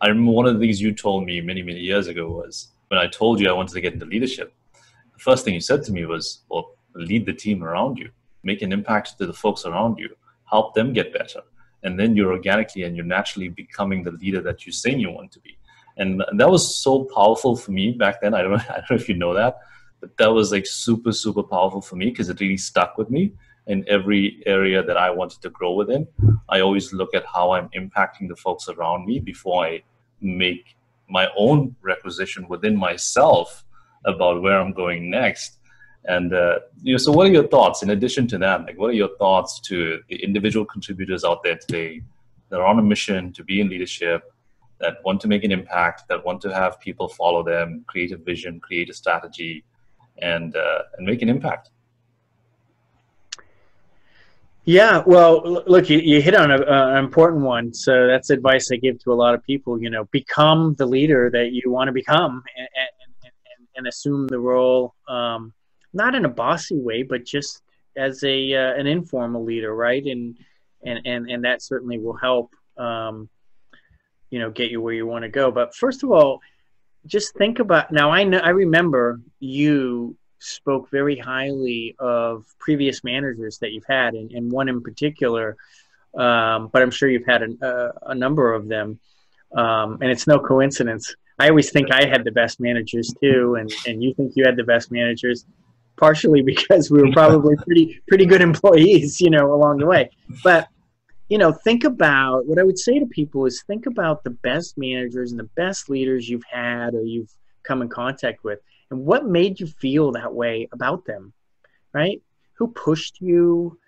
I 0.01 0.09
remember 0.09 0.33
one 0.33 0.47
of 0.47 0.55
the 0.55 0.61
things 0.61 0.81
you 0.81 0.95
told 0.95 1.25
me 1.25 1.41
many, 1.41 1.63
many 1.63 1.81
years 1.81 2.07
ago 2.07 2.31
was 2.31 2.69
when 2.89 3.01
I 3.01 3.07
told 3.07 3.41
you 3.41 3.49
I 3.49 3.53
wanted 3.53 3.73
to 3.73 3.81
get 3.81 3.95
into 3.95 4.07
leadership. 4.07 4.53
The 4.75 5.19
first 5.19 5.45
thing 5.45 5.55
you 5.55 5.61
said 5.61 5.83
to 5.85 5.93
me 5.93 6.05
was, 6.05 6.43
"Well, 6.51 6.77
lead 6.95 7.25
the 7.25 7.33
team 7.33 7.65
around 7.65 7.99
you, 7.99 8.11
make 8.43 8.63
an 8.63 8.73
impact 8.73 9.19
to 9.19 9.27
the 9.27 9.33
folks 9.33 9.65
around 9.65 9.99
you, 9.99 10.15
help 10.45 10.75
them 10.75 10.93
get 10.93 11.13
better, 11.13 11.41
and 11.83 11.99
then 11.99 12.15
you're 12.15 12.33
organically 12.33 12.83
and 12.83 12.95
you're 12.95 13.05
naturally 13.05 13.49
becoming 13.49 14.03
the 14.03 14.13
leader 14.13 14.43
that 14.43 14.67
you're 14.67 14.73
saying 14.73 15.01
you 15.01 15.11
want 15.11 15.33
to 15.33 15.41
be." 15.41 15.57
And 15.97 16.23
that 16.35 16.51
was 16.51 16.77
so 16.77 17.05
powerful 17.05 17.57
for 17.57 17.73
me 17.73 17.93
back 17.93 18.21
then. 18.21 18.35
I 18.35 18.43
don't, 18.43 18.61
I 18.71 18.77
don't 18.77 18.91
know 18.91 18.97
if 18.97 19.09
you 19.09 19.17
know 19.17 19.35
that, 19.35 19.59
but 20.01 20.17
that 20.19 20.33
was 20.33 20.53
like 20.53 20.67
super, 20.67 21.13
super 21.13 21.43
powerful 21.43 21.81
for 21.81 21.97
me 21.97 22.07
because 22.07 22.29
it 22.29 22.41
really 22.41 22.57
stuck 22.57 22.99
with 22.99 23.11
me 23.11 23.33
in 23.67 23.85
every 23.89 24.43
area 24.47 24.83
that 24.83 24.97
I 24.97 25.11
wanted 25.11 25.43
to 25.43 25.51
grow 25.51 25.73
within. 25.73 26.07
I 26.49 26.61
always 26.61 26.93
look 26.93 27.15
at 27.15 27.25
how 27.27 27.53
I'm 27.53 27.69
impacting 27.71 28.29
the 28.29 28.37
folks 28.37 28.69
around 28.69 29.07
me 29.07 29.19
before 29.19 29.67
I 29.67 29.83
make 30.21 30.77
my 31.09 31.29
own 31.37 31.75
requisition 31.83 32.47
within 32.49 32.77
myself 32.77 33.65
about 34.05 34.43
where 34.43 34.61
I'm 34.61 34.73
going 34.73 35.11
next. 35.11 35.59
And 36.05 36.33
uh, 36.33 36.61
you 36.83 36.95
know, 36.95 36.99
so 36.99 37.11
what 37.11 37.27
are 37.27 37.33
your 37.33 37.49
thoughts 37.49 37.83
in 37.83 37.91
addition 37.91 38.29
to 38.29 38.39
that? 38.39 38.65
Like, 38.65 38.79
what 38.79 38.91
are 38.91 38.95
your 38.95 39.17
thoughts 39.19 39.61
to 39.63 40.01
the 40.09 40.23
individual 40.23 40.65
contributors 40.65 41.25
out 41.25 41.43
there 41.43 41.57
today 41.57 42.03
that 42.49 42.61
are 42.61 42.67
on 42.67 42.79
a 42.79 42.83
mission 42.83 43.33
to 43.33 43.43
be 43.43 43.61
in 43.61 43.69
leadership, 43.69 44.33
that 44.79 44.99
want 45.05 45.21
to 45.23 45.29
make 45.29 45.45
an 45.45 45.53
impact, 45.53 46.09
that 46.09 46.25
want 46.25 46.41
to 46.43 46.55
have 46.55 46.81
people 46.81 47.09
follow 47.09 47.43
them, 47.43 47.85
create 47.87 48.13
a 48.13 48.17
vision, 48.17 48.61
create 48.61 48.91
a 48.91 48.95
strategy, 48.95 49.65
and 50.19 50.57
uh, 50.57 50.83
and 50.97 51.07
make 51.07 51.23
an 51.23 51.29
impact? 51.29 51.71
Yeah, 54.65 55.05
well, 55.07 55.63
look, 55.69 55.89
you, 55.89 55.99
you 55.99 56.21
hit 56.21 56.35
on 56.35 56.51
a, 56.51 56.61
an 56.61 57.05
important 57.05 57.43
one. 57.43 57.73
So 57.73 58.09
that's 58.09 58.31
advice 58.31 58.69
I 58.73 58.77
give 58.77 58.99
to 59.05 59.13
a 59.13 59.15
lot 59.15 59.33
of 59.33 59.45
people. 59.45 59.81
You 59.81 59.91
know, 59.91 60.05
become 60.07 60.75
the 60.75 60.87
leader 60.87 61.31
that 61.31 61.53
you 61.53 61.71
want 61.71 61.87
to 61.87 61.93
become, 61.93 62.43
and, 62.57 62.69
and, 62.77 63.11
and, 63.25 63.69
and 63.77 63.87
assume 63.87 64.27
the 64.27 64.41
role, 64.41 64.95
um, 65.07 65.53
not 65.93 66.17
in 66.17 66.25
a 66.25 66.29
bossy 66.29 66.77
way, 66.77 67.05
but 67.05 67.25
just 67.25 67.63
as 67.97 68.23
a 68.25 68.55
uh, 68.55 68.75
an 68.75 68.87
informal 68.89 69.45
leader, 69.45 69.75
right? 69.75 70.05
And 70.05 70.37
and 70.85 71.01
and 71.07 71.31
and 71.31 71.45
that 71.45 71.63
certainly 71.63 71.99
will 71.99 72.17
help, 72.17 72.55
um, 72.77 73.29
you 74.37 74.43
know, 74.43 74.51
get 74.51 74.71
you 74.71 74.83
where 74.83 74.93
you 74.93 75.07
want 75.07 75.23
to 75.23 75.31
go. 75.31 75.51
But 75.51 75.75
first 75.75 76.03
of 76.05 76.11
all, 76.11 76.41
just 77.07 77.35
think 77.37 77.59
about 77.59 77.91
now. 77.91 78.11
I 78.11 78.23
know 78.23 78.37
I 78.37 78.51
remember 78.51 79.19
you 79.41 80.15
spoke 80.41 80.91
very 80.91 81.17
highly 81.17 81.97
of 81.99 82.45
previous 82.59 83.03
managers 83.03 83.57
that 83.61 83.73
you've 83.73 83.87
had, 83.89 84.13
and, 84.13 84.31
and 84.33 84.53
one 84.53 84.69
in 84.69 84.83
particular. 84.83 85.57
Um, 86.15 86.69
but 86.71 86.83
I'm 86.83 86.91
sure 86.91 87.09
you've 87.09 87.25
had 87.25 87.45
a, 87.45 87.67
a, 87.67 88.11
a 88.11 88.15
number 88.15 88.53
of 88.53 88.69
them, 88.69 88.99
um, 89.57 90.01
and 90.03 90.11
it's 90.11 90.27
no 90.27 90.39
coincidence. 90.39 91.15
I 91.39 91.49
always 91.49 91.71
think 91.71 91.91
I 91.91 92.05
had 92.05 92.23
the 92.23 92.33
best 92.33 92.61
managers 92.61 93.11
too, 93.23 93.57
and, 93.59 93.73
and 93.87 94.03
you 94.03 94.13
think 94.13 94.33
you 94.37 94.45
had 94.45 94.57
the 94.57 94.65
best 94.65 94.93
managers, 94.93 95.47
partially 95.97 96.43
because 96.53 96.91
we 96.91 97.01
were 97.01 97.13
probably 97.13 97.57
pretty 97.65 98.03
pretty 98.07 98.27
good 98.27 98.43
employees, 98.43 99.19
you 99.19 99.31
know, 99.31 99.55
along 99.55 99.79
the 99.79 99.87
way. 99.87 100.11
But 100.45 100.69
you 101.29 101.39
know, 101.39 101.53
think 101.53 101.85
about 101.85 102.47
what 102.47 102.59
I 102.59 102.63
would 102.63 102.79
say 102.79 102.99
to 102.99 103.07
people 103.07 103.47
is 103.47 103.63
think 103.63 103.87
about 103.87 104.23
the 104.23 104.31
best 104.31 104.79
managers 104.79 105.31
and 105.31 105.41
the 105.41 105.51
best 105.57 105.89
leaders 105.89 106.29
you've 106.29 106.45
had 106.51 106.95
or 106.95 107.03
you've 107.03 107.33
come 107.65 107.83
in 107.83 107.89
contact 107.89 108.45
with 108.45 108.61
and 108.91 109.05
what 109.05 109.27
made 109.27 109.59
you 109.59 109.67
feel 109.67 110.13
that 110.13 110.33
way 110.33 110.69
about 110.73 111.05
them 111.05 111.33
right? 111.97 112.21
Who 112.59 112.69
pushed 112.69 113.23
you 113.23 113.79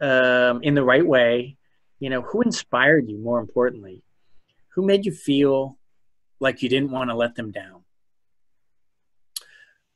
um, 0.00 0.62
in 0.62 0.74
the 0.74 0.82
right 0.82 1.06
way? 1.06 1.56
You 2.00 2.08
know 2.10 2.22
who 2.22 2.40
inspired 2.40 3.08
you 3.08 3.18
more 3.18 3.40
importantly? 3.40 4.02
Who 4.74 4.82
made 4.82 5.04
you 5.04 5.12
feel 5.12 5.78
like 6.40 6.62
you 6.62 6.68
didn't 6.70 6.90
want 6.90 7.10
to 7.10 7.14
let 7.14 7.34
them 7.34 7.52
down? 7.52 7.84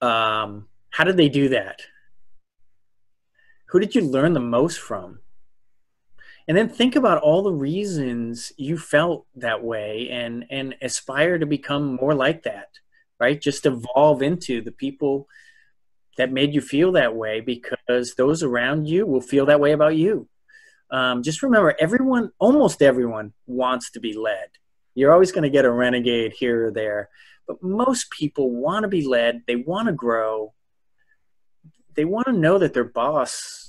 Um, 0.03 0.69
how 0.91 1.05
did 1.05 1.17
they 1.17 1.31
do 1.31 1.49
that? 1.49 1.81
Who 3.71 3.81
did 3.81 3.95
you 3.95 4.03
learn 4.03 4.35
the 4.35 4.41
most 4.41 4.79
from 4.79 5.21
and 6.49 6.57
then 6.57 6.69
think 6.69 6.95
about 6.95 7.23
all 7.23 7.43
the 7.43 7.53
reasons 7.53 8.53
you 8.57 8.79
felt 8.79 9.27
that 9.35 9.63
way 9.63 10.09
and 10.11 10.45
and 10.51 10.75
aspire 10.81 11.39
to 11.39 11.47
become 11.47 11.97
more 11.97 12.15
like 12.15 12.43
that 12.45 12.69
right? 13.19 13.41
Just 13.41 13.67
evolve 13.67 14.23
into 14.23 14.61
the 14.61 14.73
people 14.73 15.29
that 16.17 16.33
made 16.33 16.55
you 16.55 16.61
feel 16.61 16.93
that 16.93 17.15
way 17.15 17.41
because 17.41 18.15
those 18.17 18.43
around 18.43 18.89
you 18.89 19.07
will 19.07 19.21
feel 19.21 19.47
that 19.47 19.61
way 19.61 19.73
about 19.73 19.97
you. 19.97 20.29
Um, 20.91 21.23
just 21.23 21.43
remember, 21.43 21.75
everyone, 21.79 22.31
almost 22.39 22.81
everyone, 22.81 23.33
wants 23.47 23.91
to 23.93 24.01
be 24.01 24.17
led. 24.17 24.49
You're 24.95 25.13
always 25.13 25.33
going 25.33 25.43
to 25.43 25.51
get 25.51 25.65
a 25.65 25.71
renegade 25.71 26.33
here 26.33 26.67
or 26.67 26.71
there, 26.71 27.11
but 27.47 27.63
most 27.63 28.11
people 28.11 28.51
want 28.51 28.85
to 28.85 28.89
be 28.89 29.07
led. 29.07 29.43
They 29.47 29.57
want 29.57 29.89
to 29.89 29.93
grow. 29.93 30.55
They 31.95 32.05
want 32.05 32.27
to 32.27 32.33
know 32.33 32.59
that 32.59 32.73
their 32.73 32.85
boss 32.85 33.66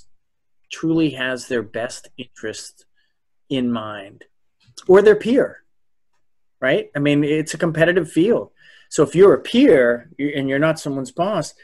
truly 0.70 1.10
has 1.10 1.48
their 1.48 1.62
best 1.62 2.08
interest 2.16 2.86
in 3.48 3.70
mind 3.70 4.24
or 4.86 5.02
their 5.02 5.16
peer, 5.16 5.64
right? 6.60 6.90
I 6.94 6.98
mean, 6.98 7.24
it's 7.24 7.54
a 7.54 7.58
competitive 7.58 8.10
field. 8.10 8.50
So 8.90 9.02
if 9.02 9.14
you're 9.14 9.34
a 9.34 9.40
peer 9.40 10.10
and 10.18 10.48
you're 10.48 10.58
not 10.58 10.78
someone's 10.78 11.12
boss, 11.12 11.54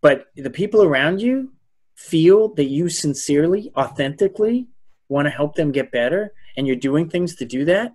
but 0.00 0.26
the 0.34 0.50
people 0.50 0.82
around 0.82 1.20
you 1.20 1.52
feel 1.94 2.48
that 2.54 2.64
you 2.64 2.88
sincerely, 2.88 3.72
authentically 3.76 4.68
want 5.08 5.26
to 5.26 5.30
help 5.30 5.54
them 5.54 5.72
get 5.72 5.92
better 5.92 6.32
and 6.56 6.66
you're 6.66 6.76
doing 6.76 7.08
things 7.08 7.36
to 7.36 7.44
do 7.44 7.64
that, 7.66 7.94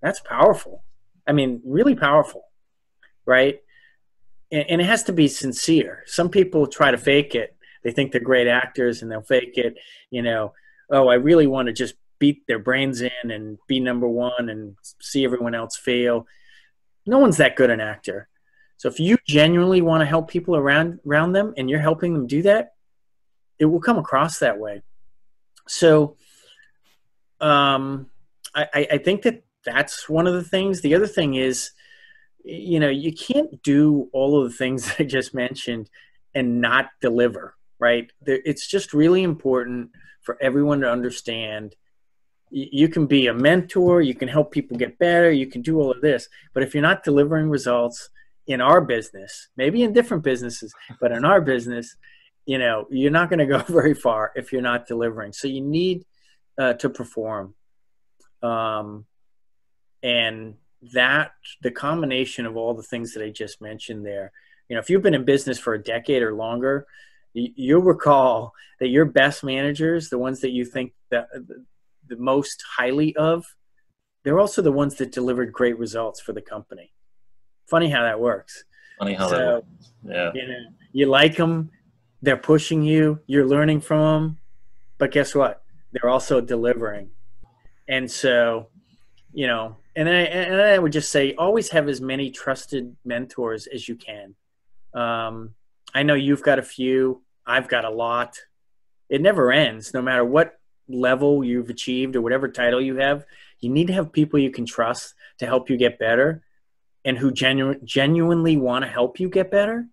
that's 0.00 0.20
powerful. 0.20 0.82
I 1.26 1.32
mean, 1.32 1.62
really 1.64 1.94
powerful, 1.94 2.44
right? 3.24 3.60
And, 4.50 4.80
it 4.80 4.84
has 4.84 5.04
to 5.04 5.12
be 5.12 5.28
sincere. 5.28 6.02
Some 6.06 6.28
people 6.28 6.66
try 6.66 6.90
to 6.90 6.98
fake 6.98 7.34
it. 7.34 7.56
They 7.84 7.92
think 7.92 8.10
they're 8.10 8.20
great 8.20 8.48
actors 8.48 9.02
and 9.02 9.10
they'll 9.10 9.22
fake 9.22 9.56
it, 9.56 9.76
you 10.10 10.22
know, 10.22 10.52
oh, 10.90 11.08
I 11.08 11.14
really 11.14 11.46
want 11.46 11.66
to 11.66 11.72
just 11.72 11.94
beat 12.18 12.46
their 12.46 12.58
brains 12.58 13.02
in 13.02 13.30
and 13.30 13.58
be 13.68 13.78
number 13.78 14.08
one 14.08 14.48
and 14.48 14.76
see 15.00 15.24
everyone 15.24 15.54
else 15.54 15.76
fail 15.76 16.26
no 17.06 17.18
one's 17.18 17.36
that 17.38 17.56
good 17.56 17.70
an 17.70 17.80
actor. 17.80 18.28
So 18.76 18.88
if 18.88 18.98
you 18.98 19.18
genuinely 19.26 19.82
want 19.82 20.00
to 20.00 20.06
help 20.06 20.28
people 20.28 20.56
around 20.56 21.00
around 21.06 21.32
them 21.32 21.54
and 21.56 21.70
you're 21.70 21.80
helping 21.80 22.12
them 22.12 22.26
do 22.26 22.42
that, 22.42 22.74
it 23.58 23.66
will 23.66 23.80
come 23.80 23.98
across 23.98 24.38
that 24.40 24.58
way. 24.58 24.82
So 25.68 26.16
um, 27.40 28.10
I, 28.54 28.86
I 28.92 28.98
think 28.98 29.22
that 29.22 29.42
that's 29.64 30.08
one 30.08 30.26
of 30.26 30.34
the 30.34 30.44
things. 30.44 30.80
The 30.80 30.94
other 30.94 31.06
thing 31.06 31.34
is 31.34 31.70
you 32.46 32.78
know, 32.78 32.90
you 32.90 33.10
can't 33.10 33.62
do 33.62 34.10
all 34.12 34.42
of 34.42 34.50
the 34.50 34.56
things 34.56 34.92
I 34.98 35.04
just 35.04 35.32
mentioned 35.32 35.88
and 36.34 36.60
not 36.60 36.90
deliver, 37.00 37.56
right? 37.84 38.10
It's 38.24 38.66
just 38.66 38.94
really 38.94 39.22
important 39.22 39.90
for 40.22 40.38
everyone 40.40 40.80
to 40.80 40.90
understand. 40.90 41.76
You 42.50 42.88
can 42.88 43.04
be 43.06 43.26
a 43.26 43.34
mentor, 43.34 44.00
you 44.00 44.14
can 44.14 44.26
help 44.26 44.52
people 44.52 44.78
get 44.78 44.98
better, 44.98 45.30
you 45.30 45.46
can 45.46 45.60
do 45.60 45.78
all 45.78 45.90
of 45.90 46.00
this, 46.00 46.28
but 46.54 46.62
if 46.62 46.72
you're 46.72 46.88
not 46.90 47.04
delivering 47.04 47.50
results 47.50 48.08
in 48.46 48.62
our 48.62 48.80
business, 48.80 49.48
maybe 49.58 49.82
in 49.82 49.92
different 49.92 50.22
businesses, 50.22 50.72
but 50.98 51.12
in 51.12 51.26
our 51.26 51.42
business, 51.42 51.94
you 52.46 52.56
know, 52.56 52.86
you're 52.90 53.18
not 53.20 53.28
going 53.28 53.44
to 53.46 53.52
go 53.54 53.58
very 53.80 53.94
far 53.94 54.32
if 54.34 54.50
you're 54.50 54.70
not 54.72 54.86
delivering. 54.86 55.34
So 55.34 55.46
you 55.46 55.60
need 55.60 56.06
uh, 56.58 56.72
to 56.74 56.88
perform. 56.88 57.54
Um, 58.42 59.04
and 60.02 60.54
that 60.94 61.32
the 61.60 61.70
combination 61.70 62.46
of 62.46 62.56
all 62.56 62.72
the 62.72 62.88
things 62.92 63.12
that 63.12 63.22
I 63.22 63.28
just 63.28 63.60
mentioned 63.60 64.06
there, 64.06 64.32
you 64.68 64.74
know, 64.74 64.80
if 64.80 64.88
you've 64.88 65.02
been 65.02 65.20
in 65.20 65.24
business 65.26 65.58
for 65.58 65.74
a 65.74 65.82
decade 65.82 66.22
or 66.22 66.34
longer, 66.34 66.86
you'll 67.34 67.82
recall 67.82 68.52
that 68.80 68.88
your 68.88 69.04
best 69.04 69.44
managers, 69.44 70.08
the 70.08 70.18
ones 70.18 70.40
that 70.40 70.50
you 70.50 70.64
think 70.64 70.92
that 71.10 71.28
the 72.06 72.16
most 72.16 72.62
highly 72.76 73.14
of, 73.16 73.44
they're 74.22 74.40
also 74.40 74.62
the 74.62 74.72
ones 74.72 74.94
that 74.96 75.12
delivered 75.12 75.52
great 75.52 75.78
results 75.78 76.20
for 76.20 76.32
the 76.32 76.40
company. 76.40 76.92
Funny 77.66 77.90
how 77.90 78.02
that 78.02 78.20
works. 78.20 78.64
Funny 78.98 79.14
how 79.14 79.28
so, 79.28 79.36
that 79.36 79.52
works. 79.54 79.92
Yeah. 80.04 80.30
You 80.34 80.48
know, 80.48 80.64
you 80.92 81.06
like 81.06 81.36
them, 81.36 81.70
they're 82.22 82.36
pushing 82.36 82.82
you, 82.82 83.20
you're 83.26 83.46
learning 83.46 83.80
from 83.80 84.00
them, 84.00 84.38
but 84.98 85.10
guess 85.10 85.34
what? 85.34 85.62
They're 85.92 86.08
also 86.08 86.40
delivering. 86.40 87.10
And 87.88 88.10
so, 88.10 88.68
you 89.32 89.46
know, 89.46 89.76
and 89.96 90.08
I, 90.08 90.12
and 90.12 90.60
I 90.60 90.78
would 90.78 90.92
just 90.92 91.10
say 91.10 91.34
always 91.34 91.70
have 91.70 91.88
as 91.88 92.00
many 92.00 92.30
trusted 92.30 92.96
mentors 93.04 93.66
as 93.66 93.88
you 93.88 93.96
can. 93.96 94.34
Um, 94.94 95.54
I 95.94 96.02
know 96.02 96.14
you've 96.14 96.42
got 96.42 96.58
a 96.58 96.62
few, 96.62 97.22
I've 97.46 97.68
got 97.68 97.84
a 97.84 97.90
lot. 97.90 98.38
It 99.08 99.20
never 99.20 99.52
ends, 99.52 99.94
no 99.94 100.02
matter 100.02 100.24
what 100.24 100.58
level 100.88 101.44
you've 101.44 101.70
achieved 101.70 102.16
or 102.16 102.20
whatever 102.20 102.48
title 102.48 102.80
you 102.80 102.96
have. 102.96 103.24
You 103.60 103.70
need 103.70 103.86
to 103.86 103.92
have 103.92 104.12
people 104.12 104.38
you 104.38 104.50
can 104.50 104.66
trust 104.66 105.14
to 105.38 105.46
help 105.46 105.70
you 105.70 105.76
get 105.76 105.98
better 105.98 106.42
and 107.04 107.16
who 107.16 107.30
genu- 107.30 107.80
genuinely 107.84 108.56
want 108.56 108.84
to 108.84 108.90
help 108.90 109.20
you 109.20 109.28
get 109.28 109.50
better. 109.50 109.86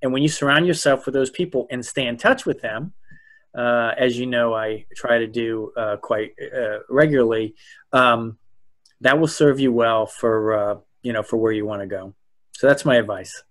And 0.00 0.12
when 0.12 0.22
you 0.22 0.28
surround 0.28 0.66
yourself 0.66 1.06
with 1.06 1.14
those 1.14 1.30
people 1.30 1.66
and 1.70 1.84
stay 1.84 2.06
in 2.06 2.16
touch 2.16 2.46
with 2.46 2.60
them, 2.60 2.92
uh, 3.54 3.92
as 3.96 4.18
you 4.18 4.26
know, 4.26 4.54
I 4.54 4.86
try 4.96 5.18
to 5.18 5.26
do 5.26 5.72
uh, 5.76 5.96
quite 5.96 6.32
uh, 6.40 6.78
regularly. 6.88 7.54
Um, 7.92 8.38
that 9.02 9.18
will 9.18 9.28
serve 9.28 9.60
you 9.60 9.72
well 9.72 10.06
for 10.06 10.54
uh, 10.54 10.78
you 11.02 11.12
know 11.12 11.22
for 11.22 11.36
where 11.36 11.52
you 11.52 11.66
want 11.66 11.82
to 11.82 11.86
go. 11.86 12.14
So 12.52 12.66
that's 12.66 12.84
my 12.84 12.96
advice. 12.96 13.42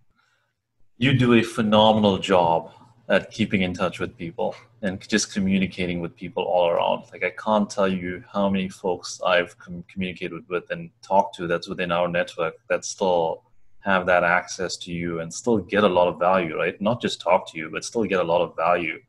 You 1.02 1.16
do 1.16 1.34
a 1.34 1.42
phenomenal 1.42 2.20
job 2.20 2.74
at 3.10 3.32
keeping 3.32 3.64
in 3.64 3.74
touch 3.74 4.00
with 4.00 4.16
people 4.16 4.54
and 4.84 5.02
just 5.10 5.34
communicating 5.34 6.00
with 6.00 6.16
people 6.16 6.44
all 6.44 6.68
around. 6.70 7.06
Like 7.12 7.24
I 7.24 7.32
can't 7.32 7.68
tell 7.68 7.88
you 7.88 8.24
how 8.32 8.48
many 8.52 8.70
folks 8.70 9.20
I've 9.26 9.58
com- 9.58 9.84
communicated 9.92 10.48
with 10.48 10.70
and 10.70 10.92
talked 11.02 11.38
to 11.38 11.48
that's 11.48 11.68
within 11.68 11.92
our 11.92 12.08
network 12.08 12.54
that 12.70 12.86
still 12.86 13.42
have 13.80 14.06
that 14.06 14.24
access 14.24 14.78
to 14.78 14.92
you 14.92 15.22
and 15.22 15.34
still 15.34 15.58
get 15.58 15.84
a 15.84 15.88
lot 15.88 16.08
of 16.08 16.20
value, 16.20 16.56
right? 16.56 16.80
Not 16.80 17.02
just 17.02 17.20
talk 17.20 17.52
to 17.52 17.58
you, 17.58 17.72
but 17.72 17.84
still 17.84 18.04
get 18.04 18.20
a 18.20 18.24
lot 18.24 18.44
of 18.44 18.56
value 18.56 19.00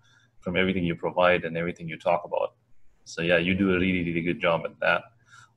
from 0.40 0.56
everything 0.56 0.84
you 0.84 0.94
provide 0.94 1.44
and 1.44 1.58
everything 1.58 1.90
you 1.90 1.98
talk 1.98 2.22
about. 2.24 2.54
So 3.04 3.20
yeah, 3.20 3.36
you 3.36 3.54
do 3.54 3.74
a 3.74 3.78
really, 3.78 4.02
really 4.02 4.22
good 4.22 4.40
job 4.40 4.62
at 4.64 4.80
that. 4.80 5.02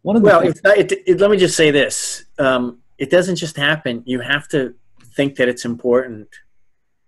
One 0.02 0.18
of 0.18 0.22
the 0.22 0.28
well, 0.28 0.42
things- 0.42 0.62
not, 0.66 0.78
it, 0.78 0.92
it, 0.92 1.18
let 1.22 1.32
me 1.32 1.38
just 1.38 1.56
say 1.56 1.72
this: 1.72 2.26
um, 2.40 2.80
it 2.98 3.10
doesn't 3.10 3.38
just 3.38 3.56
happen. 3.56 4.04
You 4.06 4.20
have 4.20 4.50
to 4.50 4.76
think 5.16 5.36
that 5.36 5.48
it's 5.48 5.66
important. 5.66 6.30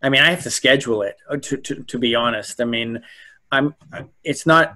I 0.01 0.09
mean, 0.09 0.21
I 0.21 0.29
have 0.29 0.43
to 0.43 0.49
schedule 0.49 1.01
it. 1.01 1.17
Uh, 1.29 1.37
to 1.37 1.57
to, 1.57 1.83
to 1.83 1.99
be 1.99 2.15
honest, 2.15 2.61
I 2.61 2.65
mean, 2.65 3.01
I'm. 3.51 3.75
It's 4.23 4.45
not 4.45 4.75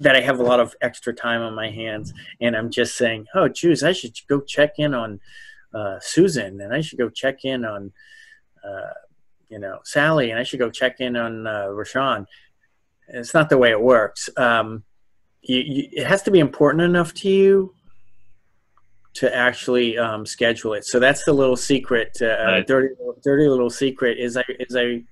that 0.00 0.16
I 0.16 0.20
have 0.20 0.40
a 0.40 0.42
lot 0.42 0.60
of 0.60 0.74
extra 0.80 1.12
time 1.12 1.42
on 1.42 1.54
my 1.54 1.70
hands, 1.70 2.12
and 2.40 2.56
I'm 2.56 2.70
just 2.70 2.96
saying, 2.96 3.26
oh, 3.34 3.48
geez, 3.48 3.82
I 3.84 3.92
should 3.92 4.14
go 4.28 4.40
check 4.40 4.78
in 4.78 4.94
on 4.94 5.20
uh, 5.74 5.98
Susan, 6.00 6.60
and 6.60 6.74
I 6.74 6.80
should 6.80 6.98
go 6.98 7.08
check 7.08 7.44
in 7.44 7.64
on, 7.64 7.92
uh, 8.64 8.94
you 9.48 9.58
know, 9.58 9.78
Sally, 9.84 10.30
and 10.30 10.38
I 10.38 10.42
should 10.42 10.58
go 10.58 10.70
check 10.70 11.00
in 11.00 11.16
on 11.16 11.46
uh, 11.46 11.66
Rashawn. 11.66 12.26
It's 13.08 13.34
not 13.34 13.48
the 13.48 13.58
way 13.58 13.70
it 13.70 13.80
works. 13.80 14.28
Um, 14.36 14.84
you, 15.42 15.58
you, 15.58 15.88
it 15.92 16.06
has 16.06 16.22
to 16.22 16.30
be 16.30 16.40
important 16.40 16.82
enough 16.82 17.14
to 17.14 17.28
you 17.28 17.74
to 19.14 19.34
actually 19.34 19.98
um, 19.98 20.24
schedule 20.24 20.74
it. 20.74 20.84
So 20.84 20.98
that's 20.98 21.24
the 21.24 21.32
little 21.32 21.56
secret, 21.56 22.16
uh, 22.20 22.26
right. 22.26 22.66
dirty, 22.66 22.94
dirty 23.22 23.48
little 23.48 23.70
secret 23.70 24.18
is 24.18 24.36
I, 24.36 24.44
is 24.60 24.74
I, 24.74 25.04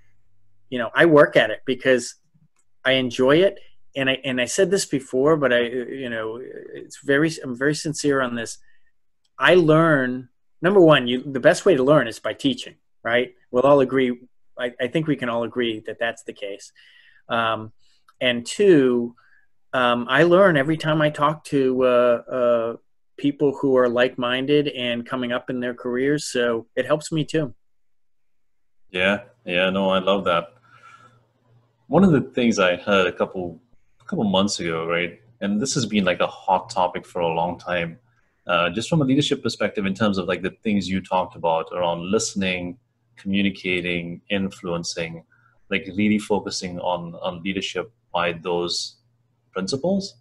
you 0.71 0.79
know, 0.79 0.91
I 0.95 1.07
work 1.07 1.37
at 1.37 1.51
it 1.51 1.61
because 1.67 2.15
I 2.85 2.93
enjoy 2.93 3.39
it. 3.39 3.59
And 3.97 4.09
I, 4.09 4.21
and 4.25 4.41
I 4.41 4.45
said 4.45 4.71
this 4.71 4.87
before, 4.87 5.37
but 5.37 5.53
I, 5.53 5.63
you 5.63 6.09
know, 6.09 6.41
it's 6.41 7.01
very, 7.05 7.31
I'm 7.43 7.57
very 7.59 7.75
sincere 7.75 8.21
on 8.21 8.37
this. 8.37 8.59
I 9.39 9.55
learn, 9.55 10.29
number 10.63 10.81
one, 10.81 11.09
you, 11.09 11.23
the 11.25 11.41
best 11.41 11.67
way 11.67 11.75
to 11.75 11.83
learn 11.83 12.07
is 12.07 12.21
by 12.21 12.33
teaching, 12.33 12.77
right? 13.03 13.35
We'll 13.51 13.65
all 13.65 13.81
agree. 13.81 14.21
I, 14.59 14.73
I 14.81 14.87
think 14.87 15.09
we 15.09 15.17
can 15.17 15.29
all 15.29 15.43
agree 15.43 15.83
that 15.87 15.99
that's 15.99 16.23
the 16.23 16.33
case. 16.33 16.73
Um, 17.29 17.73
and 18.21 18.47
two, 18.47 19.17
um, 19.73 20.07
I 20.09 20.23
learn 20.23 20.57
every 20.57 20.77
time 20.77 21.03
I 21.03 21.11
talk 21.11 21.45
to 21.47 21.85
uh, 21.85 22.23
uh, 22.31 22.77
people 23.21 23.57
who 23.61 23.77
are 23.77 23.89
like-minded 23.89 24.69
and 24.69 25.07
coming 25.07 25.31
up 25.31 25.51
in 25.51 25.61
their 25.61 25.75
careers. 25.75 26.25
So 26.25 26.67
it 26.75 26.87
helps 26.87 27.13
me 27.13 27.25
too. 27.25 27.55
Yeah, 28.91 29.21
yeah, 29.45 29.69
no, 29.71 29.91
I 29.91 29.99
love 29.99 30.25
that. 30.25 30.55
One 31.87 32.03
of 32.03 32.13
the 32.13 32.23
things 32.23 32.59
I 32.59 32.77
heard 32.77 33.07
a 33.07 33.13
couple 33.13 33.61
a 34.01 34.05
couple 34.05 34.25
months 34.25 34.59
ago, 34.59 34.87
right, 34.87 35.21
and 35.41 35.61
this 35.61 35.75
has 35.75 35.87
been 35.87 36.05
like 36.05 36.21
a 36.21 36.27
hot 36.27 36.71
topic 36.71 37.07
for 37.07 37.21
a 37.21 37.29
long 37.29 37.59
time, 37.59 37.99
uh, 38.47 38.71
just 38.71 38.89
from 38.89 39.03
a 39.03 39.05
leadership 39.05 39.43
perspective, 39.43 39.87
in 39.87 39.95
terms 39.95 40.19
of 40.19 40.27
like 40.27 40.43
the 40.43 40.55
things 40.65 40.89
you 40.89 41.01
talked 41.01 41.37
about 41.37 41.67
around 41.73 42.11
listening, 42.11 42.79
communicating, 43.17 44.23
influencing, 44.31 45.25
like 45.71 45.85
really 45.97 46.19
focusing 46.19 46.81
on 46.81 47.15
on 47.17 47.43
leadership 47.43 47.93
by 48.13 48.33
those 48.33 48.97
principles. 49.53 50.20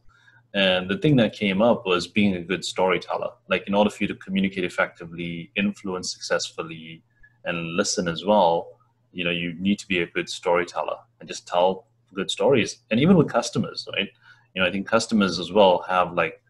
And 0.53 0.89
the 0.89 0.97
thing 0.97 1.15
that 1.17 1.33
came 1.33 1.61
up 1.61 1.85
was 1.85 2.07
being 2.07 2.35
a 2.35 2.41
good 2.41 2.65
storyteller. 2.65 3.29
Like, 3.49 3.67
in 3.67 3.75
order 3.75 3.89
for 3.89 4.03
you 4.03 4.07
to 4.07 4.15
communicate 4.15 4.63
effectively, 4.63 5.51
influence 5.55 6.11
successfully, 6.11 7.03
and 7.45 7.75
listen 7.75 8.07
as 8.07 8.25
well, 8.25 8.79
you 9.11 9.23
know, 9.23 9.29
you 9.31 9.53
need 9.59 9.79
to 9.79 9.87
be 9.87 9.99
a 10.01 10.07
good 10.07 10.29
storyteller 10.29 10.97
and 11.19 11.27
just 11.27 11.47
tell 11.47 11.87
good 12.13 12.29
stories. 12.29 12.79
And 12.91 12.99
even 12.99 13.17
with 13.17 13.29
customers, 13.29 13.87
right? 13.95 14.09
You 14.53 14.61
know, 14.61 14.67
I 14.67 14.71
think 14.71 14.87
customers 14.87 15.39
as 15.39 15.51
well 15.51 15.85
have 15.87 16.13
like 16.13 16.41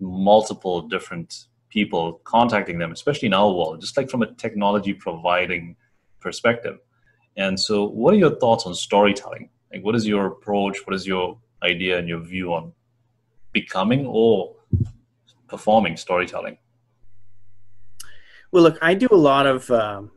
multiple 0.00 0.88
different 0.88 1.46
people 1.68 2.20
contacting 2.24 2.78
them, 2.78 2.92
especially 2.92 3.26
in 3.26 3.34
our 3.34 3.50
world, 3.52 3.80
just 3.80 3.96
like 3.96 4.10
from 4.10 4.22
a 4.22 4.32
technology 4.34 4.92
providing 4.92 5.76
perspective. 6.20 6.78
And 7.36 7.58
so, 7.58 7.84
what 7.88 8.12
are 8.14 8.18
your 8.18 8.36
thoughts 8.36 8.66
on 8.66 8.74
storytelling? 8.74 9.48
Like, 9.72 9.84
what 9.84 9.94
is 9.94 10.06
your 10.06 10.26
approach? 10.26 10.78
What 10.84 10.94
is 10.94 11.06
your 11.06 11.38
idea 11.62 11.98
and 11.98 12.08
your 12.08 12.20
view 12.20 12.52
on 12.52 12.72
becoming 13.52 14.06
or 14.06 14.54
performing 15.48 15.96
storytelling? 15.96 16.58
Well, 18.50 18.62
look, 18.62 18.78
I 18.82 18.94
do 18.94 19.08
a 19.10 19.16
lot 19.16 19.46
of. 19.46 19.70
Um, 19.70 20.10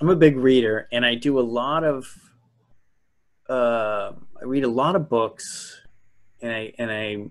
I'm 0.00 0.08
a 0.08 0.16
big 0.16 0.36
reader, 0.36 0.88
and 0.92 1.06
I 1.06 1.14
do 1.14 1.38
a 1.38 1.46
lot 1.60 1.84
of. 1.84 2.06
Uh, 3.48 4.12
I 4.40 4.44
read 4.44 4.64
a 4.64 4.68
lot 4.68 4.96
of 4.96 5.08
books, 5.08 5.80
and 6.40 6.52
I 6.52 6.72
and 6.78 6.90
I 6.90 7.28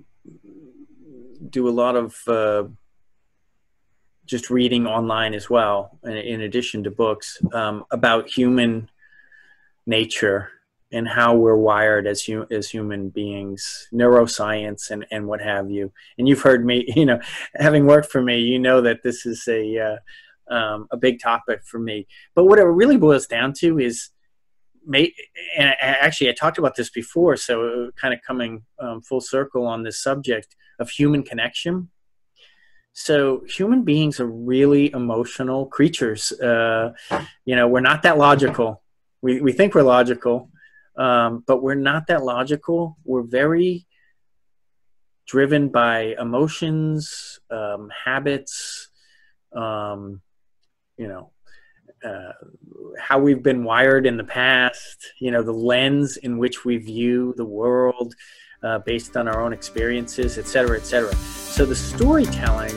do 1.49 1.67
a 1.67 1.71
lot 1.71 1.95
of 1.95 2.27
uh, 2.27 2.63
just 4.25 4.49
reading 4.49 4.87
online 4.87 5.33
as 5.33 5.49
well, 5.49 5.99
in, 6.03 6.17
in 6.17 6.41
addition 6.41 6.83
to 6.83 6.91
books 6.91 7.39
um, 7.53 7.85
about 7.91 8.29
human 8.29 8.89
nature 9.85 10.51
and 10.91 11.07
how 11.07 11.35
we're 11.35 11.55
wired 11.55 12.07
as 12.07 12.23
hu- 12.23 12.47
as 12.51 12.69
human 12.69 13.09
beings, 13.09 13.87
neuroscience 13.93 14.91
and 14.91 15.05
and 15.11 15.27
what 15.27 15.41
have 15.41 15.71
you. 15.71 15.91
And 16.17 16.27
you've 16.27 16.41
heard 16.41 16.65
me, 16.65 16.85
you 16.95 17.05
know, 17.05 17.19
having 17.55 17.85
worked 17.85 18.11
for 18.11 18.21
me, 18.21 18.39
you 18.39 18.59
know 18.59 18.81
that 18.81 19.03
this 19.03 19.25
is 19.25 19.47
a 19.47 19.79
uh, 19.79 20.53
um, 20.53 20.87
a 20.91 20.97
big 20.97 21.19
topic 21.19 21.63
for 21.65 21.79
me. 21.79 22.07
But 22.35 22.45
what 22.45 22.59
it 22.59 22.63
really 22.63 22.97
boils 22.97 23.25
down 23.25 23.53
to 23.59 23.79
is, 23.79 24.09
may, 24.85 25.13
and 25.57 25.69
I, 25.69 25.75
actually 25.79 26.29
I 26.29 26.33
talked 26.33 26.57
about 26.57 26.75
this 26.75 26.89
before, 26.89 27.37
so 27.37 27.91
kind 27.95 28.13
of 28.13 28.19
coming 28.25 28.63
um, 28.79 29.01
full 29.01 29.21
circle 29.21 29.65
on 29.65 29.83
this 29.83 30.03
subject 30.03 30.55
of 30.79 30.89
human 30.89 31.23
connection. 31.23 31.89
So 32.93 33.43
human 33.47 33.83
beings 33.83 34.19
are 34.19 34.27
really 34.27 34.91
emotional 34.91 35.65
creatures. 35.65 36.33
Uh, 36.33 36.91
you 37.45 37.55
know, 37.55 37.67
we're 37.67 37.79
not 37.79 38.03
that 38.03 38.17
logical. 38.17 38.83
We, 39.21 39.39
we 39.39 39.53
think 39.53 39.75
we're 39.75 39.83
logical, 39.83 40.49
um, 40.95 41.43
but 41.45 41.61
we're 41.63 41.75
not 41.75 42.07
that 42.07 42.23
logical. 42.23 42.97
We're 43.03 43.23
very 43.23 43.85
driven 45.27 45.69
by 45.69 46.15
emotions, 46.19 47.39
um, 47.49 47.89
habits, 48.05 48.89
um, 49.53 50.21
you 50.97 51.07
know, 51.07 51.31
uh, 52.03 52.33
how 52.99 53.19
we've 53.19 53.43
been 53.43 53.63
wired 53.63 54.05
in 54.05 54.17
the 54.17 54.23
past, 54.23 55.13
you 55.19 55.31
know, 55.31 55.43
the 55.43 55.53
lens 55.53 56.17
in 56.17 56.37
which 56.37 56.65
we 56.65 56.77
view 56.77 57.33
the 57.37 57.45
world 57.45 58.13
uh, 58.63 58.79
based 58.79 59.15
on 59.15 59.27
our 59.27 59.41
own 59.41 59.53
experiences, 59.53 60.37
et 60.37 60.47
cetera, 60.47 60.77
et 60.77 60.85
cetera. 60.85 61.13
So 61.15 61.65
the 61.65 61.75
storytelling 61.75 62.75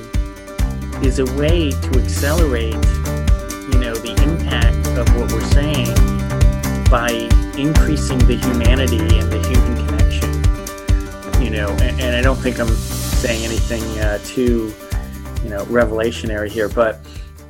is 1.03 1.19
a 1.19 1.27
way 1.35 1.71
to 1.71 2.01
accelerate, 2.01 2.75
you 2.75 3.79
know, 3.81 3.95
the 3.95 4.15
impact 4.23 4.87
of 4.99 5.09
what 5.17 5.33
we're 5.33 5.51
saying 5.51 6.04
by 6.95 7.11
increasing 7.59 8.19
the 8.19 8.37
humanity 8.37 8.99
and 9.19 9.29
the 9.33 9.41
human 9.49 9.85
connection. 9.85 11.43
You 11.43 11.51
know, 11.51 11.71
and, 11.83 12.01
and 12.01 12.15
I 12.15 12.23
don't 12.23 12.37
think 12.37 12.61
I'm 12.61 12.69
saying 12.69 13.45
anything 13.45 13.83
uh, 13.99 14.19
too, 14.19 14.73
you 15.43 15.51
know, 15.51 15.65
revelationary 15.65 16.49
here, 16.49 16.69
but 16.69 17.01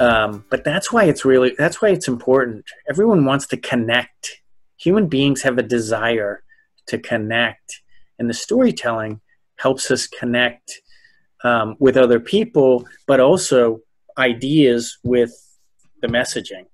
um, 0.00 0.46
but 0.48 0.64
that's 0.64 0.90
why 0.90 1.04
it's 1.04 1.26
really 1.26 1.54
that's 1.58 1.82
why 1.82 1.90
it's 1.90 2.08
important. 2.08 2.64
Everyone 2.88 3.26
wants 3.26 3.46
to 3.48 3.58
connect. 3.58 4.40
Human 4.78 5.08
beings 5.08 5.42
have 5.42 5.58
a 5.58 5.62
desire 5.62 6.42
to 6.86 6.96
connect, 6.96 7.82
and 8.18 8.30
the 8.30 8.34
storytelling 8.34 9.20
helps 9.56 9.90
us 9.90 10.06
connect 10.06 10.80
um, 11.42 11.76
with 11.78 11.98
other 11.98 12.18
people, 12.18 12.88
but 13.06 13.20
also 13.20 13.80
ideas 14.16 14.96
with 15.04 15.34
the 16.00 16.08
messaging. 16.08 16.64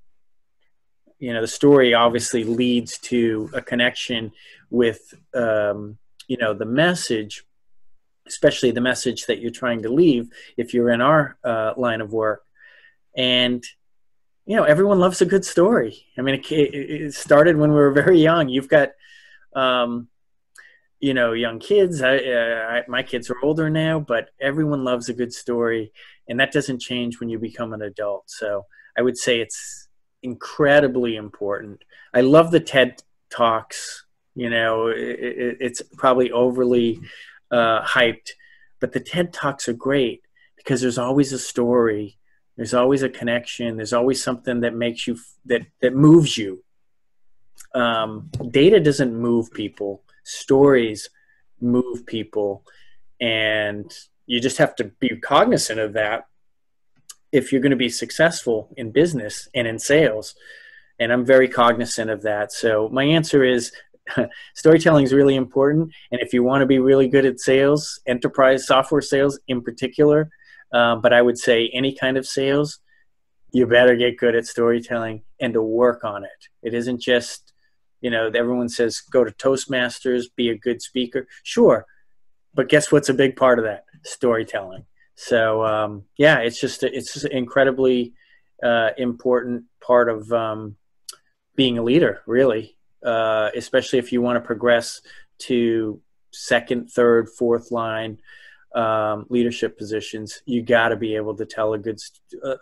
You 1.21 1.35
know, 1.35 1.43
the 1.43 1.49
story 1.49 1.93
obviously 1.93 2.45
leads 2.45 2.99
to 2.99 3.51
a 3.53 3.61
connection 3.61 4.33
with 4.71 5.15
um, 5.35 5.99
you 6.27 6.39
know 6.39 6.55
the 6.55 6.65
message, 6.65 7.45
especially 8.27 8.71
the 8.71 8.81
message 8.81 9.27
that 9.27 9.39
you're 9.39 9.51
trying 9.51 9.83
to 9.83 9.91
leave. 9.91 10.31
If 10.57 10.73
you're 10.73 10.91
in 10.91 11.03
our 11.03 11.37
uh, 11.45 11.75
line 11.77 12.01
of 12.01 12.13
work. 12.13 12.43
And 13.17 13.63
you 14.47 14.57
know 14.57 14.65
everyone 14.65 14.99
loves 14.99 15.21
a 15.21 15.27
good 15.27 15.45
story. 15.45 16.07
I 16.17 16.23
mean 16.23 16.37
it, 16.37 16.51
it 16.51 17.15
started 17.15 17.57
when 17.57 17.71
we 17.71 17.77
were 17.77 17.93
very 17.93 18.19
young. 18.19 18.49
You've 18.49 18.69
got 18.69 18.93
um, 19.55 20.09
you 21.01 21.13
know 21.13 21.35
young 21.35 21.59
kids. 21.59 22.01
I, 22.01 22.17
uh, 22.17 22.67
I, 22.71 22.85
my 22.89 23.03
kids 23.03 23.29
are 23.29 23.37
older 23.43 23.69
now 23.69 24.01
but 24.01 24.31
everyone 24.41 24.85
loves 24.85 25.11
a 25.11 25.15
good 25.15 25.35
story 25.35 25.93
and 26.29 26.41
that 26.41 26.53
doesn't 26.53 26.81
change 26.81 27.21
when 27.21 27.29
you 27.29 27.39
become 27.39 27.75
an 27.75 27.83
adult. 27.83 28.31
So 28.31 28.65
i 28.97 29.03
would 29.03 29.17
say 29.17 29.41
it's 29.41 29.89
incredibly 30.23 31.17
important 31.17 31.83
i 32.15 32.21
love 32.21 32.51
the 32.51 32.61
ted 32.61 33.03
talks 33.31 34.05
you 34.35 34.51
know 34.51 34.89
it, 34.89 35.57
it's 35.61 35.83
probably 35.97 36.31
overly 36.31 37.01
uh, 37.51 37.83
hyped 37.83 38.31
but 38.81 38.93
the 38.93 39.01
ted 39.01 39.33
talks 39.33 39.69
are 39.69 39.73
great 39.73 40.23
because 40.57 40.81
there's 40.81 40.99
always 40.99 41.33
a 41.33 41.39
story 41.39 42.19
there's 42.61 42.75
always 42.75 43.03
a 43.03 43.09
connection. 43.09 43.77
There's 43.77 43.95
always 43.95 44.23
something 44.23 44.61
that 44.61 44.75
makes 44.75 45.07
you 45.07 45.19
that 45.47 45.63
that 45.81 45.95
moves 45.95 46.37
you. 46.37 46.63
Um, 47.75 48.31
data 48.51 48.79
doesn't 48.81 49.15
move 49.15 49.51
people. 49.51 50.03
Stories 50.25 51.09
move 51.59 52.05
people, 52.05 52.67
and 53.19 53.91
you 54.27 54.43
just 54.43 54.59
have 54.59 54.77
to 54.77 54.85
be 54.85 55.09
cognizant 55.17 55.81
of 55.81 55.95
that 55.95 56.27
if 57.33 57.53
you're 57.53 57.61
going 57.61 57.71
to 57.71 57.77
be 57.77 57.89
successful 57.89 58.73
in 58.77 58.91
business 58.91 59.49
and 59.55 59.67
in 59.67 59.79
sales. 59.79 60.35
And 60.99 61.13
I'm 61.13 61.25
very 61.25 61.49
cognizant 61.49 62.11
of 62.11 62.23
that. 62.23 62.53
So 62.53 62.89
my 62.91 63.05
answer 63.05 63.45
is 63.45 63.73
storytelling 64.55 65.05
is 65.05 65.13
really 65.13 65.37
important. 65.37 65.93
And 66.11 66.21
if 66.21 66.33
you 66.33 66.43
want 66.43 66.63
to 66.63 66.67
be 66.67 66.79
really 66.79 67.09
good 67.09 67.25
at 67.25 67.41
sales, 67.41 68.01
enterprise 68.07 68.67
software 68.67 69.01
sales 69.01 69.39
in 69.49 69.63
particular, 69.63 70.31
um, 70.73 71.01
but 71.01 71.13
I 71.13 71.23
would 71.23 71.39
say 71.39 71.71
any 71.73 71.95
kind 71.95 72.17
of 72.17 72.27
sales, 72.27 72.81
you 73.53 73.67
better 73.67 73.97
get 73.97 74.19
good 74.19 74.37
at 74.37 74.47
storytelling 74.47 75.23
and 75.41 75.55
to 75.55 75.63
work 75.63 76.05
on 76.05 76.25
it. 76.25 76.49
It 76.63 76.75
isn't 76.75 77.01
just, 77.01 77.53
you 78.01 78.11
know, 78.11 78.31
everyone 78.35 78.69
says 78.69 79.01
go 79.01 79.25
to 79.25 79.33
Toastmasters, 79.33 80.27
be 80.37 80.51
a 80.51 80.59
good 80.59 80.81
speaker. 80.81 81.27
Sure. 81.43 81.87
But 82.55 82.69
guess 82.69 82.93
what's 82.93 83.09
a 83.09 83.15
big 83.15 83.37
part 83.37 83.59
of 83.59 83.65
that? 83.65 83.85
Storytelling. 84.05 84.85
So, 85.23 85.67
um, 85.67 86.05
yeah, 86.17 86.39
it's 86.39 86.59
just, 86.59 86.83
it's 86.83 87.13
just 87.13 87.27
incredibly 87.27 88.15
uh, 88.63 88.91
important 88.97 89.65
part 89.79 90.09
of 90.09 90.33
um, 90.33 90.77
being 91.55 91.77
a 91.77 91.83
leader, 91.83 92.23
really, 92.27 92.79
uh, 93.05 93.51
especially 93.55 93.99
if 93.99 94.13
you 94.13 94.23
want 94.23 94.37
to 94.37 94.41
progress 94.41 95.03
to 95.41 96.01
second, 96.33 96.91
third, 96.91 97.29
fourth 97.29 97.71
line 97.71 98.19
um, 98.75 99.27
leadership 99.29 99.77
positions, 99.77 100.41
you 100.47 100.63
got 100.63 100.89
to 100.89 100.97
be 100.97 101.17
able 101.17 101.37
to 101.37 101.45
tell 101.45 101.75
a 101.75 101.79
good 101.79 101.99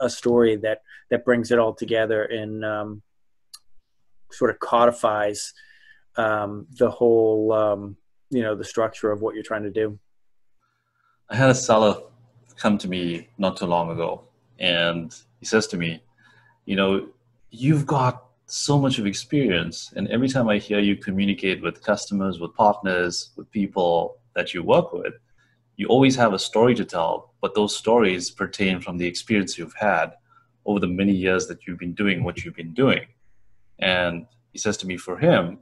a 0.01 0.11
story 0.11 0.57
that 0.57 0.83
that 1.11 1.25
brings 1.25 1.53
it 1.53 1.61
all 1.61 1.75
together 1.75 2.25
and 2.25 2.64
um, 2.64 3.03
sort 4.33 4.51
of 4.51 4.59
codifies 4.59 5.53
um, 6.16 6.66
the 6.77 6.90
whole 6.90 7.53
um, 7.53 7.97
you 8.31 8.42
know 8.42 8.57
the 8.57 8.64
structure 8.64 9.12
of 9.12 9.21
what 9.21 9.37
you're 9.37 9.44
trying 9.44 9.62
to 9.62 9.71
do. 9.71 9.97
I 11.29 11.37
had 11.37 11.51
a 11.51 11.55
seller 11.55 11.99
come 12.59 12.77
to 12.79 12.88
me 12.88 13.29
not 13.38 13.57
too 13.57 13.66
long 13.66 13.90
ago, 13.90 14.23
and 14.59 15.14
he 15.40 15.47
says 15.47 15.66
to 15.68 15.77
me, 15.77 16.03
"You 16.64 16.77
know, 16.77 17.09
you've 17.51 17.87
got." 17.87 18.25
so 18.51 18.79
much 18.79 18.99
of 18.99 19.05
experience 19.07 19.92
and 19.94 20.09
every 20.09 20.27
time 20.27 20.49
i 20.49 20.57
hear 20.57 20.79
you 20.79 20.97
communicate 20.97 21.61
with 21.61 21.83
customers 21.83 22.40
with 22.40 22.51
partners 22.55 23.29
with 23.37 23.47
people 23.51 24.16
that 24.35 24.55
you 24.55 24.62
work 24.62 24.90
with 24.90 25.12
you 25.79 25.87
always 25.87 26.16
have 26.16 26.35
a 26.35 26.38
story 26.38 26.75
to 26.75 26.85
tell, 26.85 27.33
but 27.40 27.55
those 27.55 27.75
stories 27.75 28.31
pertain 28.31 28.81
from 28.81 28.99
the 28.99 29.07
experience 29.07 29.57
you've 29.57 29.77
had 29.79 30.12
over 30.66 30.81
the 30.81 30.88
many 30.88 31.12
years 31.12 31.47
that 31.47 31.66
you've 31.66 31.79
been 31.79 31.94
doing 31.94 32.25
what 32.25 32.44
you've 32.44 32.57
been 32.57 32.75
doing. 32.75 33.07
And 33.79 34.27
he 34.53 34.59
says 34.59 34.77
to 34.79 34.88
me, 34.88 34.97
for 34.97 35.16
him, 35.16 35.61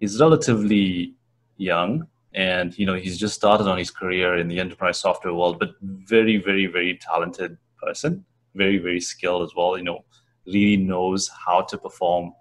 he's 0.00 0.20
relatively 0.20 1.14
young 1.58 2.08
and 2.34 2.78
you 2.78 2.86
know 2.86 2.94
he's 2.94 3.18
just 3.18 3.34
started 3.34 3.68
on 3.68 3.78
his 3.78 3.90
career 3.90 4.36
in 4.36 4.48
the 4.48 4.58
enterprise 4.58 4.98
software 4.98 5.34
world 5.34 5.58
but 5.58 5.70
very 5.82 6.36
very 6.38 6.66
very 6.66 6.98
talented 6.98 7.58
person 7.80 8.24
very 8.54 8.78
very 8.78 9.00
skilled 9.00 9.42
as 9.42 9.54
well 9.54 9.76
you 9.76 9.84
know 9.84 10.04
really 10.46 10.76
knows 10.76 11.30
how 11.46 11.60
to 11.60 11.78
perform 11.78 12.32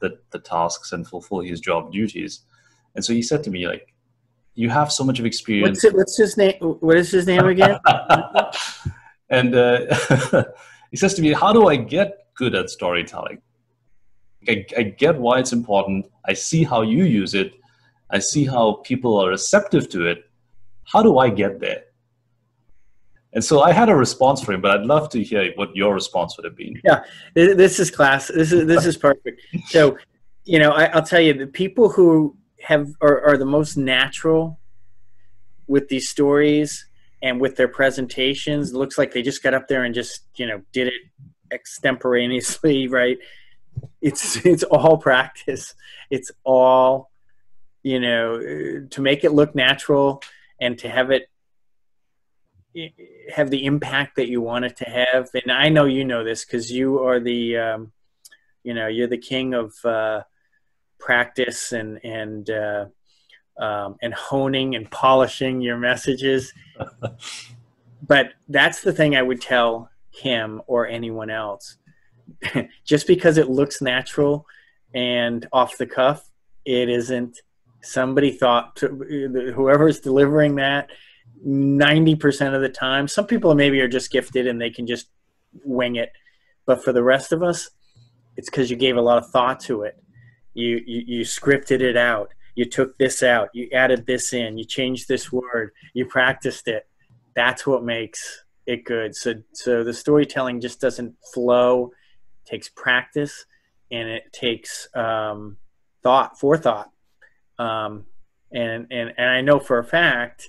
the, 0.00 0.18
the 0.30 0.38
tasks 0.38 0.92
and 0.92 1.06
fulfill 1.06 1.40
his 1.40 1.60
job 1.60 1.90
duties 1.92 2.42
and 2.94 3.04
so 3.04 3.12
he 3.12 3.22
said 3.22 3.42
to 3.42 3.50
me 3.50 3.66
like 3.66 3.94
you 4.58 4.68
have 4.70 4.90
so 4.90 5.04
much 5.04 5.20
of 5.20 5.24
experience. 5.24 5.76
What's, 5.76 5.84
it, 5.84 5.94
what's 5.94 6.16
his 6.16 6.36
name? 6.36 6.54
What 6.60 6.96
is 6.96 7.12
his 7.12 7.28
name 7.28 7.46
again? 7.46 7.78
and 9.30 9.54
uh, 9.54 10.44
he 10.90 10.96
says 10.96 11.14
to 11.14 11.22
me, 11.22 11.32
"How 11.32 11.52
do 11.52 11.68
I 11.68 11.76
get 11.76 12.26
good 12.34 12.56
at 12.56 12.68
storytelling? 12.68 13.40
I, 14.48 14.66
I 14.76 14.82
get 14.82 15.16
why 15.16 15.38
it's 15.38 15.52
important. 15.52 16.06
I 16.24 16.32
see 16.32 16.64
how 16.64 16.82
you 16.82 17.04
use 17.04 17.34
it. 17.34 17.52
I 18.10 18.18
see 18.18 18.44
how 18.44 18.80
people 18.84 19.18
are 19.18 19.28
receptive 19.28 19.88
to 19.90 20.06
it. 20.06 20.30
How 20.84 21.02
do 21.02 21.18
I 21.18 21.30
get 21.30 21.60
there?" 21.60 21.84
And 23.32 23.44
so 23.44 23.60
I 23.60 23.72
had 23.72 23.88
a 23.88 23.94
response 23.94 24.42
for 24.42 24.52
him, 24.52 24.60
but 24.60 24.70
I'd 24.70 24.86
love 24.86 25.10
to 25.10 25.22
hear 25.22 25.52
what 25.56 25.74
your 25.76 25.92
response 25.94 26.36
would 26.36 26.44
have 26.44 26.56
been. 26.56 26.80
Yeah, 26.82 27.04
this 27.34 27.78
is 27.78 27.90
class. 27.90 28.28
This 28.28 28.52
is 28.52 28.66
this 28.66 28.86
is 28.86 28.96
perfect. 28.96 29.42
So, 29.66 29.98
you 30.44 30.58
know, 30.58 30.70
I, 30.70 30.94
will 30.94 31.02
tell 31.02 31.20
you 31.20 31.34
the 31.34 31.46
people 31.46 31.90
who 31.90 32.36
have 32.62 32.90
are, 33.00 33.20
are 33.22 33.36
the 33.36 33.44
most 33.44 33.76
natural 33.76 34.58
with 35.66 35.88
these 35.88 36.08
stories 36.08 36.86
and 37.22 37.40
with 37.40 37.56
their 37.56 37.68
presentations. 37.68 38.70
It 38.70 38.76
looks 38.76 38.96
like 38.96 39.12
they 39.12 39.22
just 39.22 39.42
got 39.42 39.54
up 39.54 39.68
there 39.68 39.84
and 39.84 39.94
just 39.94 40.22
you 40.36 40.46
know 40.46 40.62
did 40.72 40.88
it 40.88 41.02
extemporaneously, 41.52 42.88
right? 43.00 43.18
It's 44.00 44.44
it's 44.46 44.62
all 44.64 44.96
practice. 44.96 45.74
It's 46.10 46.32
all 46.44 47.07
you 47.88 48.00
know 48.00 48.86
to 48.90 49.00
make 49.00 49.24
it 49.24 49.32
look 49.32 49.54
natural 49.54 50.22
and 50.60 50.78
to 50.78 50.88
have 50.88 51.10
it 51.10 51.30
have 53.34 53.50
the 53.50 53.64
impact 53.64 54.16
that 54.16 54.28
you 54.28 54.40
want 54.40 54.64
it 54.64 54.76
to 54.76 54.84
have. 54.84 55.30
And 55.34 55.50
I 55.50 55.68
know 55.68 55.86
you 55.86 56.04
know 56.04 56.22
this 56.22 56.44
because 56.44 56.70
you 56.70 57.00
are 57.00 57.18
the 57.18 57.56
um, 57.56 57.92
you 58.62 58.74
know 58.74 58.86
you're 58.88 59.08
the 59.08 59.18
king 59.18 59.54
of 59.54 59.72
uh, 59.84 60.22
practice 60.98 61.72
and 61.72 61.98
and 62.04 62.50
uh, 62.50 62.86
um, 63.58 63.96
and 64.02 64.12
honing 64.12 64.76
and 64.76 64.90
polishing 64.90 65.60
your 65.60 65.78
messages. 65.78 66.52
but 68.06 68.34
that's 68.48 68.82
the 68.82 68.92
thing 68.92 69.16
I 69.16 69.22
would 69.22 69.40
tell 69.40 69.90
him 70.10 70.60
or 70.66 70.86
anyone 70.86 71.30
else. 71.30 71.78
Just 72.84 73.06
because 73.06 73.38
it 73.38 73.48
looks 73.48 73.80
natural 73.80 74.46
and 74.94 75.46
off 75.52 75.78
the 75.78 75.86
cuff, 75.86 76.30
it 76.64 76.88
isn't. 76.90 77.40
Somebody 77.80 78.32
thought 78.32 78.76
to, 78.76 78.88
whoever's 79.54 80.00
delivering 80.00 80.56
that 80.56 80.90
90% 81.46 82.54
of 82.54 82.60
the 82.60 82.68
time. 82.68 83.06
Some 83.08 83.26
people 83.26 83.54
maybe 83.54 83.80
are 83.80 83.88
just 83.88 84.10
gifted 84.10 84.46
and 84.46 84.60
they 84.60 84.70
can 84.70 84.86
just 84.86 85.08
wing 85.64 85.96
it. 85.96 86.12
But 86.66 86.82
for 86.82 86.92
the 86.92 87.02
rest 87.02 87.32
of 87.32 87.42
us, 87.42 87.70
it's 88.36 88.50
because 88.50 88.70
you 88.70 88.76
gave 88.76 88.96
a 88.96 89.00
lot 89.00 89.18
of 89.18 89.30
thought 89.30 89.60
to 89.60 89.82
it. 89.82 90.02
You, 90.54 90.80
you 90.86 91.02
you 91.06 91.24
scripted 91.24 91.80
it 91.80 91.96
out. 91.96 92.34
You 92.54 92.64
took 92.64 92.98
this 92.98 93.22
out. 93.22 93.48
You 93.52 93.68
added 93.72 94.06
this 94.06 94.32
in. 94.32 94.58
You 94.58 94.64
changed 94.64 95.06
this 95.06 95.30
word. 95.30 95.70
You 95.94 96.06
practiced 96.06 96.66
it. 96.66 96.88
That's 97.34 97.66
what 97.66 97.84
makes 97.84 98.44
it 98.66 98.84
good. 98.84 99.14
So 99.14 99.34
so 99.52 99.84
the 99.84 99.94
storytelling 99.94 100.60
just 100.60 100.80
doesn't 100.80 101.14
flow. 101.32 101.92
Takes 102.44 102.68
practice 102.68 103.44
and 103.90 104.08
it 104.08 104.32
takes 104.32 104.88
um, 104.94 105.56
thought, 106.02 106.38
forethought. 106.38 106.90
Um, 107.58 108.06
and, 108.52 108.86
and, 108.90 109.12
and 109.16 109.30
I 109.30 109.40
know 109.40 109.58
for 109.58 109.78
a 109.78 109.84
fact, 109.84 110.48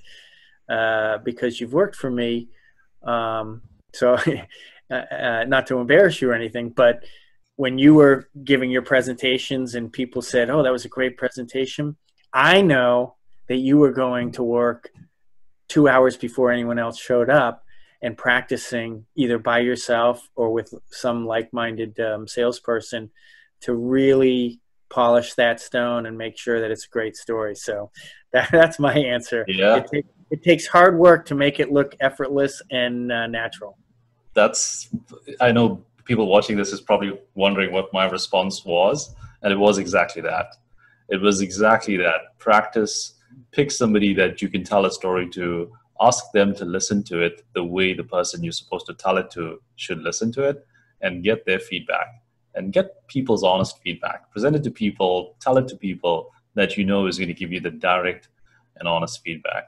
uh, 0.68 1.18
because 1.18 1.60
you've 1.60 1.72
worked 1.72 1.96
for 1.96 2.10
me, 2.10 2.48
um, 3.02 3.62
so 3.92 4.14
uh, 4.90 4.94
uh, 4.94 5.44
not 5.46 5.66
to 5.66 5.78
embarrass 5.78 6.20
you 6.20 6.30
or 6.30 6.34
anything, 6.34 6.70
but 6.70 7.04
when 7.56 7.78
you 7.78 7.94
were 7.94 8.28
giving 8.44 8.70
your 8.70 8.82
presentations 8.82 9.74
and 9.74 9.92
people 9.92 10.22
said, 10.22 10.48
"Oh, 10.48 10.62
that 10.62 10.72
was 10.72 10.84
a 10.84 10.88
great 10.88 11.18
presentation," 11.18 11.96
I 12.32 12.62
know 12.62 13.16
that 13.48 13.56
you 13.56 13.78
were 13.78 13.92
going 13.92 14.32
to 14.32 14.42
work 14.42 14.90
two 15.68 15.88
hours 15.88 16.16
before 16.16 16.50
anyone 16.50 16.78
else 16.78 16.98
showed 16.98 17.28
up 17.28 17.64
and 18.00 18.16
practicing 18.16 19.06
either 19.14 19.38
by 19.38 19.58
yourself 19.58 20.28
or 20.34 20.52
with 20.52 20.72
some 20.90 21.26
like-minded 21.26 21.98
um, 22.00 22.26
salesperson 22.26 23.10
to 23.60 23.74
really 23.74 24.59
polish 24.90 25.34
that 25.34 25.60
stone 25.60 26.06
and 26.06 26.18
make 26.18 26.36
sure 26.36 26.60
that 26.60 26.70
it's 26.70 26.86
a 26.86 26.88
great 26.88 27.16
story. 27.16 27.54
So 27.54 27.90
that, 28.32 28.50
that's 28.52 28.78
my 28.78 28.94
answer. 28.94 29.44
Yeah. 29.48 29.76
It, 29.76 29.86
take, 29.92 30.06
it, 30.30 30.42
takes 30.42 30.66
hard 30.66 30.98
work 30.98 31.24
to 31.26 31.34
make 31.34 31.60
it 31.60 31.72
look 31.72 31.94
effortless 32.00 32.60
and 32.70 33.10
uh, 33.10 33.26
natural. 33.26 33.78
That's, 34.34 34.88
I 35.40 35.52
know 35.52 35.84
people 36.04 36.26
watching 36.26 36.56
this 36.56 36.72
is 36.72 36.80
probably 36.80 37.18
wondering 37.34 37.72
what 37.72 37.92
my 37.92 38.08
response 38.08 38.64
was. 38.64 39.14
And 39.42 39.52
it 39.52 39.56
was 39.56 39.78
exactly 39.78 40.22
that. 40.22 40.56
It 41.08 41.20
was 41.20 41.40
exactly 41.40 41.96
that. 41.96 42.38
Practice, 42.38 43.14
pick 43.52 43.70
somebody 43.70 44.14
that 44.14 44.42
you 44.42 44.48
can 44.48 44.62
tell 44.62 44.84
a 44.86 44.90
story 44.90 45.28
to, 45.30 45.72
ask 46.00 46.32
them 46.32 46.54
to 46.54 46.64
listen 46.64 47.02
to 47.04 47.20
it 47.20 47.44
the 47.54 47.62
way 47.62 47.92
the 47.92 48.04
person 48.04 48.42
you're 48.42 48.52
supposed 48.52 48.86
to 48.86 48.94
tell 48.94 49.18
it 49.18 49.30
to 49.30 49.60
should 49.76 49.98
listen 49.98 50.32
to 50.32 50.42
it, 50.42 50.66
and 51.02 51.22
get 51.22 51.44
their 51.44 51.58
feedback 51.58 52.06
and 52.54 52.72
get 52.72 53.06
people's 53.08 53.42
honest 53.42 53.78
feedback. 53.82 54.30
Present 54.30 54.56
it 54.56 54.64
to 54.64 54.70
people, 54.70 55.36
tell 55.40 55.56
it 55.58 55.68
to 55.68 55.76
people 55.76 56.32
that 56.54 56.76
you 56.76 56.84
know 56.84 57.06
is 57.06 57.18
going 57.18 57.28
to 57.28 57.34
give 57.34 57.52
you 57.52 57.60
the 57.60 57.70
direct 57.70 58.28
and 58.76 58.88
honest 58.88 59.22
feedback. 59.22 59.66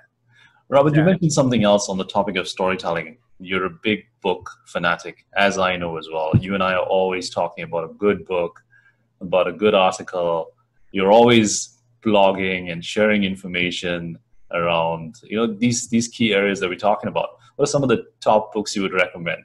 Robert, 0.69 0.95
yeah. 0.95 1.01
you 1.01 1.05
mentioned 1.05 1.33
something 1.33 1.65
else 1.65 1.89
on 1.89 1.99
the 1.99 2.05
topic 2.05 2.37
of 2.37 2.49
storytelling. 2.49 3.19
You're 3.39 3.67
a 3.67 3.71
big 3.71 4.07
book 4.23 4.51
fanatic, 4.67 5.27
as 5.37 5.59
I 5.59 5.77
know 5.77 5.99
as 5.99 6.09
well. 6.13 6.33
You 6.39 6.55
and 6.55 6.63
I 6.63 6.75
are 6.75 6.85
always 6.85 7.29
talking 7.29 7.65
about 7.65 7.85
a 7.85 7.93
good 7.95 8.25
book, 8.25 8.63
about 9.21 9.49
a 9.49 9.53
good 9.53 9.75
article. 9.75 10.53
You're 10.93 11.13
always 11.13 11.79
blogging 12.05 12.73
and 12.73 12.85
sharing 12.85 13.25
information 13.25 14.19
around 14.51 15.15
you 15.23 15.37
know 15.37 15.47
these 15.47 15.89
these 15.89 16.09
key 16.09 16.35
areas 16.35 16.61
that 16.61 16.69
we're 16.69 16.77
talking 16.77 17.09
about. 17.09 17.31
What 17.57 17.69
are 17.69 17.71
some 17.71 17.83
of 17.83 17.89
the 17.89 18.05
top 18.21 18.53
books 18.53 18.75
you 18.77 18.83
would 18.83 18.93
recommend? 18.93 19.45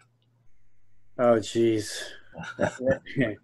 Oh, 1.17 1.39
geez 1.39 2.03
that 2.57 3.37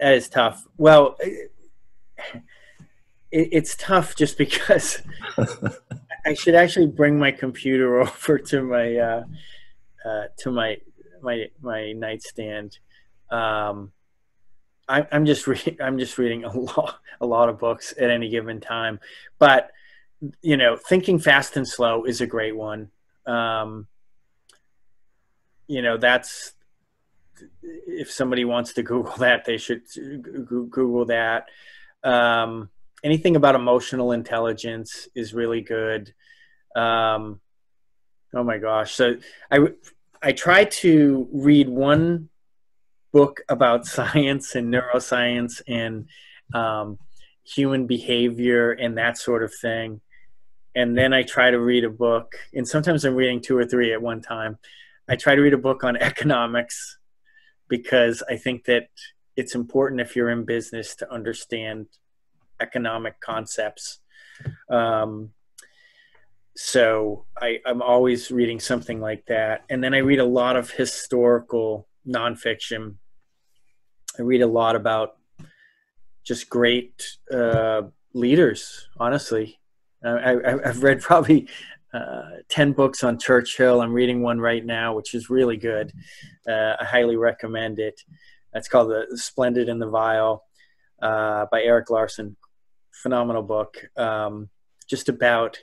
is 0.00 0.28
tough. 0.28 0.66
Well, 0.76 1.16
it, 1.20 1.50
it's 3.30 3.74
tough 3.76 4.14
just 4.14 4.36
because 4.36 5.02
I 6.26 6.34
should 6.34 6.54
actually 6.54 6.86
bring 6.86 7.18
my 7.18 7.32
computer 7.32 8.00
over 8.02 8.38
to 8.38 8.62
my 8.62 8.96
uh, 8.96 9.24
uh, 10.04 10.24
to 10.38 10.50
my 10.50 10.78
my 11.22 11.46
my 11.60 11.92
nightstand. 11.92 12.78
Um, 13.30 13.92
I, 14.88 15.06
I'm 15.10 15.24
just 15.24 15.46
re- 15.46 15.76
I'm 15.80 15.98
just 15.98 16.18
reading 16.18 16.44
a 16.44 16.52
lot 16.52 17.00
a 17.20 17.26
lot 17.26 17.48
of 17.48 17.58
books 17.58 17.94
at 17.98 18.10
any 18.10 18.28
given 18.28 18.60
time, 18.60 19.00
but 19.38 19.70
you 20.40 20.56
know, 20.56 20.76
thinking 20.76 21.18
fast 21.18 21.56
and 21.56 21.66
slow 21.66 22.04
is 22.04 22.20
a 22.20 22.26
great 22.26 22.56
one. 22.56 22.90
Um, 23.26 23.88
you 25.66 25.82
know, 25.82 25.96
that's 25.96 26.52
if 27.62 28.10
somebody 28.10 28.44
wants 28.44 28.72
to 28.74 28.82
Google 28.82 29.16
that, 29.18 29.44
they 29.44 29.58
should 29.58 29.82
Google 30.22 31.06
that. 31.06 31.48
Um, 32.02 32.70
anything 33.04 33.36
about 33.36 33.54
emotional 33.54 34.12
intelligence 34.12 35.08
is 35.14 35.34
really 35.34 35.60
good. 35.60 36.14
Um, 36.74 37.40
oh 38.34 38.44
my 38.44 38.58
gosh! 38.58 38.94
So 38.94 39.16
I 39.50 39.68
I 40.22 40.32
try 40.32 40.64
to 40.64 41.28
read 41.32 41.68
one 41.68 42.28
book 43.12 43.42
about 43.48 43.86
science 43.96 44.54
and 44.54 44.72
neuroscience 44.72 45.60
and 45.66 46.08
um, 46.54 46.98
human 47.44 47.86
behavior 47.86 48.72
and 48.72 48.96
that 48.98 49.18
sort 49.18 49.42
of 49.42 49.52
thing, 49.54 50.00
and 50.74 50.96
then 50.96 51.12
I 51.12 51.22
try 51.22 51.50
to 51.50 51.60
read 51.60 51.84
a 51.84 51.90
book. 51.90 52.34
And 52.54 52.66
sometimes 52.66 53.04
I'm 53.04 53.14
reading 53.14 53.40
two 53.40 53.56
or 53.56 53.66
three 53.66 53.92
at 53.92 54.02
one 54.02 54.22
time. 54.22 54.58
I 55.08 55.16
try 55.16 55.34
to 55.34 55.42
read 55.42 55.54
a 55.54 55.58
book 55.58 55.84
on 55.84 55.96
economics 56.10 56.98
because 57.72 58.22
I 58.28 58.36
think 58.36 58.66
that 58.66 58.90
it's 59.34 59.54
important 59.54 60.02
if 60.02 60.14
you're 60.14 60.28
in 60.28 60.44
business 60.44 60.94
to 60.96 61.10
understand 61.10 61.86
economic 62.60 63.18
concepts. 63.20 64.00
Um, 64.68 65.30
so 66.54 67.24
I, 67.40 67.60
I'm 67.64 67.80
always 67.80 68.30
reading 68.30 68.60
something 68.60 69.00
like 69.00 69.24
that. 69.28 69.64
And 69.70 69.82
then 69.82 69.94
I 69.94 69.98
read 69.98 70.18
a 70.18 70.26
lot 70.26 70.54
of 70.54 70.70
historical 70.70 71.88
nonfiction. 72.06 72.96
I 74.18 74.22
read 74.22 74.42
a 74.42 74.46
lot 74.46 74.76
about 74.76 75.16
just 76.24 76.50
great 76.50 77.02
uh, 77.32 77.84
leaders, 78.12 78.86
honestly. 78.98 79.58
I, 80.04 80.58
have 80.62 80.82
read 80.82 81.00
probably 81.00 81.48
uh, 81.92 82.22
10 82.48 82.72
books 82.72 83.04
on 83.04 83.18
Churchill. 83.18 83.80
I'm 83.80 83.92
reading 83.92 84.22
one 84.22 84.40
right 84.40 84.64
now, 84.64 84.94
which 84.94 85.14
is 85.14 85.30
really 85.30 85.56
good. 85.56 85.92
Uh, 86.48 86.74
I 86.80 86.84
highly 86.84 87.16
recommend 87.16 87.78
it. 87.78 88.00
It's 88.54 88.68
called 88.68 88.90
The 88.90 89.16
Splendid 89.16 89.68
and 89.68 89.80
the 89.80 89.88
Vile 89.88 90.44
uh, 91.00 91.46
by 91.50 91.62
Erik 91.62 91.90
Larson. 91.90 92.36
Phenomenal 92.90 93.42
book. 93.42 93.84
Um, 93.96 94.48
just 94.86 95.08
about 95.08 95.58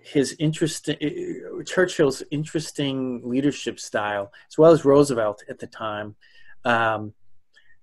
his 0.00 0.34
interesting 0.38 0.96
Churchill's 1.66 2.22
interesting 2.30 3.20
leadership 3.24 3.78
style, 3.78 4.32
as 4.50 4.56
well 4.56 4.72
as 4.72 4.84
Roosevelt 4.84 5.44
at 5.48 5.58
the 5.58 5.66
time. 5.66 6.16
Um, 6.64 7.12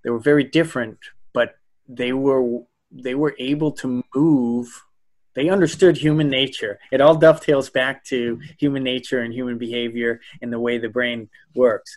they 0.03 0.09
were 0.09 0.19
very 0.19 0.43
different, 0.43 0.97
but 1.33 1.55
they 1.87 2.13
were 2.13 2.61
they 2.91 3.15
were 3.15 3.35
able 3.39 3.71
to 3.73 4.03
move 4.15 4.84
they 5.35 5.49
understood 5.49 5.97
human 5.97 6.29
nature. 6.29 6.79
It 6.91 7.01
all 7.01 7.15
dovetails 7.15 7.69
back 7.69 8.03
to 8.05 8.39
human 8.57 8.83
nature 8.83 9.19
and 9.19 9.33
human 9.33 9.57
behavior 9.57 10.21
and 10.41 10.51
the 10.51 10.59
way 10.59 10.77
the 10.77 10.89
brain 10.89 11.29
works. 11.53 11.95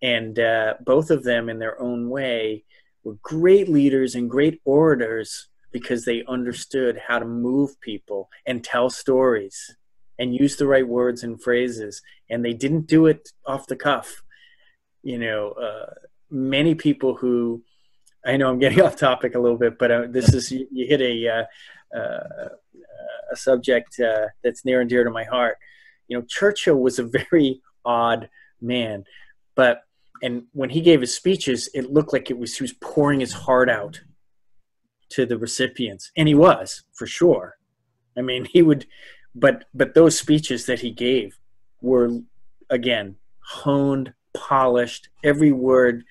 And 0.00 0.38
uh, 0.38 0.74
both 0.80 1.10
of 1.10 1.22
them, 1.22 1.48
in 1.48 1.58
their 1.58 1.80
own 1.80 2.08
way, 2.08 2.64
were 3.04 3.16
great 3.22 3.68
leaders 3.68 4.14
and 4.14 4.30
great 4.30 4.60
orators 4.64 5.48
because 5.70 6.04
they 6.04 6.24
understood 6.26 7.00
how 7.06 7.18
to 7.18 7.26
move 7.26 7.78
people 7.80 8.30
and 8.46 8.64
tell 8.64 8.88
stories 8.88 9.76
and 10.18 10.34
use 10.34 10.56
the 10.56 10.66
right 10.66 10.86
words 10.86 11.22
and 11.22 11.42
phrases. 11.42 12.00
And 12.30 12.44
they 12.44 12.54
didn't 12.54 12.86
do 12.86 13.06
it 13.06 13.28
off 13.46 13.66
the 13.66 13.76
cuff. 13.76 14.22
You 15.02 15.18
know, 15.18 15.50
uh, 15.52 15.94
many 16.30 16.74
people 16.74 17.14
who 17.14 17.62
I 18.24 18.36
know 18.36 18.50
I'm 18.50 18.58
getting 18.58 18.80
off 18.84 18.96
topic 18.96 19.34
a 19.34 19.38
little 19.38 19.58
bit, 19.58 19.78
but 19.78 19.90
uh, 19.90 20.04
this 20.08 20.32
is 20.32 20.50
you, 20.50 20.66
you 20.72 20.86
hit 20.86 21.00
a 21.00 21.28
uh, 21.28 21.44
uh, 21.96 22.48
a 23.30 23.36
subject 23.36 24.00
uh, 24.00 24.26
that's 24.42 24.64
near 24.64 24.80
and 24.80 24.90
dear 24.90 25.04
to 25.04 25.10
my 25.10 25.24
heart. 25.24 25.58
You 26.08 26.18
know, 26.18 26.24
Churchill 26.28 26.76
was 26.76 26.98
a 26.98 27.04
very 27.30 27.60
odd 27.84 28.28
man, 28.60 29.04
but 29.54 29.82
and 30.22 30.44
when 30.52 30.70
he 30.70 30.80
gave 30.80 31.00
his 31.00 31.14
speeches, 31.14 31.68
it 31.74 31.92
looked 31.92 32.12
like 32.12 32.30
it 32.30 32.38
was 32.38 32.56
he 32.56 32.64
was 32.64 32.72
pouring 32.72 33.20
his 33.20 33.32
heart 33.32 33.70
out 33.70 34.00
to 35.10 35.24
the 35.26 35.38
recipients, 35.38 36.10
and 36.16 36.28
he 36.28 36.34
was 36.34 36.82
for 36.94 37.06
sure. 37.06 37.56
I 38.16 38.22
mean, 38.22 38.44
he 38.44 38.62
would, 38.62 38.86
but 39.34 39.64
but 39.74 39.94
those 39.94 40.18
speeches 40.18 40.66
that 40.66 40.80
he 40.80 40.90
gave 40.90 41.38
were 41.80 42.20
again 42.70 43.16
honed, 43.40 44.12
polished, 44.34 45.08
every 45.24 45.52
word 45.52 46.04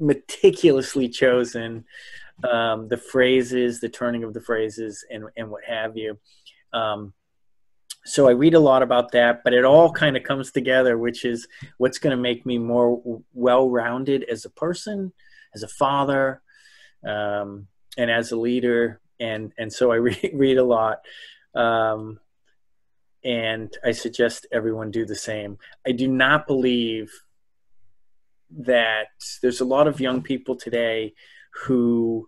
meticulously 0.00 1.08
chosen 1.08 1.84
um, 2.42 2.88
the 2.88 2.96
phrases, 2.96 3.80
the 3.80 3.88
turning 3.88 4.24
of 4.24 4.34
the 4.34 4.40
phrases, 4.40 5.04
and 5.10 5.24
and 5.36 5.50
what 5.50 5.64
have 5.64 5.96
you. 5.96 6.18
Um, 6.72 7.12
so 8.04 8.28
I 8.28 8.32
read 8.32 8.54
a 8.54 8.60
lot 8.60 8.82
about 8.82 9.12
that, 9.12 9.42
but 9.44 9.54
it 9.54 9.64
all 9.64 9.90
kind 9.90 10.16
of 10.16 10.24
comes 10.24 10.50
together, 10.50 10.98
which 10.98 11.24
is 11.24 11.48
what's 11.78 11.98
going 11.98 12.14
to 12.14 12.20
make 12.20 12.44
me 12.44 12.58
more 12.58 13.22
well-rounded 13.32 14.24
as 14.24 14.44
a 14.44 14.50
person, 14.50 15.12
as 15.54 15.62
a 15.62 15.68
father, 15.68 16.42
um, 17.06 17.66
and 17.96 18.10
as 18.10 18.32
a 18.32 18.36
leader. 18.36 19.00
And 19.20 19.52
and 19.58 19.72
so 19.72 19.92
I 19.92 19.96
read 20.08 20.30
read 20.34 20.58
a 20.58 20.64
lot, 20.64 20.98
um, 21.54 22.18
and 23.24 23.74
I 23.84 23.92
suggest 23.92 24.46
everyone 24.52 24.90
do 24.90 25.06
the 25.06 25.14
same. 25.14 25.58
I 25.86 25.92
do 25.92 26.08
not 26.08 26.46
believe 26.46 27.12
that 28.56 29.08
there's 29.40 29.60
a 29.60 29.64
lot 29.64 29.88
of 29.88 30.00
young 30.00 30.22
people 30.22 30.56
today 30.56 31.14
who 31.62 32.26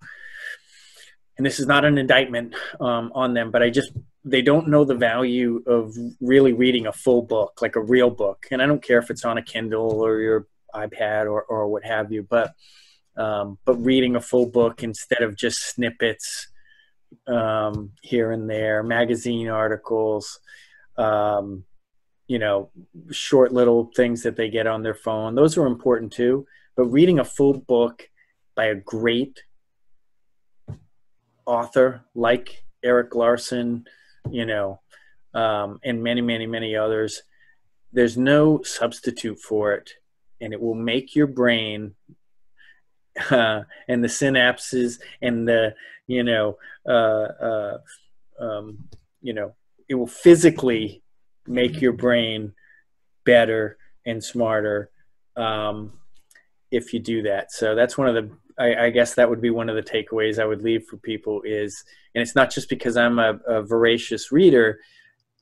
and 1.36 1.44
this 1.44 1.60
is 1.60 1.66
not 1.66 1.84
an 1.84 1.98
indictment 1.98 2.54
um, 2.80 3.12
on 3.14 3.34
them, 3.34 3.50
but 3.50 3.62
I 3.62 3.70
just 3.70 3.92
they 4.24 4.42
don't 4.42 4.68
know 4.68 4.84
the 4.84 4.94
value 4.94 5.62
of 5.66 5.94
really 6.20 6.52
reading 6.52 6.86
a 6.86 6.92
full 6.92 7.22
book, 7.22 7.60
like 7.62 7.76
a 7.76 7.80
real 7.80 8.10
book. 8.10 8.46
And 8.50 8.60
I 8.60 8.66
don't 8.66 8.82
care 8.82 8.98
if 8.98 9.10
it's 9.10 9.24
on 9.24 9.38
a 9.38 9.42
Kindle 9.42 10.04
or 10.04 10.20
your 10.20 10.46
iPad 10.74 11.26
or, 11.26 11.42
or 11.42 11.68
what 11.68 11.84
have 11.84 12.10
you. 12.10 12.26
But 12.28 12.54
um, 13.16 13.58
but 13.64 13.76
reading 13.76 14.16
a 14.16 14.20
full 14.20 14.46
book 14.46 14.82
instead 14.82 15.22
of 15.22 15.36
just 15.36 15.74
snippets 15.74 16.48
um, 17.26 17.92
here 18.02 18.32
and 18.32 18.48
there, 18.50 18.82
magazine 18.82 19.48
articles, 19.48 20.38
um, 20.98 21.64
you 22.26 22.38
know, 22.38 22.70
short 23.10 23.52
little 23.52 23.90
things 23.96 24.22
that 24.24 24.36
they 24.36 24.50
get 24.50 24.66
on 24.66 24.82
their 24.82 24.94
phone. 24.94 25.34
Those 25.34 25.56
are 25.56 25.66
important 25.66 26.12
too. 26.12 26.46
But 26.76 26.86
reading 26.86 27.20
a 27.20 27.24
full 27.24 27.54
book 27.54 28.08
by 28.56 28.66
a 28.66 28.74
great 28.74 29.42
author 31.44 32.02
like 32.14 32.64
Erik 32.82 33.14
Larson, 33.14 33.84
you 34.30 34.46
know, 34.46 34.80
um, 35.34 35.78
and 35.84 36.02
many, 36.02 36.22
many, 36.22 36.46
many 36.46 36.74
others, 36.74 37.22
there's 37.92 38.16
no 38.16 38.62
substitute 38.62 39.38
for 39.38 39.74
it. 39.74 39.90
And 40.40 40.52
it 40.52 40.60
will 40.60 40.74
make 40.74 41.14
your 41.14 41.26
brain 41.26 41.94
uh, 43.30 43.62
and 43.88 44.02
the 44.02 44.08
synapses 44.08 44.98
and 45.22 45.46
the, 45.46 45.74
you 46.06 46.22
know, 46.22 46.58
uh, 46.88 46.92
uh, 46.92 47.78
um, 48.40 48.78
you 49.22 49.32
know, 49.32 49.54
it 49.88 49.94
will 49.94 50.06
physically 50.06 51.02
make 51.46 51.80
your 51.80 51.92
brain 51.92 52.52
better 53.24 53.78
and 54.04 54.22
smarter 54.22 54.90
um, 55.36 55.92
if 56.70 56.92
you 56.92 57.00
do 57.00 57.22
that. 57.22 57.52
So 57.52 57.74
that's 57.74 57.96
one 57.96 58.08
of 58.08 58.14
the 58.14 58.30
I, 58.58 58.86
I, 58.86 58.90
guess 58.90 59.14
that 59.14 59.28
would 59.28 59.40
be 59.40 59.50
one 59.50 59.68
of 59.68 59.76
the 59.76 59.82
takeaways 59.82 60.38
I 60.38 60.46
would 60.46 60.62
leave 60.62 60.84
for 60.84 60.96
people 60.96 61.42
is, 61.42 61.84
and 62.14 62.22
it's 62.22 62.34
not 62.34 62.50
just 62.50 62.68
because 62.68 62.96
I'm 62.96 63.18
a, 63.18 63.38
a 63.46 63.62
voracious 63.62 64.32
reader. 64.32 64.78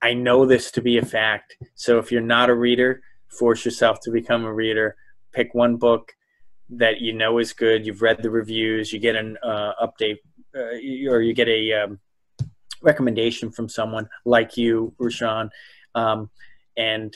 I 0.03 0.15
know 0.15 0.45
this 0.47 0.71
to 0.73 0.83
be 0.83 0.99
a 0.99 1.05
fact. 1.05 1.57
So 1.75 1.99
if 1.99 2.11
you're 2.11 2.21
not 2.21 2.51
a 2.51 2.55
reader, 2.55 3.03
force 3.29 3.65
yourself 3.65 4.01
to 4.01 4.11
become 4.11 4.45
a 4.45 4.53
reader. 4.53 4.97
Pick 5.33 5.55
one 5.55 5.77
book 5.77 6.12
that 6.71 7.01
you 7.01 7.12
know 7.12 7.39
is 7.39 7.53
good. 7.53 7.87
You've 7.87 8.03
read 8.03 8.23
the 8.23 8.31
reviews. 8.31 8.93
You 8.93 8.99
get 8.99 9.17
an 9.17 9.39
uh, 9.43 9.73
update, 9.83 10.19
uh, 10.57 11.11
or 11.11 11.23
you 11.23 11.35
get 11.35 11.49
a 11.49 11.73
um, 11.73 12.01
recommendation 12.83 13.51
from 13.51 13.69
someone 13.69 14.09
like 14.25 14.57
you, 14.57 14.95
Rushian, 14.99 15.51
um, 15.95 16.31
and 16.77 17.15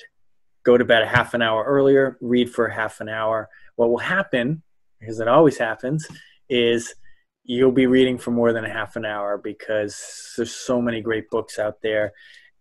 go 0.65 0.77
to 0.77 0.85
bed 0.85 1.03
a 1.03 1.07
half 1.07 1.35
an 1.35 1.43
hour 1.43 1.65
earlier. 1.65 2.19
Read 2.21 2.51
for 2.51 2.69
half 2.69 3.01
an 3.01 3.09
hour. 3.09 3.49
What 3.77 3.91
will 3.91 3.99
happen 3.99 4.63
because 5.01 5.21
it 5.21 5.29
always 5.29 5.59
happens, 5.59 6.07
is 6.49 6.95
you'll 7.45 7.73
be 7.73 7.87
reading 7.87 8.19
for 8.19 8.31
more 8.31 8.53
than 8.53 8.65
a 8.65 8.73
half 8.73 8.97
an 8.97 9.05
hour 9.05 9.39
because 9.39 10.35
there's 10.37 10.55
so 10.55 10.83
many 10.83 11.01
great 11.01 11.31
books 11.31 11.59
out 11.59 11.81
there, 11.83 12.13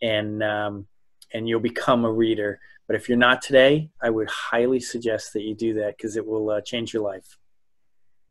and 0.01 0.41
um, 0.43 0.87
and 1.33 1.47
you'll 1.47 1.59
become 1.59 2.05
a 2.05 2.11
reader. 2.11 2.59
But 2.87 2.95
if 2.95 3.09
you're 3.09 3.17
not 3.17 3.41
today, 3.41 3.89
I 4.01 4.09
would 4.09 4.29
highly 4.29 4.79
suggest 4.79 5.33
that 5.33 5.41
you 5.41 5.53
do 5.53 5.73
that 5.75 5.97
because 5.97 6.15
it 6.15 6.25
will 6.25 6.49
uh, 6.49 6.61
change 6.61 6.93
your 6.93 7.03
life. 7.03 7.37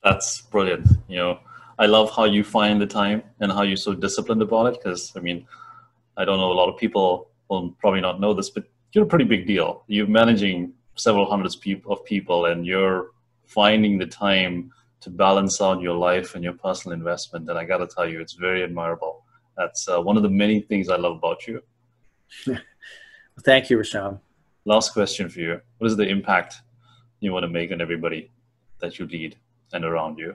That's 0.03 0.41
brilliant. 0.41 0.89
You 1.09 1.17
know, 1.17 1.41
I 1.79 1.87
love 1.87 2.11
how 2.11 2.25
you 2.25 2.43
find 2.43 2.81
the 2.81 2.87
time 2.87 3.23
and 3.41 3.53
how 3.53 3.63
you're 3.63 3.77
so 3.77 3.93
disciplined 3.93 4.41
about 4.41 4.67
it. 4.67 4.81
Because 4.83 5.13
I 5.15 5.21
mean, 5.21 5.47
I 6.17 6.25
don't 6.25 6.39
know 6.39 6.53
a 6.53 6.55
lot 6.55 6.71
of 6.71 6.79
people 6.79 7.29
will 7.51 7.73
probably 7.73 8.01
not 8.01 8.19
know 8.19 8.33
this, 8.33 8.49
but 8.49 8.65
you're 8.93 9.05
a 9.05 9.09
pretty 9.09 9.27
big 9.27 9.47
deal. 9.47 9.85
You're 9.89 10.07
managing 10.07 10.73
several 10.95 11.29
hundreds 11.29 11.55
of 11.55 12.05
people, 12.07 12.47
and 12.47 12.65
you're 12.65 13.11
finding 13.47 13.99
the 13.99 14.07
time 14.07 14.72
to 15.01 15.11
balance 15.11 15.61
out 15.61 15.80
your 15.80 15.97
life 15.97 16.34
and 16.34 16.44
your 16.44 16.53
personal 16.53 16.97
investment. 16.97 17.49
And 17.49 17.59
I 17.59 17.64
got 17.64 17.78
to 17.78 17.86
tell 17.86 18.09
you, 18.09 18.20
it's 18.20 18.34
very 18.34 18.62
admirable. 18.62 19.24
That's 19.57 19.88
uh, 19.88 20.01
one 20.01 20.16
of 20.16 20.22
the 20.22 20.28
many 20.28 20.61
things 20.61 20.88
I 20.88 20.97
love 20.97 21.16
about 21.16 21.47
you. 21.47 21.62
Thank 23.44 23.70
you, 23.70 23.78
Rushian. 23.78 24.18
Last 24.64 24.92
question 24.92 25.28
for 25.28 25.40
you. 25.40 25.61
What 25.78 25.86
is 25.86 25.97
the 25.97 26.09
impact 26.09 26.57
you 27.20 27.32
want 27.32 27.44
to 27.44 27.49
make 27.49 27.70
on 27.70 27.80
everybody 27.80 28.30
that 28.80 28.99
you 28.99 29.07
lead 29.07 29.36
and 29.72 29.84
around 29.84 30.18
you? 30.18 30.34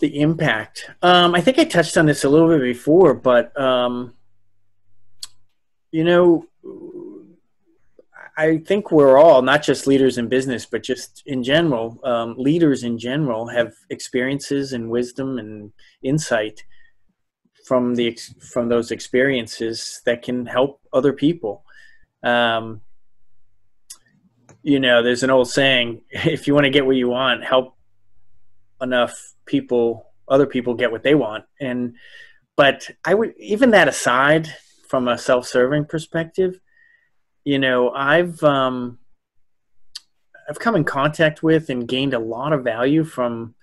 The 0.00 0.20
impact. 0.20 0.90
Um, 1.00 1.34
I 1.34 1.40
think 1.40 1.58
I 1.58 1.64
touched 1.64 1.96
on 1.96 2.06
this 2.06 2.24
a 2.24 2.28
little 2.28 2.48
bit 2.48 2.60
before, 2.60 3.14
but 3.14 3.58
um, 3.58 4.14
you 5.92 6.04
know, 6.04 6.46
I 8.36 8.58
think 8.58 8.90
we're 8.90 9.18
all 9.18 9.42
not 9.42 9.62
just 9.62 9.86
leaders 9.86 10.16
in 10.16 10.28
business, 10.28 10.64
but 10.64 10.82
just 10.82 11.22
in 11.26 11.42
general, 11.42 12.00
um, 12.04 12.34
leaders 12.38 12.82
in 12.82 12.98
general 12.98 13.46
have 13.48 13.74
experiences 13.90 14.72
and 14.72 14.88
wisdom 14.88 15.38
and 15.38 15.72
insight 16.02 16.64
from 17.66 17.94
the 17.94 18.18
from 18.40 18.68
those 18.68 18.90
experiences 18.90 20.00
that 20.06 20.22
can 20.22 20.46
help 20.46 20.80
other 20.92 21.12
people. 21.12 21.64
Um, 22.22 22.80
you 24.62 24.80
know, 24.80 25.02
there's 25.02 25.22
an 25.22 25.30
old 25.30 25.50
saying: 25.50 26.02
if 26.10 26.46
you 26.46 26.54
want 26.54 26.64
to 26.64 26.70
get 26.70 26.86
what 26.86 26.96
you 26.96 27.08
want, 27.08 27.44
help 27.44 27.76
enough 28.80 29.34
people, 29.44 30.10
other 30.26 30.46
people 30.46 30.74
get 30.74 30.90
what 30.90 31.02
they 31.02 31.14
want. 31.14 31.44
And 31.60 31.96
but 32.56 32.90
I 33.04 33.12
would 33.12 33.34
even 33.36 33.72
that 33.72 33.88
aside, 33.88 34.54
from 34.88 35.08
a 35.08 35.18
self-serving 35.18 35.86
perspective 35.86 36.60
you 37.44 37.58
know, 37.58 37.90
I've 37.90 38.42
um, 38.42 38.98
I've 40.48 40.58
come 40.58 40.76
in 40.76 40.84
contact 40.84 41.42
with 41.42 41.70
and 41.70 41.88
gained 41.88 42.14
a 42.14 42.18
lot 42.18 42.52
of 42.52 42.64
value 42.64 43.04
from 43.04 43.54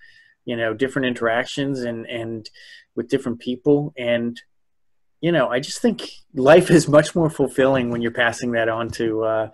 you 0.45 0.55
know 0.55 0.73
different 0.73 1.07
interactions 1.07 1.81
and 1.81 2.05
and 2.07 2.49
with 2.95 3.09
different 3.09 3.39
people 3.39 3.93
and 3.97 4.41
you 5.21 5.31
know 5.31 5.47
I 5.47 5.59
just 5.59 5.81
think 5.81 6.09
life 6.33 6.71
is 6.71 6.87
much 6.87 7.15
more 7.15 7.29
fulfilling 7.29 7.91
when 7.91 8.01
you're 8.01 8.11
passing 8.11 8.51
that 8.53 8.69
on 8.69 8.89
to 8.91 9.23
uh, 9.23 9.49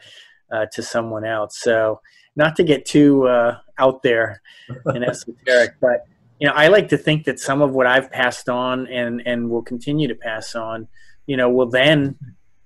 uh, 0.52 0.66
to 0.74 0.82
someone 0.82 1.26
else. 1.26 1.60
So 1.60 2.00
not 2.36 2.56
to 2.58 2.64
get 2.64 2.86
too 2.86 3.28
uh, 3.28 3.58
out 3.78 4.04
there 4.04 4.42
and 4.86 5.04
esoteric, 5.10 5.76
but 5.82 6.08
you 6.40 6.48
know 6.48 6.54
I 6.54 6.70
like 6.70 6.90
to 6.90 6.98
think 6.98 7.26
that 7.26 7.40
some 7.40 7.62
of 7.62 7.72
what 7.74 7.88
I've 7.88 8.12
passed 8.12 8.48
on 8.50 8.88
and 8.88 9.22
and 9.26 9.50
will 9.50 9.64
continue 9.64 10.08
to 10.08 10.16
pass 10.16 10.56
on, 10.56 10.88
you 11.26 11.36
know, 11.36 11.50
will 11.50 11.70
then 11.70 12.18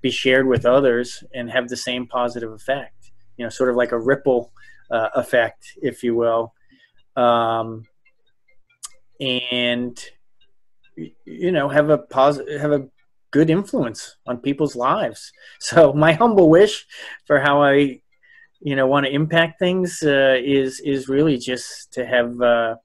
be 0.02 0.12
shared 0.12 0.47
with 0.47 0.66
others 0.66 1.24
and 1.34 1.50
have 1.50 1.70
the 1.70 1.78
same 1.78 2.08
positive 2.08 2.52
effect. 2.52 3.12
You 3.38 3.45
know, 3.45 3.50
sort 3.50 3.70
of 3.70 3.76
like 3.76 3.91
a 3.91 4.00
ripple 4.00 4.52
uh, 4.91 5.10
effect, 5.16 5.78
if 5.82 6.04
you 6.04 6.16
will. 6.16 6.54
Um, 7.16 7.86
and 9.22 10.02
you 11.26 11.52
know, 11.52 11.70
have 11.70 11.89
a 11.89 11.97
positive, 11.97 12.60
have 12.60 12.72
a 12.72 12.88
good 13.32 13.50
influence 13.50 14.18
on 14.28 14.38
people's 14.38 14.76
lives. 14.76 15.32
So 15.60 15.93
my 15.93 16.14
humble 16.14 16.50
wish 16.50 16.86
for 17.26 17.39
how 17.39 17.62
I, 17.62 18.02
you 18.60 18.76
know, 18.76 18.88
want 18.88 19.06
to 19.06 19.12
impact 19.12 19.60
things 19.60 20.02
uh, 20.04 20.38
is 20.43 20.80
is 20.80 21.10
really 21.10 21.38
just 21.38 21.93
to 21.93 22.06
have 22.06 22.41
uh, 22.41 22.76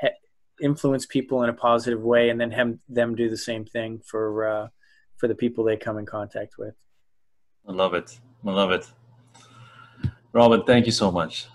ha- 0.00 0.18
influence 0.60 1.06
people 1.06 1.42
in 1.42 1.50
a 1.50 1.54
positive 1.54 2.02
way, 2.02 2.30
and 2.30 2.40
then 2.40 2.50
have 2.50 2.74
them 2.88 3.14
do 3.14 3.30
the 3.30 3.36
same 3.36 3.64
thing 3.64 4.00
for 4.04 4.46
uh, 4.46 4.68
for 5.22 5.28
the 5.28 5.34
people 5.36 5.62
they 5.62 5.76
come 5.76 5.98
in 5.98 6.04
contact 6.04 6.58
with. 6.58 6.74
I 7.68 7.70
love 7.70 7.94
it. 7.94 8.18
I 8.44 8.50
love 8.50 8.72
it. 8.72 8.84
Robert, 10.32 10.66
thank 10.66 10.84
you 10.84 10.90
so 10.90 11.12
much. 11.12 11.46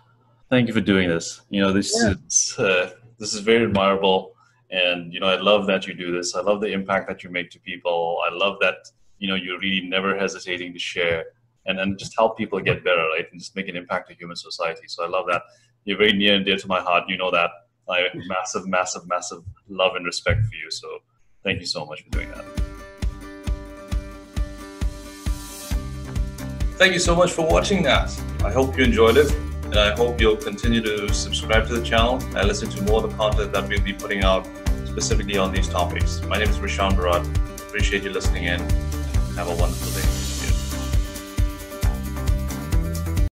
Thank 0.49 0.69
you 0.69 0.73
for 0.73 0.79
doing 0.79 1.09
this. 1.09 1.41
You 1.49 1.59
know, 1.59 1.73
this 1.73 1.93
yeah. 1.93 2.13
is 2.25 2.55
uh, 2.57 2.91
this 3.19 3.33
is 3.33 3.41
very 3.41 3.65
admirable, 3.65 4.35
and 4.71 5.13
you 5.13 5.19
know, 5.19 5.27
I 5.27 5.35
love 5.35 5.67
that 5.67 5.85
you 5.85 5.93
do 5.93 6.13
this. 6.13 6.33
I 6.33 6.39
love 6.39 6.61
the 6.61 6.71
impact 6.71 7.09
that 7.09 7.25
you 7.25 7.29
make 7.29 7.49
to 7.51 7.59
people. 7.59 8.19
I 8.25 8.33
love 8.33 8.55
that 8.61 8.77
you 9.19 9.27
know 9.27 9.35
you're 9.35 9.59
really 9.59 9.85
never 9.85 10.17
hesitating 10.17 10.71
to 10.71 10.79
share 10.79 11.25
and 11.65 11.77
and 11.77 11.99
just 11.99 12.13
help 12.17 12.37
people 12.37 12.61
get 12.61 12.85
better, 12.85 13.05
right? 13.13 13.27
And 13.29 13.37
just 13.41 13.53
make 13.53 13.67
an 13.67 13.75
impact 13.75 14.07
to 14.09 14.15
human 14.15 14.37
society. 14.37 14.87
So 14.87 15.03
I 15.03 15.09
love 15.09 15.25
that. 15.27 15.41
You're 15.83 15.97
very 15.97 16.13
near 16.13 16.35
and 16.35 16.45
dear 16.45 16.55
to 16.55 16.67
my 16.67 16.79
heart. 16.79 17.03
You 17.09 17.17
know 17.17 17.31
that. 17.31 17.49
I 17.89 17.99
have 17.99 18.15
massive, 18.15 18.65
massive, 18.65 19.07
massive 19.07 19.43
love 19.67 19.95
and 19.97 20.05
respect 20.05 20.45
for 20.45 20.55
you. 20.55 20.71
So 20.71 20.87
thank 21.43 21.59
you 21.59 21.65
so 21.65 21.85
much 21.85 22.01
for 22.03 22.09
doing 22.11 22.29
that. 22.31 22.66
Thank 26.77 26.93
you 26.93 26.99
so 26.99 27.15
much 27.15 27.31
for 27.31 27.43
watching 27.43 27.81
that. 27.83 28.15
I 28.45 28.51
hope 28.51 28.77
you 28.77 28.83
enjoyed 28.83 29.17
it 29.17 29.33
and 29.65 29.77
I 29.77 29.95
hope 29.95 30.21
you'll 30.21 30.37
continue 30.37 30.79
to 30.81 31.11
subscribe 31.11 31.65
to 31.69 31.73
the 31.73 31.83
channel 31.83 32.21
and 32.35 32.47
listen 32.47 32.69
to 32.69 32.83
more 32.83 33.03
of 33.03 33.09
the 33.09 33.17
content 33.17 33.51
that 33.53 33.67
we'll 33.67 33.81
be 33.81 33.93
putting 33.93 34.23
out 34.23 34.47
specifically 34.85 35.39
on 35.39 35.51
these 35.51 35.67
topics. 35.67 36.21
My 36.21 36.37
name 36.37 36.49
is 36.49 36.57
Rushian 36.59 36.91
Bharat. 36.91 37.25
Appreciate 37.67 38.03
you 38.03 38.11
listening 38.11 38.43
in. 38.43 38.59
Have 39.35 39.47
a 39.47 39.55
wonderful 39.55 39.91
day. 39.99 40.36